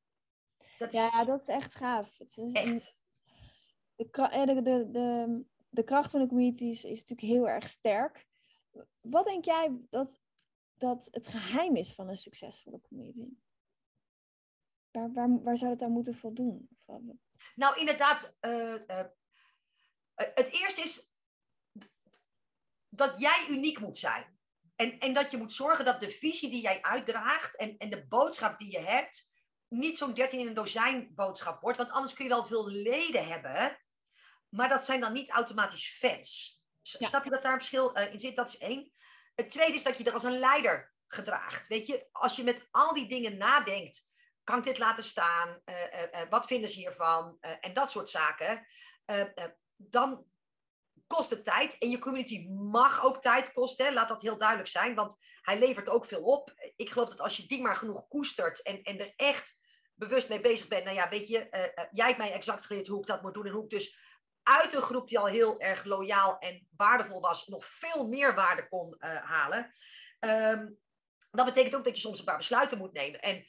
Dat 0.79 0.93
is 0.93 1.01
ja, 1.01 1.25
dat 1.25 1.41
is 1.41 1.47
echt 1.47 1.75
gaaf. 1.75 2.19
Het 2.19 2.37
is 2.37 2.53
echt. 2.53 2.97
Eh, 3.97 4.47
de, 4.47 4.63
de, 4.63 4.91
de, 4.91 5.45
de, 5.69 5.85
kracht 5.85 6.11
van 6.11 6.21
de 6.21 6.27
community 6.27 6.65
is, 6.65 6.85
is 6.85 7.01
natuurlijk 7.01 7.21
heel 7.21 7.49
erg 7.49 7.69
sterk. 7.69 8.27
Wat 9.01 9.25
denk 9.25 9.45
jij 9.45 9.71
dat, 9.91 10.21
dat 10.75 11.09
het 11.11 11.29
geheim 11.29 11.77
is 11.77 11.93
van 11.93 12.09
een 12.09 12.17
succesvolle 12.17 12.81
community? 12.81 13.37
Waar, 14.95 15.13
waar, 15.13 15.43
waar 15.43 15.57
zou 15.57 15.71
het 15.71 15.83
aan 15.83 15.91
moeten 15.91 16.15
voldoen? 16.15 16.69
Nou, 17.55 17.79
inderdaad, 17.79 18.37
uh, 18.41 18.75
uh, 18.87 19.05
het 20.15 20.51
eerste 20.51 20.83
is 20.83 21.11
dat 22.89 23.19
jij 23.19 23.47
uniek 23.49 23.81
moet 23.81 23.99
zijn. 23.99 24.39
En, 24.77 24.99
en 24.99 25.13
dat 25.13 25.31
je 25.31 25.37
moet 25.37 25.53
zorgen 25.53 25.85
dat 25.85 26.01
de 26.01 26.11
visie 26.11 26.51
die 26.51 26.63
jij 26.63 26.83
uitdraagt 26.83 27.57
en, 27.57 27.77
en 27.79 27.91
de 27.91 28.07
boodschap 28.07 28.59
die 28.59 28.71
je 28.71 28.79
hebt, 28.79 29.33
niet 29.69 29.99
zo'n 29.99 30.15
13 30.15 30.39
in 30.39 30.47
een 30.47 30.55
dozijn 30.55 31.15
boodschap 31.15 31.61
wordt. 31.61 31.79
Want 31.79 31.91
anders 31.91 32.13
kun 32.13 32.25
je 32.25 32.31
wel 32.31 32.45
veel 32.45 32.69
leden 32.69 33.27
hebben, 33.27 33.79
maar 34.49 34.69
dat 34.69 34.85
zijn 34.85 35.01
dan 35.01 35.13
niet 35.13 35.31
automatisch 35.31 35.97
fans. 35.99 36.63
Snap 36.83 37.25
je 37.25 37.31
dat 37.31 37.43
daar 37.43 37.53
een 37.53 37.59
verschil 37.59 37.99
uh, 37.99 38.13
in 38.13 38.19
zit? 38.19 38.37
Dat 38.37 38.49
is 38.49 38.59
één. 38.59 38.93
Het 39.35 39.51
tweede 39.51 39.75
is 39.75 39.83
dat 39.83 39.99
je 39.99 40.05
er 40.05 40.13
als 40.13 40.25
een 40.25 40.39
leider 40.39 40.95
gedraagt. 41.07 41.67
Weet 41.67 41.87
je, 41.87 42.09
als 42.13 42.37
je 42.37 42.45
met 42.45 42.69
al 42.71 42.95
die 42.95 43.09
dingen 43.09 43.37
nadenkt, 43.37 44.13
kan 44.45 44.59
ik 44.59 44.65
dit 44.65 44.79
laten 44.79 45.05
staan? 45.05 45.61
Uh, 45.65 45.75
uh, 45.75 46.21
wat 46.31 46.47
vinden 46.47 46.71
ze 46.71 46.79
hiervan? 46.79 47.37
en 47.61 47.75
dat 47.75 47.91
soort 47.91 48.11
zaken. 48.11 48.67
dan 49.77 50.27
kost 51.07 51.31
het 51.31 51.45
tijd. 51.45 51.79
En 51.79 51.91
je 51.91 51.99
community 51.99 52.49
mag 52.49 53.05
ook 53.05 53.21
tijd 53.21 53.53
kosten. 53.53 53.93
Laat 53.93 54.09
dat 54.09 54.23
heel 54.23 54.39
duidelijk 54.39 54.69
zijn. 54.69 54.95
Want 54.95 55.17
hij 55.43 55.59
levert 55.59 55.89
ook 55.89 56.05
veel 56.05 56.23
op. 56.23 56.53
Ik 56.77 56.91
geloof 56.91 57.09
dat 57.09 57.21
als 57.21 57.37
je 57.37 57.47
die 57.47 57.63
maar 57.63 57.77
genoeg 57.77 58.09
koestert. 58.09 58.63
En, 58.63 58.83
en 58.83 59.01
er 59.01 59.13
echt 59.17 59.57
bewust 59.95 60.29
mee 60.29 60.41
bezig 60.41 60.69
bent. 60.69 60.85
Nou 60.85 60.97
ja, 60.97 61.09
weet 61.09 61.29
je. 61.29 61.49
jij 61.91 62.07
hebt 62.07 62.19
mij 62.19 62.33
exact 62.33 62.67
geleerd 62.67 62.87
hoe 62.87 63.01
ik 63.01 63.07
dat 63.07 63.23
moet 63.23 63.35
doen. 63.35 63.47
En 63.47 63.53
hoe 63.53 63.65
ik 63.65 63.71
dus 63.71 63.99
uit 64.43 64.75
een 64.75 64.83
groep 64.83 65.09
die 65.09 65.19
al 65.19 65.27
heel 65.27 65.61
erg 65.61 65.85
loyaal 65.85 66.39
en 66.39 66.69
waardevol 66.77 67.21
was. 67.21 67.47
nog 67.47 67.65
veel 67.65 68.09
meer 68.09 68.35
waarde 68.35 68.69
kon 68.69 68.97
halen. 69.01 69.71
Um, 70.21 70.83
dat 71.35 71.47
betekent 71.47 71.75
ook 71.75 71.85
dat 71.85 71.95
je 71.95 72.01
soms 72.01 72.19
een 72.19 72.25
paar 72.25 72.37
besluiten 72.37 72.79
moet 72.79 72.93
nemen. 72.93 73.21
En 73.21 73.47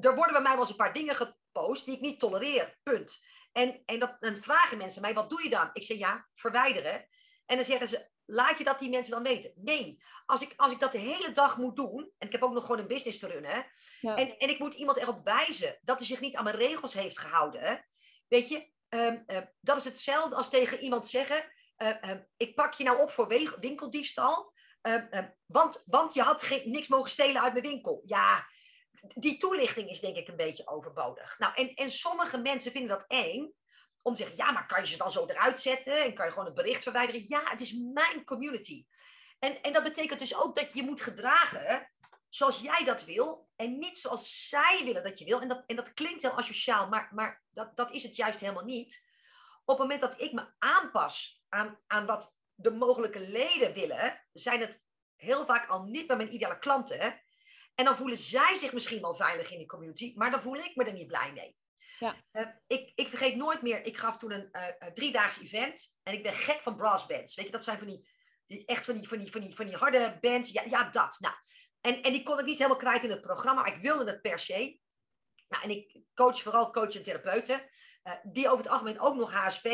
er 0.00 0.14
worden 0.14 0.32
bij 0.32 0.42
mij 0.42 0.50
wel 0.50 0.60
eens 0.60 0.70
een 0.70 0.76
paar 0.76 0.92
dingen 0.92 1.14
gepost 1.14 1.84
die 1.84 1.94
ik 1.94 2.00
niet 2.00 2.20
tolereer. 2.20 2.78
Punt. 2.82 3.24
En, 3.52 3.82
en 3.84 3.98
dat, 3.98 4.16
dan 4.20 4.36
vragen 4.36 4.78
mensen 4.78 5.02
mij, 5.02 5.14
wat 5.14 5.30
doe 5.30 5.42
je 5.42 5.50
dan? 5.50 5.70
Ik 5.72 5.84
zeg 5.84 5.98
ja, 5.98 6.28
verwijderen. 6.34 7.08
En 7.46 7.56
dan 7.56 7.64
zeggen 7.64 7.88
ze, 7.88 8.08
laat 8.24 8.58
je 8.58 8.64
dat 8.64 8.78
die 8.78 8.90
mensen 8.90 9.12
dan 9.12 9.22
weten? 9.22 9.52
Nee, 9.56 10.02
als 10.26 10.42
ik, 10.42 10.52
als 10.56 10.72
ik 10.72 10.80
dat 10.80 10.92
de 10.92 10.98
hele 10.98 11.32
dag 11.32 11.56
moet 11.56 11.76
doen, 11.76 12.12
en 12.18 12.26
ik 12.26 12.32
heb 12.32 12.42
ook 12.42 12.52
nog 12.52 12.64
gewoon 12.64 12.80
een 12.80 12.86
business 12.86 13.18
te 13.18 13.26
runnen, 13.26 13.66
ja. 14.00 14.16
en, 14.16 14.38
en 14.38 14.48
ik 14.48 14.58
moet 14.58 14.74
iemand 14.74 14.98
erop 14.98 15.24
wijzen 15.24 15.78
dat 15.82 15.98
hij 15.98 16.06
zich 16.06 16.20
niet 16.20 16.36
aan 16.36 16.44
mijn 16.44 16.56
regels 16.56 16.94
heeft 16.94 17.18
gehouden, 17.18 17.86
weet 18.28 18.48
je, 18.48 18.72
um, 18.88 19.24
uh, 19.26 19.38
dat 19.60 19.78
is 19.78 19.84
hetzelfde 19.84 20.34
als 20.34 20.50
tegen 20.50 20.80
iemand 20.80 21.06
zeggen, 21.06 21.44
uh, 21.78 21.88
uh, 22.00 22.10
ik 22.36 22.54
pak 22.54 22.74
je 22.74 22.84
nou 22.84 23.00
op 23.00 23.10
voor 23.10 23.28
winkeldiefstal, 23.60 24.52
Ehm, 24.82 25.06
ehm, 25.10 25.28
want, 25.46 25.82
want 25.86 26.14
je 26.14 26.22
had 26.22 26.42
geen, 26.42 26.70
niks 26.70 26.88
mogen 26.88 27.10
stelen 27.10 27.42
uit 27.42 27.52
mijn 27.52 27.64
winkel. 27.64 28.02
Ja, 28.04 28.46
die 29.14 29.36
toelichting 29.36 29.90
is 29.90 30.00
denk 30.00 30.16
ik 30.16 30.28
een 30.28 30.36
beetje 30.36 30.68
overbodig. 30.68 31.38
Nou, 31.38 31.54
en, 31.54 31.74
en 31.74 31.90
sommige 31.90 32.38
mensen 32.38 32.72
vinden 32.72 32.98
dat 32.98 33.04
eng. 33.08 33.52
Om 34.02 34.14
te 34.14 34.22
zeggen, 34.22 34.36
ja, 34.36 34.52
maar 34.52 34.66
kan 34.66 34.80
je 34.80 34.86
ze 34.86 34.96
dan 34.96 35.10
zo 35.10 35.26
eruit 35.26 35.60
zetten? 35.60 36.04
En 36.04 36.14
kan 36.14 36.24
je 36.24 36.30
gewoon 36.30 36.46
het 36.46 36.54
bericht 36.54 36.82
verwijderen? 36.82 37.24
Ja, 37.28 37.42
het 37.44 37.60
is 37.60 37.72
mijn 37.72 38.24
community. 38.24 38.84
En, 39.38 39.62
en 39.62 39.72
dat 39.72 39.82
betekent 39.82 40.18
dus 40.18 40.36
ook 40.36 40.54
dat 40.54 40.72
je 40.72 40.82
moet 40.82 41.00
gedragen 41.00 41.90
zoals 42.28 42.60
jij 42.60 42.84
dat 42.84 43.04
wil. 43.04 43.48
En 43.56 43.78
niet 43.78 43.98
zoals 43.98 44.48
zij 44.48 44.80
willen 44.84 45.02
dat 45.02 45.18
je 45.18 45.24
wil. 45.24 45.40
En 45.40 45.48
dat, 45.48 45.62
en 45.66 45.76
dat 45.76 45.94
klinkt 45.94 46.22
heel 46.22 46.36
asociaal, 46.36 46.88
maar, 46.88 47.08
maar 47.14 47.42
dat, 47.50 47.76
dat 47.76 47.90
is 47.92 48.02
het 48.02 48.16
juist 48.16 48.40
helemaal 48.40 48.64
niet. 48.64 49.04
Op 49.64 49.78
het 49.78 49.78
moment 49.78 50.00
dat 50.00 50.20
ik 50.20 50.32
me 50.32 50.46
aanpas 50.58 51.42
aan, 51.48 51.80
aan 51.86 52.06
wat 52.06 52.34
de 52.60 52.70
mogelijke 52.70 53.20
leden 53.20 53.72
willen, 53.72 54.24
zijn 54.32 54.60
het 54.60 54.82
heel 55.16 55.46
vaak 55.46 55.68
al 55.68 55.82
niet 55.82 56.06
bij 56.06 56.16
mijn 56.16 56.34
ideale 56.34 56.58
klanten. 56.58 57.20
En 57.74 57.84
dan 57.84 57.96
voelen 57.96 58.18
zij 58.18 58.54
zich 58.54 58.72
misschien 58.72 59.00
wel 59.00 59.14
veilig 59.14 59.50
in 59.50 59.58
die 59.58 59.66
community, 59.66 60.12
maar 60.16 60.30
dan 60.30 60.42
voel 60.42 60.56
ik 60.56 60.76
me 60.76 60.84
er 60.84 60.92
niet 60.92 61.06
blij 61.06 61.32
mee. 61.32 61.56
Ja. 61.98 62.16
Uh, 62.32 62.46
ik, 62.66 62.92
ik 62.94 63.08
vergeet 63.08 63.36
nooit 63.36 63.62
meer, 63.62 63.84
ik 63.84 63.96
gaf 63.96 64.16
toen 64.16 64.32
een 64.32 64.48
uh, 64.52 64.86
driedaags 64.94 65.40
event 65.40 65.96
en 66.02 66.12
ik 66.12 66.22
ben 66.22 66.34
gek 66.34 66.62
van 66.62 66.76
brass 66.76 67.06
bands. 67.06 67.34
Weet 67.34 67.46
je, 67.46 67.52
dat 67.52 67.64
zijn 67.64 67.78
van 67.78 67.86
die, 67.86 68.08
die 68.46 68.64
echt 68.64 68.84
van 68.84 68.94
die, 68.94 69.08
van, 69.08 69.18
die, 69.18 69.30
van, 69.30 69.40
die, 69.40 69.54
van 69.54 69.66
die 69.66 69.76
harde 69.76 70.18
bands. 70.20 70.50
Ja, 70.50 70.62
ja 70.68 70.90
dat. 70.90 71.16
Nou, 71.18 71.34
en, 71.80 72.02
en 72.02 72.12
die 72.12 72.22
kon 72.22 72.38
ik 72.38 72.44
niet 72.44 72.58
helemaal 72.58 72.78
kwijt 72.78 73.04
in 73.04 73.10
het 73.10 73.20
programma, 73.20 73.62
maar 73.62 73.74
ik 73.74 73.82
wilde 73.82 74.10
het 74.10 74.20
per 74.20 74.38
se. 74.38 74.80
Nou, 75.48 75.62
en 75.62 75.70
ik 75.70 76.00
coach 76.14 76.42
vooral 76.42 76.70
coach 76.70 76.94
en 76.94 77.02
therapeuten, 77.02 77.70
uh, 78.04 78.12
die 78.22 78.46
over 78.46 78.64
het 78.64 78.68
algemeen 78.68 79.00
ook 79.00 79.14
nog 79.16 79.32
HSP 79.32 79.66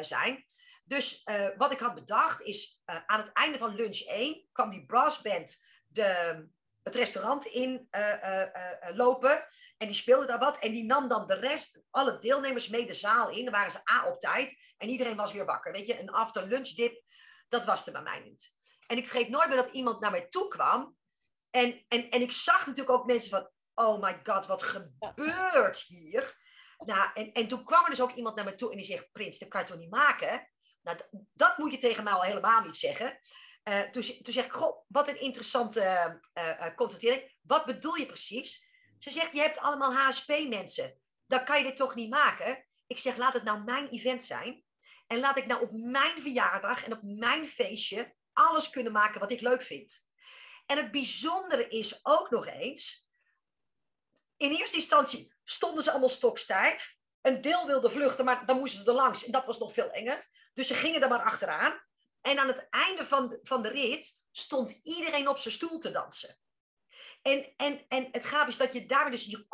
zijn. 0.00 0.46
Dus 0.88 1.22
uh, 1.24 1.48
wat 1.56 1.72
ik 1.72 1.80
had 1.80 1.94
bedacht 1.94 2.42
is, 2.42 2.82
uh, 2.86 2.96
aan 3.06 3.20
het 3.20 3.32
einde 3.32 3.58
van 3.58 3.74
lunch 3.74 4.00
1 4.00 4.48
kwam 4.52 4.70
die 4.70 4.86
brassband 4.86 5.56
de, 5.86 6.48
het 6.82 6.94
restaurant 6.94 7.44
in 7.44 7.88
uh, 7.90 8.42
lopen. 8.94 9.46
En 9.76 9.86
die 9.86 9.96
speelde 9.96 10.26
daar 10.26 10.38
wat. 10.38 10.58
En 10.58 10.72
die 10.72 10.84
nam 10.84 11.08
dan 11.08 11.26
de 11.26 11.34
rest, 11.34 11.80
alle 11.90 12.18
deelnemers 12.18 12.68
mee 12.68 12.86
de 12.86 12.94
zaal 12.94 13.30
in. 13.30 13.44
Dan 13.44 13.54
waren 13.54 13.70
ze 13.70 13.90
A 13.92 14.06
op 14.06 14.20
tijd. 14.20 14.56
En 14.76 14.88
iedereen 14.88 15.16
was 15.16 15.32
weer 15.32 15.44
wakker. 15.44 15.72
Weet 15.72 15.86
je, 15.86 16.00
een 16.00 16.10
after 16.10 16.46
lunch 16.46 16.68
dip, 16.68 17.02
dat 17.48 17.66
was 17.66 17.86
er 17.86 17.92
bij 17.92 18.02
mij 18.02 18.20
niet. 18.20 18.52
En 18.86 18.96
ik 18.96 19.08
vergeet 19.08 19.28
nooit 19.28 19.48
meer 19.48 19.56
dat 19.56 19.72
iemand 19.72 20.00
naar 20.00 20.10
mij 20.10 20.26
toe 20.28 20.48
kwam. 20.48 20.96
En, 21.50 21.84
en, 21.88 22.10
en 22.10 22.20
ik 22.20 22.32
zag 22.32 22.66
natuurlijk 22.66 22.98
ook 22.98 23.06
mensen 23.06 23.30
van, 23.30 23.50
oh 23.74 24.02
my 24.02 24.20
god, 24.22 24.46
wat 24.46 24.62
gebeurt 24.62 25.80
hier? 25.80 26.44
Nou, 26.78 27.10
en, 27.14 27.32
en 27.32 27.48
toen 27.48 27.64
kwam 27.64 27.84
er 27.84 27.90
dus 27.90 28.00
ook 28.00 28.12
iemand 28.12 28.36
naar 28.36 28.44
me 28.44 28.54
toe 28.54 28.70
en 28.70 28.76
die 28.76 28.86
zegt, 28.86 29.12
Prins, 29.12 29.38
dat 29.38 29.48
kan 29.48 29.60
je 29.60 29.66
toch 29.66 29.78
niet 29.78 29.90
maken? 29.90 30.48
Nou, 30.86 30.98
dat 31.32 31.58
moet 31.58 31.70
je 31.70 31.78
tegen 31.78 32.04
mij 32.04 32.12
al 32.12 32.22
helemaal 32.22 32.62
niet 32.62 32.76
zeggen. 32.76 33.18
Uh, 33.64 33.80
toen, 33.80 34.02
toen 34.02 34.32
zeg 34.32 34.44
ik, 34.44 34.52
goh, 34.52 34.84
wat 34.88 35.08
een 35.08 35.20
interessante 35.20 35.80
uh, 36.34 36.74
constatering. 36.76 37.36
Wat 37.42 37.64
bedoel 37.64 37.94
je 37.94 38.06
precies? 38.06 38.66
Ze 38.98 39.10
zegt, 39.10 39.32
je 39.32 39.40
hebt 39.40 39.58
allemaal 39.58 39.94
HSP-mensen. 39.94 40.98
Dan 41.26 41.44
kan 41.44 41.58
je 41.58 41.64
dit 41.64 41.76
toch 41.76 41.94
niet 41.94 42.10
maken? 42.10 42.66
Ik 42.86 42.98
zeg, 42.98 43.16
laat 43.16 43.34
het 43.34 43.42
nou 43.42 43.64
mijn 43.64 43.88
event 43.88 44.24
zijn. 44.24 44.64
En 45.06 45.18
laat 45.18 45.38
ik 45.38 45.46
nou 45.46 45.62
op 45.62 45.70
mijn 45.72 46.20
verjaardag 46.20 46.84
en 46.84 46.92
op 46.92 47.00
mijn 47.02 47.46
feestje 47.46 48.14
alles 48.32 48.70
kunnen 48.70 48.92
maken 48.92 49.20
wat 49.20 49.32
ik 49.32 49.40
leuk 49.40 49.62
vind. 49.62 50.04
En 50.66 50.76
het 50.76 50.90
bijzondere 50.90 51.68
is 51.68 52.04
ook 52.04 52.30
nog 52.30 52.46
eens, 52.46 53.06
in 54.36 54.50
eerste 54.50 54.76
instantie 54.76 55.34
stonden 55.44 55.82
ze 55.82 55.90
allemaal 55.90 56.08
stokstijf. 56.08 56.96
Een 57.20 57.40
deel 57.40 57.66
wilde 57.66 57.90
vluchten, 57.90 58.24
maar 58.24 58.46
dan 58.46 58.58
moesten 58.58 58.84
ze 58.84 58.90
er 58.90 58.96
langs. 58.96 59.24
En 59.24 59.32
dat 59.32 59.46
was 59.46 59.58
nog 59.58 59.72
veel 59.72 59.90
enger. 59.90 60.28
Dus 60.56 60.66
ze 60.66 60.74
gingen 60.74 61.02
er 61.02 61.08
maar 61.08 61.22
achteraan. 61.22 61.80
En 62.20 62.38
aan 62.38 62.46
het 62.46 62.66
einde 62.70 63.04
van 63.04 63.38
van 63.42 63.62
de 63.62 63.68
rit 63.68 64.20
stond 64.30 64.80
iedereen 64.82 65.28
op 65.28 65.38
zijn 65.38 65.54
stoel 65.54 65.78
te 65.78 65.90
dansen. 65.90 66.38
En, 67.22 67.52
en, 67.56 67.84
en 67.88 68.08
het 68.12 68.24
gaaf 68.24 68.48
is 68.48 68.56
dat 68.56 68.72
je 68.72 68.86
daarmee 68.86 69.10
dus 69.10 69.24
je, 69.24 69.46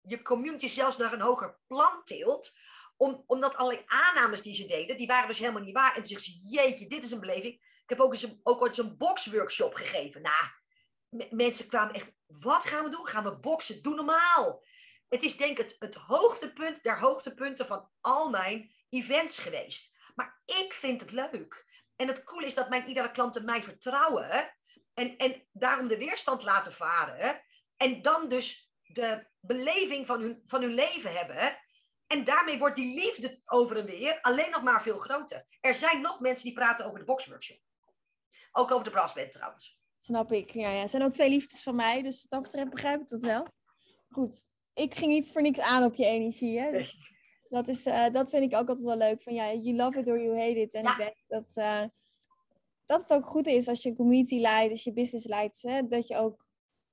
je 0.00 0.22
community 0.22 0.68
zelfs 0.68 0.96
naar 0.96 1.12
een 1.12 1.20
hoger 1.20 1.58
plan 1.66 2.04
tilt. 2.04 2.58
Om, 2.96 3.24
omdat 3.26 3.56
allerlei 3.56 3.84
aannames 3.86 4.42
die 4.42 4.54
ze 4.54 4.66
deden, 4.66 4.96
die 4.96 5.06
waren 5.06 5.28
dus 5.28 5.38
helemaal 5.38 5.62
niet 5.62 5.74
waar. 5.74 5.94
En 5.94 6.02
toen 6.02 6.04
zegt 6.04 6.22
ze, 6.22 6.48
jeetje, 6.50 6.86
dit 6.86 7.04
is 7.04 7.10
een 7.10 7.20
beleving. 7.20 7.54
Ik 7.54 7.88
heb 7.88 8.00
ook, 8.00 8.12
eens 8.12 8.22
een, 8.22 8.40
ook 8.42 8.60
ooit 8.60 8.78
een 8.78 8.96
boxworkshop 8.96 9.74
gegeven. 9.74 10.22
Nou, 10.22 11.30
mensen 11.30 11.68
kwamen 11.68 11.94
echt, 11.94 12.12
wat 12.26 12.64
gaan 12.64 12.84
we 12.84 12.90
doen? 12.90 13.06
Gaan 13.06 13.24
we 13.24 13.38
boksen? 13.38 13.82
Doe 13.82 13.94
normaal. 13.94 14.64
Het 15.08 15.22
is 15.22 15.36
denk 15.36 15.58
ik 15.58 15.64
het, 15.64 15.76
het 15.78 15.94
hoogtepunt 15.94 16.82
der 16.82 16.98
hoogtepunten 16.98 17.66
van 17.66 17.90
al 18.00 18.30
mijn 18.30 18.74
events 18.88 19.38
geweest. 19.38 19.95
Maar 20.16 20.40
ik 20.44 20.72
vind 20.72 21.00
het 21.00 21.12
leuk. 21.12 21.64
En 21.96 22.08
het 22.08 22.24
coole 22.24 22.46
is 22.46 22.54
dat 22.54 22.68
mijn 22.68 22.86
iedere 22.86 23.10
klanten 23.10 23.44
mij 23.44 23.62
vertrouwen. 23.62 24.54
En, 24.94 25.16
en 25.16 25.46
daarom 25.52 25.88
de 25.88 25.98
weerstand 25.98 26.42
laten 26.42 26.72
varen. 26.72 27.42
En 27.76 28.02
dan 28.02 28.28
dus 28.28 28.70
de 28.82 29.26
beleving 29.40 30.06
van 30.06 30.20
hun, 30.20 30.42
van 30.44 30.62
hun 30.62 30.74
leven 30.74 31.16
hebben. 31.16 31.58
En 32.06 32.24
daarmee 32.24 32.58
wordt 32.58 32.76
die 32.76 32.94
liefde 32.94 33.40
over 33.44 33.76
en 33.76 33.86
weer 33.86 34.20
alleen 34.20 34.50
nog 34.50 34.62
maar 34.62 34.82
veel 34.82 34.96
groter. 34.96 35.46
Er 35.60 35.74
zijn 35.74 36.00
nog 36.00 36.20
mensen 36.20 36.44
die 36.44 36.54
praten 36.54 36.86
over 36.86 36.98
de 36.98 37.04
boxworkshop. 37.04 37.60
Ook 38.52 38.70
over 38.70 38.84
de 38.84 38.90
brassband 38.90 39.32
trouwens. 39.32 39.78
Snap 40.00 40.32
ik. 40.32 40.50
Ja, 40.50 40.70
ja. 40.70 40.86
Zijn 40.86 41.02
ook 41.02 41.12
twee 41.12 41.28
liefdes 41.28 41.62
van 41.62 41.74
mij, 41.74 42.02
dus 42.02 42.26
dat 42.28 42.42
betreft 42.42 42.70
begrijp 42.70 43.00
ik 43.00 43.08
dat 43.08 43.22
wel. 43.22 43.46
Goed. 44.10 44.44
Ik 44.74 44.94
ging 44.94 45.12
niet 45.12 45.32
voor 45.32 45.42
niks 45.42 45.60
aan 45.60 45.84
op 45.84 45.94
je 45.94 46.04
energie. 46.04 46.60
Hè? 46.60 46.70
Dus 46.72 46.96
dat, 47.48 47.68
is, 47.68 47.86
uh, 47.86 48.08
dat 48.12 48.30
vind 48.30 48.52
ik 48.52 48.58
ook 48.58 48.68
altijd 48.68 48.86
wel 48.86 48.96
leuk. 48.96 49.22
Van 49.22 49.34
ja, 49.34 49.52
you 49.52 49.76
love 49.76 49.98
it 49.98 50.08
or 50.08 50.22
you 50.22 50.38
hate 50.38 50.60
it. 50.60 50.74
En 50.74 50.84
ik 50.84 50.96
denk 50.96 51.16
dat, 51.26 51.52
uh, 51.54 51.84
dat 52.84 53.02
het 53.02 53.12
ook 53.12 53.26
goed 53.26 53.46
is 53.46 53.68
als 53.68 53.82
je 53.82 53.88
een 53.88 53.96
community 53.96 54.38
leidt, 54.38 54.72
als 54.72 54.84
je 54.84 54.92
business 54.92 55.26
leidt, 55.26 55.62
hè, 55.62 55.86
dat 55.86 56.06
je 56.06 56.16
ook 56.16 56.46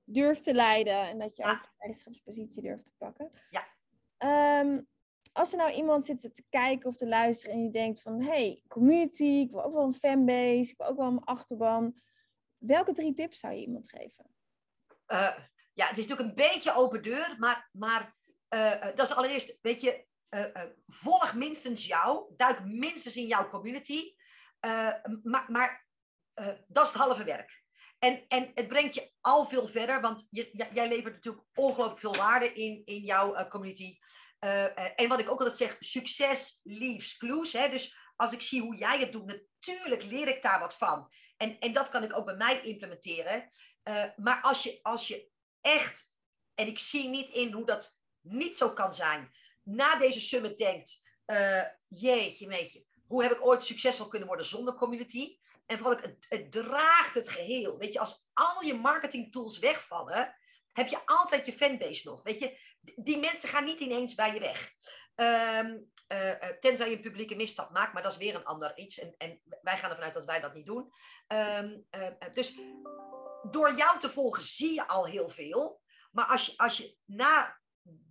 durft 0.04 0.44
te 0.44 0.54
leiden 0.54 1.08
en 1.08 1.18
dat 1.18 1.36
je 1.36 1.42
ja. 1.42 1.50
ook 1.50 1.62
de 1.62 1.68
leiderschapspositie 1.78 2.62
durft 2.62 2.84
te 2.84 2.92
pakken. 2.98 3.30
Ja. 3.50 3.66
Um, 4.60 4.88
als 5.32 5.52
er 5.52 5.58
nou 5.58 5.72
iemand 5.72 6.04
zit 6.04 6.20
te 6.20 6.44
kijken 6.48 6.88
of 6.88 6.96
te 6.96 7.06
luisteren 7.06 7.54
en 7.54 7.62
je 7.62 7.70
denkt 7.70 8.02
van, 8.02 8.22
hey, 8.22 8.62
community, 8.68 9.24
ik 9.24 9.50
wil 9.50 9.64
ook 9.64 9.72
wel 9.72 9.84
een 9.84 9.92
fanbase, 9.92 10.70
ik 10.70 10.74
wil 10.76 10.86
ook 10.86 10.96
wel 10.96 11.06
een 11.06 11.24
achterban. 11.24 12.00
Welke 12.58 12.92
drie 12.92 13.14
tips 13.14 13.38
zou 13.38 13.54
je 13.54 13.60
iemand 13.60 13.90
geven? 13.90 14.26
Uh, 15.08 15.38
ja, 15.72 15.86
het 15.86 15.98
is 15.98 16.06
natuurlijk 16.06 16.28
een 16.28 16.50
beetje 16.50 16.74
open 16.74 17.02
deur, 17.02 17.36
maar, 17.38 17.68
maar 17.72 18.16
uh, 18.54 18.80
dat 18.80 19.00
is 19.00 19.14
allereerst, 19.14 19.58
weet 19.60 19.80
je, 19.80 20.06
uh, 20.34 20.62
volg 20.86 21.34
minstens 21.34 21.86
jou, 21.86 22.34
duik 22.36 22.64
minstens 22.64 23.16
in 23.16 23.26
jouw 23.26 23.48
community. 23.48 24.14
maar 25.22 25.44
maar 25.48 25.86
dat 26.66 26.86
is 26.86 26.92
het 26.92 27.02
halve 27.02 27.24
werk. 27.24 27.62
En, 27.98 28.24
en 28.28 28.50
het 28.54 28.68
brengt 28.68 28.94
je 28.94 29.12
al 29.20 29.44
veel 29.44 29.66
verder, 29.66 30.00
want 30.00 30.26
je, 30.30 30.66
jij 30.72 30.88
levert 30.88 31.14
natuurlijk 31.14 31.44
ongelooflijk 31.54 32.00
veel 32.00 32.14
waarde 32.14 32.52
in, 32.52 32.82
in 32.84 33.00
jouw 33.00 33.48
community. 33.48 33.98
en 34.96 35.08
wat 35.08 35.20
ik 35.20 35.30
ook 35.30 35.38
altijd 35.38 35.56
zeg, 35.56 35.76
succes 35.78 36.60
leaves 36.62 37.16
clues. 37.16 37.52
Hè? 37.52 37.68
Dus 37.68 37.96
als 38.16 38.32
ik 38.32 38.42
zie 38.42 38.60
hoe 38.60 38.76
jij 38.76 38.98
het 38.98 39.12
doet, 39.12 39.26
natuurlijk 39.26 40.04
leer 40.04 40.28
ik 40.28 40.42
daar 40.42 40.60
wat 40.60 40.76
van. 40.76 41.08
En, 41.36 41.58
en 41.58 41.72
dat 41.72 41.90
kan 41.90 42.02
ik 42.02 42.16
ook 42.16 42.24
bij 42.24 42.36
mij 42.36 42.60
implementeren. 42.60 43.48
maar 44.16 44.40
als 44.42 44.62
je, 44.62 44.78
als 44.82 45.08
je 45.08 45.28
echt, 45.60 46.14
en 46.54 46.66
ik 46.66 46.78
zie 46.78 47.08
niet 47.08 47.30
in 47.30 47.52
hoe 47.52 47.66
dat 47.66 47.98
niet 48.20 48.56
zo 48.56 48.72
kan 48.72 48.94
zijn, 48.94 49.32
na 49.64 49.98
deze 49.98 50.20
summit 50.20 50.58
denkt, 50.58 51.00
uh, 51.26 51.62
jeetje, 51.88 52.46
meetje, 52.46 52.84
hoe 53.06 53.22
heb 53.22 53.32
ik 53.32 53.46
ooit 53.46 53.64
succesvol 53.64 54.08
kunnen 54.08 54.28
worden 54.28 54.46
zonder 54.46 54.74
community? 54.74 55.38
En 55.66 55.78
vooral, 55.78 56.00
het, 56.00 56.26
het 56.28 56.52
draagt 56.52 57.14
het 57.14 57.28
geheel. 57.28 57.78
Weet 57.78 57.92
je, 57.92 57.98
als 57.98 58.26
al 58.32 58.62
je 58.62 58.74
marketing 58.74 59.32
tools 59.32 59.58
wegvallen, 59.58 60.36
heb 60.72 60.88
je 60.88 61.06
altijd 61.06 61.46
je 61.46 61.52
fanbase 61.52 62.08
nog. 62.08 62.22
Weet 62.22 62.38
je, 62.38 62.58
die 62.80 63.18
mensen 63.18 63.48
gaan 63.48 63.64
niet 63.64 63.80
ineens 63.80 64.14
bij 64.14 64.34
je 64.34 64.40
weg. 64.40 64.72
Um, 65.16 65.92
uh, 66.12 66.30
tenzij 66.58 66.88
je 66.90 66.96
een 66.96 67.02
publieke 67.02 67.34
misstap 67.34 67.70
maakt, 67.70 67.92
maar 67.92 68.02
dat 68.02 68.12
is 68.12 68.18
weer 68.18 68.34
een 68.34 68.44
ander 68.44 68.78
iets. 68.78 68.98
En, 68.98 69.14
en 69.18 69.40
wij 69.62 69.78
gaan 69.78 69.90
ervan 69.90 70.04
uit 70.04 70.14
dat 70.14 70.24
wij 70.24 70.40
dat 70.40 70.54
niet 70.54 70.66
doen. 70.66 70.92
Uh, 71.32 71.60
dus 72.32 72.58
door 73.50 73.74
jou 73.74 73.98
te 73.98 74.10
volgen 74.10 74.42
zie 74.42 74.74
je 74.74 74.88
al 74.88 75.06
heel 75.06 75.28
veel. 75.28 75.80
Maar 76.12 76.26
als 76.26 76.46
je, 76.46 76.52
als 76.56 76.76
je 76.76 76.96
na 77.04 77.60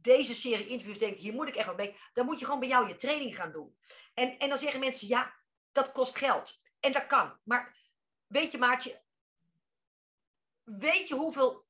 deze 0.02 0.34
serie 0.34 0.68
interviews 0.68 1.00
denkt, 1.00 1.20
hier 1.20 1.34
moet 1.34 1.48
ik 1.48 1.56
echt 1.56 1.66
wat 1.66 1.78
mee, 1.78 1.98
dan 2.14 2.26
moet 2.26 2.40
je 2.40 2.46
gewoon 2.46 2.60
bij 2.60 2.70
jou 2.70 2.88
je 2.88 2.96
training 2.96 3.36
gaan 3.36 3.52
doen. 3.52 3.78
En, 4.14 4.38
en 4.38 4.50
dan 4.50 4.58
zeggen 4.58 4.80
mensen, 4.80 5.08
ja, 5.08 5.34
dat 5.72 5.92
kost 5.92 6.18
geld. 6.18 6.62
En 6.80 6.92
dat 6.92 7.08
kan. 7.08 7.40
Maar 7.44 7.78
weet 8.28 8.52
je, 8.52 8.58
Maartje, 8.58 9.04
weet 10.64 11.08
je 11.08 11.16
hoeveel 11.16 11.66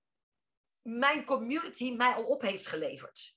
mijn 0.82 1.26
community 1.26 1.92
mij 1.92 2.14
al 2.14 2.26
op 2.26 2.42
heeft 2.42 2.68
geleverd? 2.68 3.36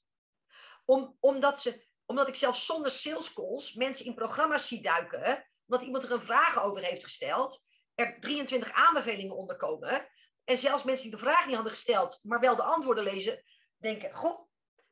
Om, 0.84 1.16
omdat, 1.20 1.60
ze, 1.60 1.86
omdat 2.06 2.28
ik 2.28 2.36
zelfs 2.36 2.66
zonder 2.66 2.90
sales 2.90 3.32
calls 3.32 3.74
mensen 3.74 4.06
in 4.06 4.14
programma's 4.14 4.68
zie 4.68 4.82
duiken, 4.82 5.50
omdat 5.66 5.86
iemand 5.86 6.04
er 6.04 6.12
een 6.12 6.20
vraag 6.20 6.62
over 6.62 6.82
heeft 6.82 7.04
gesteld, 7.04 7.64
er 7.94 8.20
23 8.20 8.72
aanbevelingen 8.72 9.36
onderkomen. 9.36 10.08
En 10.44 10.56
zelfs 10.56 10.82
mensen 10.82 11.10
die 11.10 11.16
de 11.16 11.24
vraag 11.24 11.46
niet 11.46 11.54
hadden 11.54 11.72
gesteld, 11.72 12.20
maar 12.22 12.40
wel 12.40 12.56
de 12.56 12.62
antwoorden 12.62 13.04
lezen, 13.04 13.42
denken: 13.78 14.14
Goh, 14.14 14.45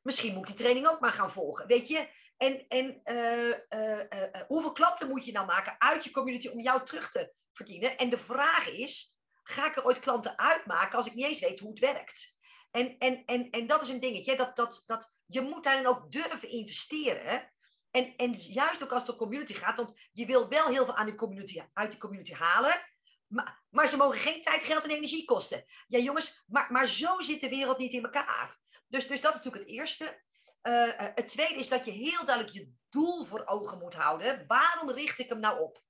misschien 0.04 0.34
moet 0.34 0.46
die 0.46 0.56
training 0.56 0.88
ook 0.88 1.00
maar 1.00 1.12
gaan 1.12 1.30
volgen. 1.30 1.66
Weet 1.66 1.88
je? 1.88 2.08
En, 2.36 2.68
en 2.68 3.00
uh, 3.04 3.48
uh, 3.48 3.98
uh, 3.98 4.42
hoeveel 4.46 4.72
klanten 4.72 5.08
moet 5.08 5.24
je 5.24 5.32
nou 5.32 5.46
maken 5.46 5.74
uit 5.78 6.04
je 6.04 6.10
community 6.10 6.48
om 6.48 6.60
jou 6.60 6.84
terug 6.84 7.10
te 7.10 7.32
verdienen? 7.52 7.96
En 7.96 8.10
de 8.10 8.18
vraag 8.18 8.68
is: 8.68 9.14
ga 9.42 9.66
ik 9.66 9.76
er 9.76 9.84
ooit 9.84 9.98
klanten 9.98 10.38
uitmaken 10.38 10.96
als 10.96 11.06
ik 11.06 11.14
niet 11.14 11.24
eens 11.24 11.40
weet 11.40 11.60
hoe 11.60 11.70
het 11.70 11.78
werkt? 11.78 12.34
En, 12.70 12.98
en, 12.98 13.24
en, 13.24 13.50
en 13.50 13.66
dat 13.66 13.82
is 13.82 13.88
een 13.88 14.00
dingetje. 14.00 14.36
Dat, 14.36 14.56
dat, 14.56 14.82
dat, 14.86 15.14
je 15.26 15.40
moet 15.40 15.64
daarin 15.64 15.86
ook 15.86 16.12
durven 16.12 16.48
investeren. 16.48 17.52
En, 17.90 18.16
en 18.16 18.32
juist 18.32 18.82
ook 18.82 18.92
als 18.92 19.02
het 19.02 19.10
om 19.10 19.16
community 19.16 19.54
gaat, 19.54 19.76
want 19.76 19.94
je 20.12 20.26
wil 20.26 20.48
wel 20.48 20.66
heel 20.66 20.84
veel 20.84 20.96
aan 20.96 21.06
de 21.06 21.14
community, 21.14 21.62
uit 21.72 21.90
die 21.90 22.00
community 22.00 22.32
halen. 22.32 22.92
Maar, 23.26 23.64
maar 23.70 23.88
ze 23.88 23.96
mogen 23.96 24.18
geen 24.18 24.42
tijd, 24.42 24.64
geld 24.64 24.84
en 24.84 24.90
energie 24.90 25.24
kosten. 25.24 25.64
Ja, 25.86 25.98
jongens, 25.98 26.42
maar, 26.46 26.72
maar 26.72 26.86
zo 26.86 27.20
zit 27.20 27.40
de 27.40 27.48
wereld 27.48 27.78
niet 27.78 27.92
in 27.92 28.04
elkaar. 28.04 28.58
Dus, 28.94 29.06
dus 29.06 29.20
dat 29.20 29.34
is 29.34 29.36
natuurlijk 29.36 29.64
het 29.64 29.72
eerste. 29.72 30.22
Uh, 30.62 30.92
het 30.96 31.28
tweede 31.28 31.58
is 31.58 31.68
dat 31.68 31.84
je 31.84 31.90
heel 31.90 32.24
duidelijk 32.24 32.56
je 32.56 32.72
doel 32.88 33.24
voor 33.24 33.46
ogen 33.46 33.78
moet 33.78 33.94
houden. 33.94 34.44
Waarom 34.46 34.90
richt 34.90 35.18
ik 35.18 35.28
hem 35.28 35.40
nou 35.40 35.60
op? 35.60 35.82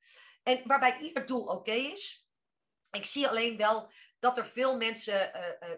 En 0.42 0.60
waarbij 0.64 0.98
ieder 0.98 1.26
doel 1.26 1.44
oké 1.44 1.72
is. 1.72 2.28
Ik 2.90 3.04
zie 3.04 3.28
alleen 3.28 3.56
wel 3.56 3.90
dat 4.18 4.38
er 4.38 4.46
veel 4.46 4.76
mensen 4.76 5.30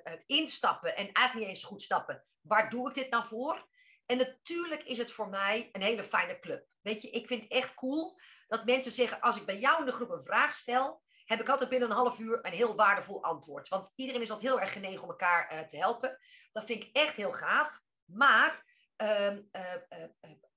uh, 0.04 0.12
instappen 0.26 0.96
en 0.96 1.12
eigenlijk 1.12 1.34
niet 1.34 1.56
eens 1.56 1.64
goed 1.64 1.82
stappen. 1.82 2.24
Waar 2.40 2.70
doe 2.70 2.88
ik 2.88 2.94
dit 2.94 3.10
nou 3.10 3.26
voor? 3.26 3.68
En 4.06 4.16
natuurlijk 4.16 4.82
is 4.82 4.98
het 4.98 5.12
voor 5.12 5.28
mij 5.28 5.68
een 5.72 5.82
hele 5.82 6.04
fijne 6.04 6.38
club. 6.38 6.66
Weet 6.80 7.02
je, 7.02 7.10
ik 7.10 7.26
vind 7.26 7.42
het 7.42 7.52
echt 7.52 7.74
cool 7.74 8.20
dat 8.48 8.64
mensen 8.64 8.92
zeggen: 8.92 9.20
als 9.20 9.36
ik 9.36 9.46
bij 9.46 9.58
jou 9.58 9.80
in 9.80 9.86
de 9.86 9.92
groep 9.92 10.10
een 10.10 10.24
vraag 10.24 10.52
stel, 10.52 11.02
heb 11.26 11.40
ik 11.40 11.48
altijd 11.48 11.68
binnen 11.68 11.90
een 11.90 11.96
half 11.96 12.18
uur 12.18 12.38
een 12.42 12.52
heel 12.52 12.74
waardevol 12.74 13.22
antwoord. 13.22 13.68
Want 13.68 13.92
iedereen 13.94 14.20
is 14.22 14.30
altijd 14.30 14.50
heel 14.50 14.60
erg 14.60 14.72
genegen 14.72 15.02
om 15.02 15.08
elkaar 15.08 15.52
uh, 15.52 15.60
te 15.60 15.76
helpen. 15.76 16.18
Dat 16.52 16.64
vind 16.64 16.82
ik 16.82 16.90
echt 16.92 17.16
heel 17.16 17.32
gaaf. 17.32 17.80
Maar 18.04 18.64
uh, 19.02 19.32
uh, 19.32 19.74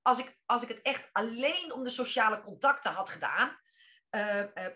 als, 0.02 0.20
ik, 0.20 0.38
als 0.46 0.62
ik 0.64 0.68
het 0.68 0.82
echt 0.82 1.10
alleen 1.12 1.74
om 1.74 1.84
de 1.84 1.90
sociale 1.90 2.42
contacten 2.42 2.92
had 2.92 3.10
gedaan, 3.10 3.58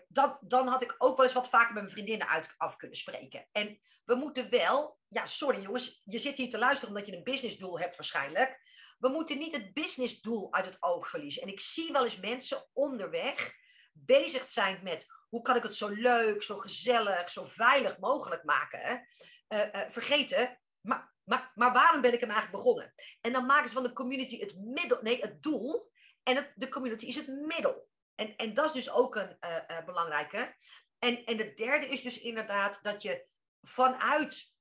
dan, 0.08 0.38
dan 0.40 0.68
had 0.68 0.82
ik 0.82 0.94
ook 0.98 1.16
wel 1.16 1.26
eens 1.26 1.34
wat 1.34 1.48
vaker 1.48 1.72
met 1.72 1.82
mijn 1.82 1.94
vriendinnen 1.94 2.28
uit, 2.28 2.54
af 2.56 2.76
kunnen 2.76 2.96
spreken. 2.96 3.48
En 3.52 3.80
we 4.04 4.14
moeten 4.14 4.50
wel, 4.50 4.98
ja, 5.08 5.26
sorry 5.26 5.60
jongens, 5.60 6.02
je 6.04 6.18
zit 6.18 6.36
hier 6.36 6.50
te 6.50 6.58
luisteren 6.58 6.94
omdat 6.94 7.06
je 7.06 7.16
een 7.16 7.22
businessdoel 7.22 7.80
hebt 7.80 7.96
waarschijnlijk. 7.96 8.60
We 8.98 9.08
moeten 9.08 9.38
niet 9.38 9.52
het 9.52 9.72
businessdoel 9.72 10.52
uit 10.52 10.64
het 10.64 10.82
oog 10.82 11.08
verliezen. 11.08 11.42
En 11.42 11.48
ik 11.48 11.60
zie 11.60 11.92
wel 11.92 12.04
eens 12.04 12.20
mensen 12.20 12.68
onderweg 12.72 13.54
bezig 13.92 14.44
zijn 14.44 14.80
met 14.82 15.06
hoe 15.34 15.42
kan 15.42 15.56
ik 15.56 15.62
het 15.62 15.76
zo 15.76 15.88
leuk, 15.88 16.42
zo 16.42 16.56
gezellig, 16.56 17.30
zo 17.30 17.44
veilig 17.44 17.98
mogelijk 17.98 18.44
maken. 18.44 19.06
Uh, 19.48 19.58
uh, 19.58 19.80
vergeten, 19.88 20.60
maar 20.80 21.12
maar, 21.24 21.52
maar 21.54 21.72
waarom 21.72 22.00
ben 22.00 22.12
ik 22.12 22.20
hem 22.20 22.30
eigenlijk 22.30 22.62
begonnen? 22.62 22.94
En 23.20 23.32
dan 23.32 23.46
maken 23.46 23.68
ze 23.68 23.74
van 23.74 23.82
de 23.82 23.92
community 23.92 24.40
het 24.40 24.56
middel, 24.58 24.98
nee, 25.02 25.20
het 25.20 25.42
doel. 25.42 25.90
En 26.22 26.52
de 26.54 26.68
community 26.68 27.06
is 27.06 27.14
het 27.14 27.28
middel. 27.28 27.88
En, 28.14 28.36
en 28.36 28.54
dat 28.54 28.64
is 28.64 28.72
dus 28.72 28.90
ook 28.90 29.16
een 29.16 29.36
uh, 29.40 29.84
belangrijke. 29.84 30.54
En, 30.98 31.24
en 31.24 31.36
de 31.36 31.54
derde 31.54 31.88
is 31.88 32.02
dus 32.02 32.20
inderdaad 32.20 32.82
dat 32.82 33.02
je 33.02 33.26
vanuit 33.62 34.54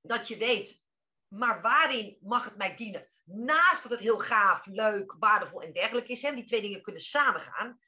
dat 0.00 0.28
je 0.28 0.36
weet, 0.36 0.82
maar 1.28 1.62
waarin 1.62 2.18
mag 2.20 2.44
het 2.44 2.56
mij 2.56 2.74
dienen? 2.74 3.10
Naast 3.24 3.82
dat 3.82 3.92
het 3.92 4.00
heel 4.00 4.18
gaaf, 4.18 4.66
leuk, 4.66 5.16
waardevol 5.18 5.62
en 5.62 5.72
dergelijk 5.72 6.08
is, 6.08 6.22
hè, 6.22 6.34
die 6.34 6.44
twee 6.44 6.60
dingen 6.60 6.82
kunnen 6.82 7.02
samengaan, 7.02 7.80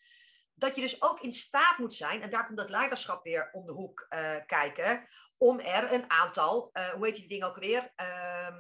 dat 0.62 0.74
je 0.74 0.80
dus 0.80 1.02
ook 1.02 1.20
in 1.20 1.32
staat 1.32 1.78
moet 1.78 1.94
zijn, 1.94 2.22
en 2.22 2.30
daar 2.30 2.46
komt 2.46 2.58
dat 2.58 2.70
leiderschap 2.70 3.24
weer 3.24 3.50
om 3.52 3.66
de 3.66 3.72
hoek 3.72 4.06
uh, 4.10 4.36
kijken, 4.46 5.08
om 5.36 5.60
er 5.60 5.92
een 5.92 6.10
aantal, 6.10 6.70
uh, 6.72 6.88
hoe 6.88 7.06
heet 7.06 7.14
die 7.14 7.28
dingen 7.28 7.46
ook 7.46 7.56
weer, 7.56 7.92
uh, 8.00 8.56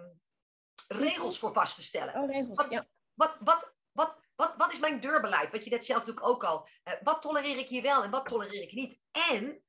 regels 0.88 1.38
voor 1.38 1.52
vast 1.52 1.74
te 1.74 1.82
stellen. 1.82 2.14
Oh, 2.14 2.30
regels, 2.30 2.58
wat, 2.58 2.70
ja. 2.70 2.86
Wat, 3.14 3.36
wat, 3.40 3.74
wat, 3.92 4.20
wat, 4.34 4.54
wat 4.56 4.72
is 4.72 4.78
mijn 4.78 5.00
deurbeleid? 5.00 5.52
Wat 5.52 5.64
je 5.64 5.70
net 5.70 5.84
zelf 5.84 5.98
natuurlijk 5.98 6.26
ook 6.26 6.44
al. 6.44 6.68
Uh, 6.84 6.94
wat 7.02 7.22
tolereer 7.22 7.58
ik 7.58 7.68
hier 7.68 7.82
wel 7.82 8.02
en 8.02 8.10
wat 8.10 8.26
tolereer 8.26 8.62
ik 8.62 8.72
niet? 8.72 9.00
En 9.10 9.62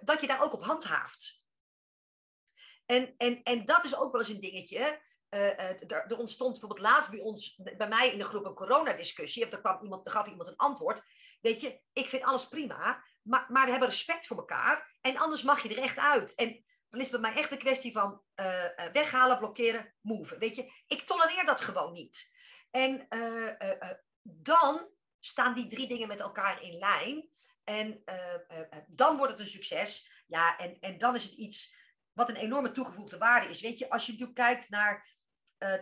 dat 0.00 0.20
je 0.20 0.26
daar 0.26 0.42
ook 0.42 0.52
op 0.52 0.64
handhaaft. 0.64 1.42
En, 2.86 3.14
en, 3.16 3.42
en 3.42 3.64
dat 3.64 3.84
is 3.84 3.96
ook 3.96 4.12
wel 4.12 4.20
eens 4.20 4.30
een 4.30 4.40
dingetje. 4.40 5.00
Uh, 5.30 5.58
er, 5.60 6.04
er, 6.06 6.18
ontstond 6.18 6.50
bijvoorbeeld 6.50 6.88
laatst 6.88 7.10
bij 7.10 7.20
ons, 7.20 7.60
bij 7.76 7.88
mij 7.88 8.12
in 8.12 8.18
de 8.18 8.24
groep 8.24 8.44
een 8.44 8.54
coronadiscussie. 8.54 9.48
Er, 9.48 9.60
kwam 9.60 9.82
iemand, 9.82 10.06
er 10.06 10.12
gaf 10.12 10.26
iemand 10.26 10.48
een 10.48 10.56
antwoord. 10.56 11.02
Weet 11.44 11.60
je, 11.60 11.80
ik 11.92 12.08
vind 12.08 12.22
alles 12.22 12.48
prima, 12.48 13.04
maar, 13.22 13.46
maar 13.48 13.64
we 13.64 13.70
hebben 13.70 13.88
respect 13.88 14.26
voor 14.26 14.36
elkaar. 14.36 14.98
En 15.00 15.16
anders 15.16 15.42
mag 15.42 15.62
je 15.62 15.68
er 15.68 15.82
echt 15.82 15.98
uit. 15.98 16.34
En 16.34 16.64
dan 16.88 17.00
is 17.00 17.10
het 17.10 17.20
bij 17.20 17.30
mij 17.30 17.40
echt 17.40 17.52
een 17.52 17.58
kwestie 17.58 17.92
van 17.92 18.22
uh, 18.40 18.64
weghalen, 18.92 19.38
blokkeren, 19.38 19.94
move. 20.00 20.38
Weet 20.38 20.54
je, 20.54 20.72
ik 20.86 21.00
tolereer 21.00 21.44
dat 21.44 21.60
gewoon 21.60 21.92
niet. 21.92 22.32
En 22.70 23.08
dan 24.22 24.88
staan 25.18 25.54
die 25.54 25.66
drie 25.66 25.88
dingen 25.88 26.08
met 26.08 26.20
elkaar 26.20 26.62
in 26.62 26.78
lijn. 26.78 27.28
En 27.64 28.04
dan 28.86 29.16
wordt 29.16 29.32
het 29.32 29.40
een 29.40 29.46
succes. 29.46 30.22
Ja, 30.26 30.58
en, 30.58 30.78
en 30.80 30.98
dan 30.98 31.14
is 31.14 31.24
het 31.24 31.32
iets 31.32 31.74
wat 32.12 32.28
een 32.28 32.36
enorme 32.36 32.72
toegevoegde 32.72 33.18
waarde 33.18 33.48
is. 33.48 33.60
Weet 33.60 33.78
je, 33.78 33.90
als 33.90 34.06
je 34.06 34.12
natuurlijk 34.12 34.38
kijkt 34.38 34.68
naar 34.68 35.16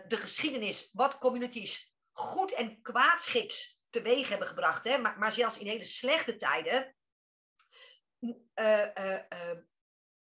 de 0.07 0.17
geschiedenis, 0.17 0.89
wat 0.91 1.17
communities 1.17 1.95
goed 2.11 2.53
en 2.53 2.81
kwaadschiks 2.81 3.81
teweeg 3.93 4.29
hebben 4.29 4.47
gebracht, 4.47 4.83
hè, 4.83 4.97
maar, 4.97 5.17
maar 5.19 5.31
zelfs 5.31 5.57
in 5.57 5.67
hele 5.67 5.83
slechte 5.83 6.35
tijden. 6.35 6.95
Uh, 8.55 8.87
uh, 8.97 9.19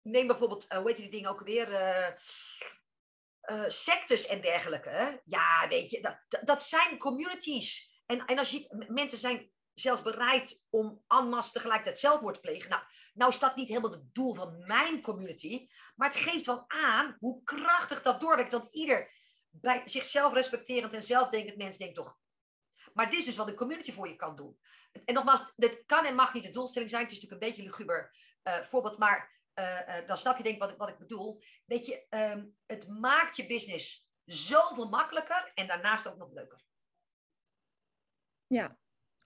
neem 0.02 0.28
bijvoorbeeld, 0.28 0.74
hoe 0.74 0.88
heet 0.88 0.96
die 0.96 1.10
dingen 1.10 1.30
ook 1.30 1.42
weer? 1.42 1.68
sectes 3.68 4.28
en 4.28 4.42
dergelijke. 4.42 5.22
Ja, 5.26 5.68
weet 5.70 5.90
je, 5.90 6.02
dat, 6.02 6.42
dat 6.44 6.64
zijn 6.64 6.98
communities. 6.98 8.02
En, 8.06 8.26
en 8.26 8.38
als 8.38 8.52
je, 8.52 8.86
mensen 8.88 9.18
zijn 9.18 9.52
zelfs 9.74 10.02
bereid 10.02 10.64
om 10.70 11.04
en 11.08 11.52
tegelijkertijd 11.52 12.00
zelfmoord 12.00 12.34
te 12.34 12.42
plegen. 12.42 12.70
Nou, 12.70 12.84
nou 13.14 13.32
is 13.32 13.40
dat 13.40 13.56
niet 13.56 13.68
helemaal 13.68 13.92
het 13.92 14.14
doel 14.14 14.34
van 14.34 14.64
mijn 14.66 15.02
community, 15.02 15.68
maar 15.96 16.10
het 16.10 16.18
geeft 16.18 16.46
wel 16.46 16.64
aan 16.68 17.18
hoe 17.20 17.44
krachtig 17.44 18.02
dat 18.02 18.22
doorwerkt. 18.22 18.52
Want 18.52 18.68
ieder 18.72 19.12
bij 19.50 19.82
zichzelf 19.86 20.34
respecterend 20.34 20.94
en 20.94 21.04
zelfdenkend 21.04 21.58
mens 21.58 21.78
denkt 21.78 21.96
toch, 21.96 22.18
maar 22.94 23.10
dit 23.10 23.20
is 23.20 23.26
dus 23.26 23.38
wat 23.38 23.48
een 23.48 23.56
community 23.56 23.92
voor 23.92 24.08
je 24.08 24.16
kan 24.16 24.36
doen. 24.36 24.60
En 25.06 25.14
nogmaals, 25.14 25.54
dit 25.56 25.86
kan 25.86 26.06
en 26.06 26.16
mag 26.16 26.34
niet 26.34 26.44
de 26.44 26.50
doelstelling 26.50 26.90
zijn. 26.90 27.04
Het 27.04 27.12
is 27.12 27.22
natuurlijk 27.22 27.44
een 27.44 27.50
beetje 27.50 27.64
een 27.64 27.70
luguber 27.70 28.16
uh, 28.44 28.54
voorbeeld, 28.54 28.98
maar 28.98 29.40
uh, 29.60 29.80
uh, 29.88 30.08
dan 30.08 30.18
snap 30.18 30.38
je 30.38 30.44
denk 30.44 30.56
ik 30.56 30.62
wat, 30.62 30.78
wat 30.78 30.90
ik 30.90 30.98
bedoel. 30.98 31.44
Weet 31.66 31.86
je, 31.86 32.06
um, 32.10 32.58
het 32.66 32.88
maakt 32.88 33.36
je 33.36 33.48
business 33.48 34.10
zoveel 34.26 34.90
makkelijker 34.90 35.52
en 35.54 35.68
daarnaast 35.68 36.08
ook 36.08 36.18
nog 36.18 36.32
leuker. 36.32 36.62
Ja, 38.48 38.80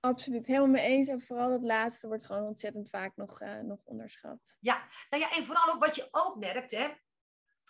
Absoluut, 0.06 0.48
helemaal 0.48 0.68
mee 0.68 0.86
eens. 0.86 1.08
En 1.08 1.22
vooral 1.22 1.50
dat 1.50 1.62
laatste 1.62 2.08
wordt 2.08 2.26
gewoon 2.26 2.44
ontzettend 2.44 2.90
vaak 2.90 3.16
nog, 3.16 3.42
uh, 3.42 3.60
nog 3.60 3.80
onderschat. 3.84 4.58
Ja, 4.60 4.88
nou 5.10 5.24
ja, 5.24 5.32
en 5.32 5.46
vooral 5.46 5.74
ook 5.74 5.86
wat 5.86 5.96
je 5.96 6.08
ook 6.12 6.36
merkt, 6.36 6.72
hè. 6.72 6.88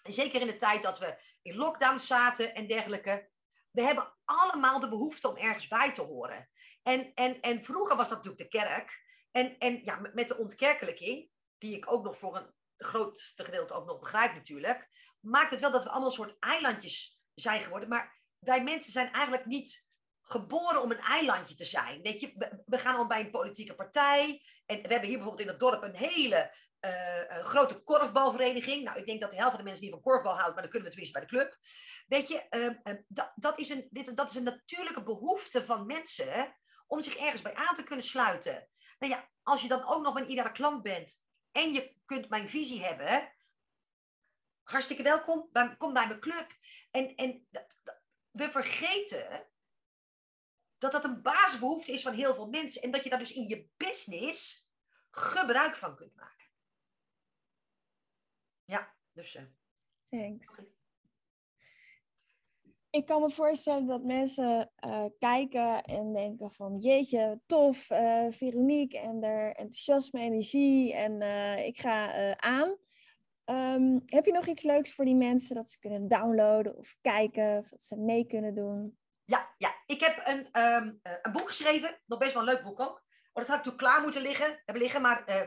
Zeker 0.03 0.41
in 0.41 0.47
de 0.47 0.55
tijd 0.55 0.81
dat 0.81 0.99
we 0.99 1.21
in 1.41 1.55
lockdown 1.55 1.97
zaten 1.97 2.55
en 2.55 2.67
dergelijke. 2.67 3.29
We 3.75 3.81
hebben 3.81 4.13
allemaal 4.25 4.79
de 4.79 4.89
behoefte 4.89 5.29
om 5.29 5.37
ergens 5.37 5.67
bij 5.67 5.93
te 5.93 6.01
horen. 6.01 6.49
En, 6.83 7.13
en, 7.13 7.41
en 7.41 7.63
vroeger 7.63 7.95
was 7.95 8.09
dat 8.09 8.17
natuurlijk 8.17 8.51
de 8.51 8.57
kerk. 8.57 9.03
En, 9.31 9.57
en 9.57 9.81
ja, 9.83 9.99
met 10.13 10.27
de 10.27 10.37
ontkerkelijking, 10.37 11.29
die 11.57 11.75
ik 11.75 11.91
ook 11.91 12.03
nog 12.03 12.17
voor 12.17 12.35
een 12.35 12.53
grootste 12.77 13.43
gedeelte 13.43 13.73
ook 13.73 13.85
nog 13.85 13.99
begrijp 13.99 14.33
natuurlijk, 14.33 14.89
maakt 15.19 15.51
het 15.51 15.59
wel 15.59 15.71
dat 15.71 15.83
we 15.83 15.89
allemaal 15.89 16.07
een 16.07 16.15
soort 16.15 16.35
eilandjes 16.39 17.19
zijn 17.33 17.61
geworden. 17.61 17.89
Maar 17.89 18.21
wij 18.39 18.63
mensen 18.63 18.91
zijn 18.91 19.11
eigenlijk 19.11 19.45
niet 19.45 19.84
geboren 20.25 20.81
om 20.81 20.91
een 20.91 20.99
eilandje 20.99 21.55
te 21.55 21.65
zijn. 21.65 22.01
Weet 22.01 22.19
je, 22.19 22.61
we, 22.65 22.77
gaan 22.77 22.95
al 22.95 23.07
bij 23.07 23.19
een 23.19 23.31
politieke 23.31 23.75
partij. 23.75 24.43
En 24.65 24.81
we 24.81 24.87
hebben 24.87 25.09
hier 25.09 25.17
bijvoorbeeld 25.17 25.47
in 25.47 25.47
het 25.47 25.59
dorp 25.59 25.83
een 25.83 25.95
hele 25.95 26.55
uh, 26.81 27.43
grote 27.43 27.83
korfbalvereniging. 27.83 28.83
Nou, 28.83 28.97
ik 28.97 29.05
denk 29.05 29.21
dat 29.21 29.29
de 29.29 29.35
helft 29.35 29.51
van 29.51 29.59
de 29.59 29.65
mensen 29.65 29.83
die 29.83 29.91
van 29.91 30.01
korfbal 30.01 30.37
houdt, 30.37 30.53
maar 30.53 30.61
dan 30.61 30.71
kunnen 30.71 30.89
we 30.89 30.95
tenminste 30.95 31.19
bij 31.19 31.27
de 31.27 31.35
club. 31.35 31.57
Weet 32.07 32.27
je, 32.27 32.45
uh, 32.49 32.93
uh, 32.93 33.01
dat, 33.07 33.31
dat, 33.35 33.57
is 33.59 33.69
een, 33.69 33.87
dit, 33.89 34.15
dat 34.15 34.29
is 34.29 34.35
een 34.35 34.43
natuurlijke 34.43 35.03
behoefte 35.03 35.65
van 35.65 35.85
mensen 35.85 36.55
om 36.87 37.01
zich 37.01 37.15
ergens 37.15 37.41
bij 37.41 37.53
aan 37.53 37.75
te 37.75 37.83
kunnen 37.83 38.05
sluiten. 38.05 38.69
Nou 38.99 39.13
ja, 39.13 39.29
als 39.43 39.61
je 39.61 39.67
dan 39.67 39.85
ook 39.85 40.03
nog 40.03 40.13
mijn 40.13 40.29
iedere 40.29 40.51
klant 40.51 40.81
bent 40.81 41.23
en 41.51 41.73
je 41.73 41.95
kunt 42.05 42.29
mijn 42.29 42.49
visie 42.49 42.83
hebben, 42.83 43.33
hartstikke 44.63 45.03
welkom, 45.03 45.49
kom 45.77 45.93
bij 45.93 46.07
mijn 46.07 46.19
club. 46.19 46.47
En, 46.91 47.15
en 47.15 47.47
we 48.31 48.51
vergeten 48.51 49.47
dat 50.91 51.03
dat 51.03 51.11
een 51.11 51.21
basisbehoefte 51.21 51.91
is 51.91 52.01
van 52.01 52.13
heel 52.13 52.35
veel 52.35 52.47
mensen. 52.47 52.81
En 52.81 52.91
dat 52.91 53.03
je 53.03 53.09
daar 53.09 53.19
dus 53.19 53.33
in 53.33 53.47
je 53.47 53.67
business 53.77 54.69
gebruik 55.11 55.75
van 55.75 55.95
kunt 55.95 56.15
maken. 56.15 56.45
Ja, 58.63 58.95
dus. 59.11 59.35
Uh... 59.35 59.43
Thanks. 60.09 60.63
Ik 62.89 63.05
kan 63.05 63.21
me 63.21 63.31
voorstellen 63.31 63.85
dat 63.85 64.03
mensen 64.03 64.71
uh, 64.87 65.05
kijken 65.19 65.83
en 65.83 66.13
denken 66.13 66.51
van 66.51 66.77
jeetje, 66.77 67.41
tof, 67.45 67.89
uh, 67.89 68.27
Veronique 68.29 68.99
en 68.99 69.23
er 69.23 69.55
enthousiasme, 69.55 70.19
energie 70.19 70.93
en 70.93 71.21
ik 71.65 71.79
ga 71.79 72.35
aan. 72.35 72.77
Um, 73.45 74.01
heb 74.05 74.25
je 74.25 74.31
nog 74.31 74.47
iets 74.47 74.63
leuks 74.63 74.93
voor 74.93 75.05
die 75.05 75.15
mensen 75.15 75.55
dat 75.55 75.69
ze 75.69 75.79
kunnen 75.79 76.07
downloaden 76.07 76.77
of 76.77 76.97
kijken 77.01 77.57
of 77.57 77.69
dat 77.69 77.83
ze 77.83 77.95
mee 77.95 78.25
kunnen 78.25 78.55
doen? 78.55 78.97
Ja, 79.25 79.53
ja, 79.57 79.75
ik 79.85 79.99
heb 79.99 80.21
een, 80.23 80.61
um, 80.61 80.99
een 81.21 81.31
boek 81.31 81.47
geschreven. 81.47 82.01
Nog 82.05 82.19
best 82.19 82.33
wel 82.33 82.41
een 82.41 82.53
leuk 82.53 82.63
boek 82.63 82.79
ook. 82.79 83.03
Oh, 83.33 83.43
dat 83.43 83.47
had 83.47 83.57
ik 83.57 83.63
toen 83.63 83.75
klaar 83.75 84.01
moeten 84.01 84.21
liggen, 84.21 84.61
hebben 84.65 84.83
liggen 84.83 85.01
maar 85.01 85.23
uh, 85.29 85.41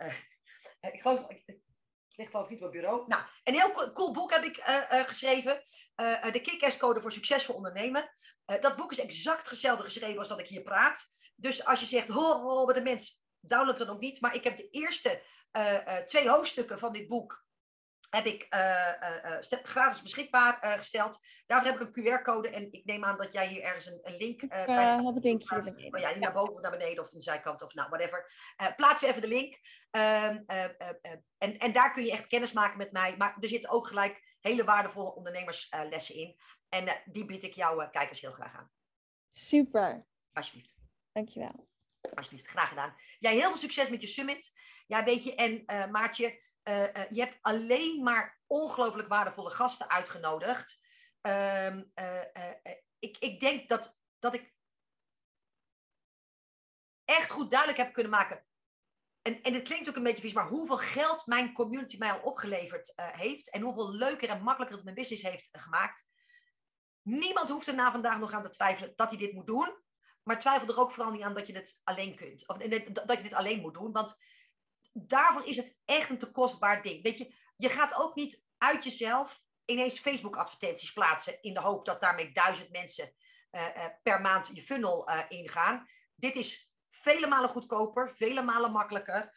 uh, 0.00 0.92
ik 0.92 1.00
geloof, 1.00 1.28
ik, 1.28 1.60
ligt 2.08 2.30
geloof 2.30 2.44
ik 2.44 2.50
niet 2.50 2.62
op 2.62 2.72
het 2.72 2.80
bureau. 2.80 3.04
Nou, 3.06 3.22
een 3.44 3.54
heel 3.54 3.92
cool 3.92 4.12
boek 4.12 4.32
heb 4.32 4.44
ik 4.44 4.60
geschreven. 5.06 5.62
de 6.32 6.40
kick 6.42 6.78
code 6.78 7.00
voor 7.00 7.12
succesvol 7.12 7.54
ondernemen. 7.54 8.10
dat 8.60 8.76
boek 8.76 8.90
is 8.90 9.00
exact 9.00 9.48
hetzelfde 9.48 9.84
geschreven 9.84 10.18
als 10.18 10.28
dat 10.28 10.40
ik 10.40 10.48
hier 10.48 10.62
praat. 10.62 11.08
Dus 11.36 11.64
als 11.64 11.80
je 11.80 11.86
zegt, 11.86 12.08
ho, 12.08 12.40
ho, 12.40 12.66
met 12.66 12.74
de 12.74 12.82
mens, 12.82 13.22
download 13.40 13.78
het 13.78 13.88
ook 13.88 14.00
niet. 14.00 14.20
Maar 14.20 14.34
ik 14.34 14.44
heb 14.44 14.56
de 14.56 14.70
eerste 14.70 15.22
twee 16.06 16.28
hoofdstukken 16.28 16.78
van 16.78 16.92
dit 16.92 17.08
boek 17.08 17.44
heb 18.14 18.26
ik 18.26 18.46
uh, 18.54 18.92
uh, 19.50 19.62
gratis 19.62 20.02
beschikbaar 20.02 20.58
gesteld. 20.60 21.18
Daarvoor 21.46 21.70
heb 21.70 21.80
ik 21.80 21.96
een 21.96 22.20
QR-code 22.20 22.48
en 22.48 22.72
ik 22.72 22.84
neem 22.84 23.04
aan 23.04 23.16
dat 23.16 23.32
jij 23.32 23.48
hier 23.48 23.62
ergens 23.62 23.86
een, 23.86 23.98
een 24.02 24.16
link... 24.16 24.42
Uh, 24.42 24.48
bij 24.48 25.04
heb 25.04 25.16
een 25.16 25.20
linkje 25.22 25.88
Oh 25.90 26.00
ja, 26.00 26.08
hier 26.08 26.18
naar 26.18 26.32
boven 26.32 26.54
of 26.54 26.60
naar 26.60 26.70
beneden 26.70 27.04
of 27.04 27.10
de 27.10 27.20
zijkant 27.20 27.62
of 27.62 27.74
nou, 27.74 27.88
whatever. 27.88 28.26
plaats 28.76 29.00
we 29.00 29.06
even 29.06 29.22
de 29.22 29.28
link. 29.28 29.58
Ehm, 29.90 30.38
en, 31.38 31.58
en 31.58 31.72
daar 31.72 31.92
kun 31.92 32.04
je 32.04 32.12
echt 32.12 32.26
kennis 32.26 32.52
maken 32.52 32.78
met 32.78 32.92
mij. 32.92 33.16
Maar 33.16 33.36
er 33.40 33.48
zitten 33.48 33.70
ook 33.70 33.86
gelijk 33.86 34.36
hele 34.40 34.64
waardevolle 34.64 35.14
ondernemerslessen 35.14 36.14
in. 36.14 36.36
En 36.68 37.02
die 37.04 37.24
bied 37.24 37.42
ik 37.42 37.54
jouw 37.54 37.90
kijkers 37.90 38.20
heel 38.20 38.32
graag 38.32 38.56
aan. 38.56 38.70
Super. 39.30 40.06
Alsjeblieft. 40.32 40.74
Dankjewel. 41.12 41.68
Alsjeblieft, 42.14 42.46
graag 42.46 42.68
gedaan. 42.68 42.94
Jij 43.18 43.32
heel 43.32 43.48
veel 43.48 43.56
succes 43.56 43.88
met 43.88 44.00
je 44.00 44.06
summit. 44.06 44.52
Ja, 44.86 45.04
weet 45.04 45.24
je, 45.24 45.34
en 45.34 45.64
Maartje... 45.90 46.50
Uh, 46.68 46.80
uh, 46.82 47.10
je 47.10 47.20
hebt 47.20 47.38
alleen 47.40 48.02
maar 48.02 48.40
ongelooflijk 48.46 49.08
waardevolle 49.08 49.50
gasten 49.50 49.90
uitgenodigd. 49.90 50.80
Uh, 51.22 51.76
ik, 52.98 53.16
ik 53.18 53.40
denk 53.40 53.68
dat, 53.68 53.98
dat 54.18 54.34
ik 54.34 54.54
echt 57.04 57.30
goed 57.30 57.50
duidelijk 57.50 57.80
heb 57.80 57.92
kunnen 57.92 58.12
maken. 58.12 58.46
En, 59.22 59.42
en 59.42 59.54
het 59.54 59.62
klinkt 59.62 59.88
ook 59.88 59.96
een 59.96 60.02
beetje 60.02 60.22
vies, 60.22 60.32
maar 60.32 60.48
hoeveel 60.48 60.78
geld 60.78 61.26
mijn 61.26 61.52
community 61.52 61.98
mij 61.98 62.12
al 62.12 62.20
opgeleverd 62.20 62.92
heeft. 62.96 63.50
En 63.50 63.62
hoeveel 63.62 63.92
leuker 63.92 64.28
en 64.28 64.42
makkelijker 64.42 64.76
het 64.76 64.84
mijn 64.84 64.96
business 64.96 65.22
heeft 65.22 65.48
gemaakt. 65.52 66.06
Niemand 67.02 67.48
hoeft 67.48 67.66
er 67.66 67.74
na 67.74 67.90
vandaag 67.90 68.18
nog 68.18 68.32
aan 68.32 68.42
te 68.42 68.50
twijfelen 68.50 68.92
dat 68.96 69.10
hij 69.10 69.18
dit 69.18 69.32
moet 69.32 69.46
doen. 69.46 69.82
Maar 70.22 70.38
twijfel 70.38 70.68
er 70.68 70.80
ook 70.80 70.92
vooral 70.92 71.12
niet 71.12 71.22
aan 71.22 71.34
dat 71.34 71.46
je 71.46 71.52
dit 71.52 71.80
alleen 71.84 72.16
kunt. 72.16 72.48
Of 72.48 72.56
dat 72.92 73.16
je 73.16 73.22
dit 73.22 73.34
alleen 73.34 73.60
moet 73.60 73.74
doen. 73.74 73.92
Want 73.92 74.16
daarvoor 74.92 75.44
is 75.44 75.56
het 75.56 75.76
echt 75.84 76.10
een 76.10 76.18
te 76.18 76.30
kostbaar 76.30 76.82
ding. 76.82 77.02
Weet 77.02 77.18
je, 77.18 77.34
je 77.56 77.68
gaat 77.68 77.94
ook 77.94 78.14
niet 78.14 78.42
uit 78.58 78.84
jezelf 78.84 79.42
ineens 79.64 79.98
Facebook-advertenties 79.98 80.92
plaatsen 80.92 81.42
in 81.42 81.54
de 81.54 81.60
hoop 81.60 81.84
dat 81.84 82.00
daarmee 82.00 82.32
duizend 82.32 82.70
mensen 82.70 83.12
eh, 83.50 83.84
eh, 83.84 83.92
per 84.02 84.20
maand 84.20 84.50
je 84.54 84.62
funnel 84.62 85.10
uh, 85.10 85.22
ingaan. 85.28 85.88
Dit 86.14 86.36
is 86.36 86.70
vele 86.90 87.26
malen 87.26 87.48
goedkoper, 87.48 88.10
vele 88.16 88.42
malen 88.42 88.72
makkelijker, 88.72 89.34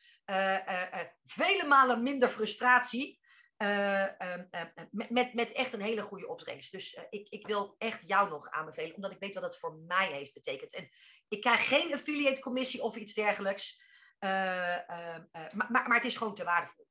vele 1.25 1.65
malen 1.67 2.03
minder 2.03 2.29
frustratie. 2.29 3.23
Ehm, 3.57 4.43
met, 4.91 5.09
met, 5.09 5.33
met 5.33 5.51
echt 5.51 5.73
een 5.73 5.81
hele 5.81 6.01
goede 6.01 6.27
opbrengst. 6.27 6.71
Dus 6.71 6.97
ik, 7.09 7.29
ik 7.29 7.47
wil 7.47 7.75
echt 7.77 8.07
jou 8.07 8.29
nog 8.29 8.49
aanbevelen, 8.49 8.95
omdat 8.95 9.11
ik 9.11 9.19
weet 9.19 9.33
wat 9.33 9.43
het 9.43 9.57
voor 9.57 9.73
mij 9.87 10.07
heeft 10.07 10.33
betekend. 10.33 10.73
En 10.73 10.89
ik 11.27 11.41
krijg 11.41 11.67
geen 11.67 11.93
affiliate 11.93 12.41
commissie 12.41 12.81
of 12.81 12.95
iets 12.95 13.13
dergelijks. 13.13 13.81
Maar, 14.19 15.27
maar, 15.53 15.69
maar 15.69 15.95
het 15.95 16.05
is 16.05 16.17
gewoon 16.17 16.35
te 16.35 16.43
waardevol. 16.43 16.87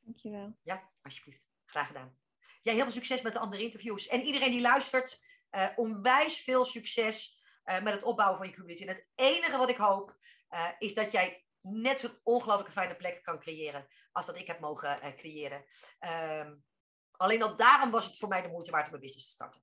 Dankjewel. 0.00 0.58
Ja, 0.62 0.90
alsjeblieft. 1.02 1.42
Graag 1.64 1.86
gedaan. 1.86 2.18
Jij 2.62 2.74
heel 2.74 2.82
veel 2.82 2.92
succes 2.92 3.22
met 3.22 3.32
de 3.32 3.38
andere 3.38 3.62
interviews. 3.62 4.06
En 4.06 4.22
iedereen 4.22 4.50
die 4.50 4.60
luistert, 4.60 5.20
uh, 5.50 5.68
onwijs 5.76 6.40
veel 6.40 6.64
succes 6.64 7.42
uh, 7.64 7.82
met 7.82 7.94
het 7.94 8.02
opbouwen 8.02 8.38
van 8.38 8.48
je 8.48 8.54
community. 8.54 8.82
En 8.82 8.88
het 8.88 9.08
enige 9.14 9.56
wat 9.56 9.68
ik 9.68 9.76
hoop, 9.76 10.18
uh, 10.50 10.68
is 10.78 10.94
dat 10.94 11.12
jij 11.12 11.44
net 11.60 12.00
zo'n 12.00 12.18
ongelooflijke 12.22 12.72
fijne 12.72 12.96
plek 12.96 13.22
kan 13.22 13.38
creëren 13.38 13.86
als 14.12 14.26
dat 14.26 14.36
ik 14.36 14.46
heb 14.46 14.60
mogen 14.60 15.16
creëren. 15.16 15.64
Ehm, 15.98 16.54
alleen 17.10 17.42
al 17.42 17.56
daarom 17.56 17.90
was 17.90 18.04
het 18.04 18.16
voor 18.16 18.28
mij 18.28 18.42
de 18.42 18.48
moeite 18.48 18.70
waard 18.70 18.84
om 18.84 18.90
mijn 18.90 19.02
business 19.02 19.26
te 19.26 19.32
starten. 19.32 19.62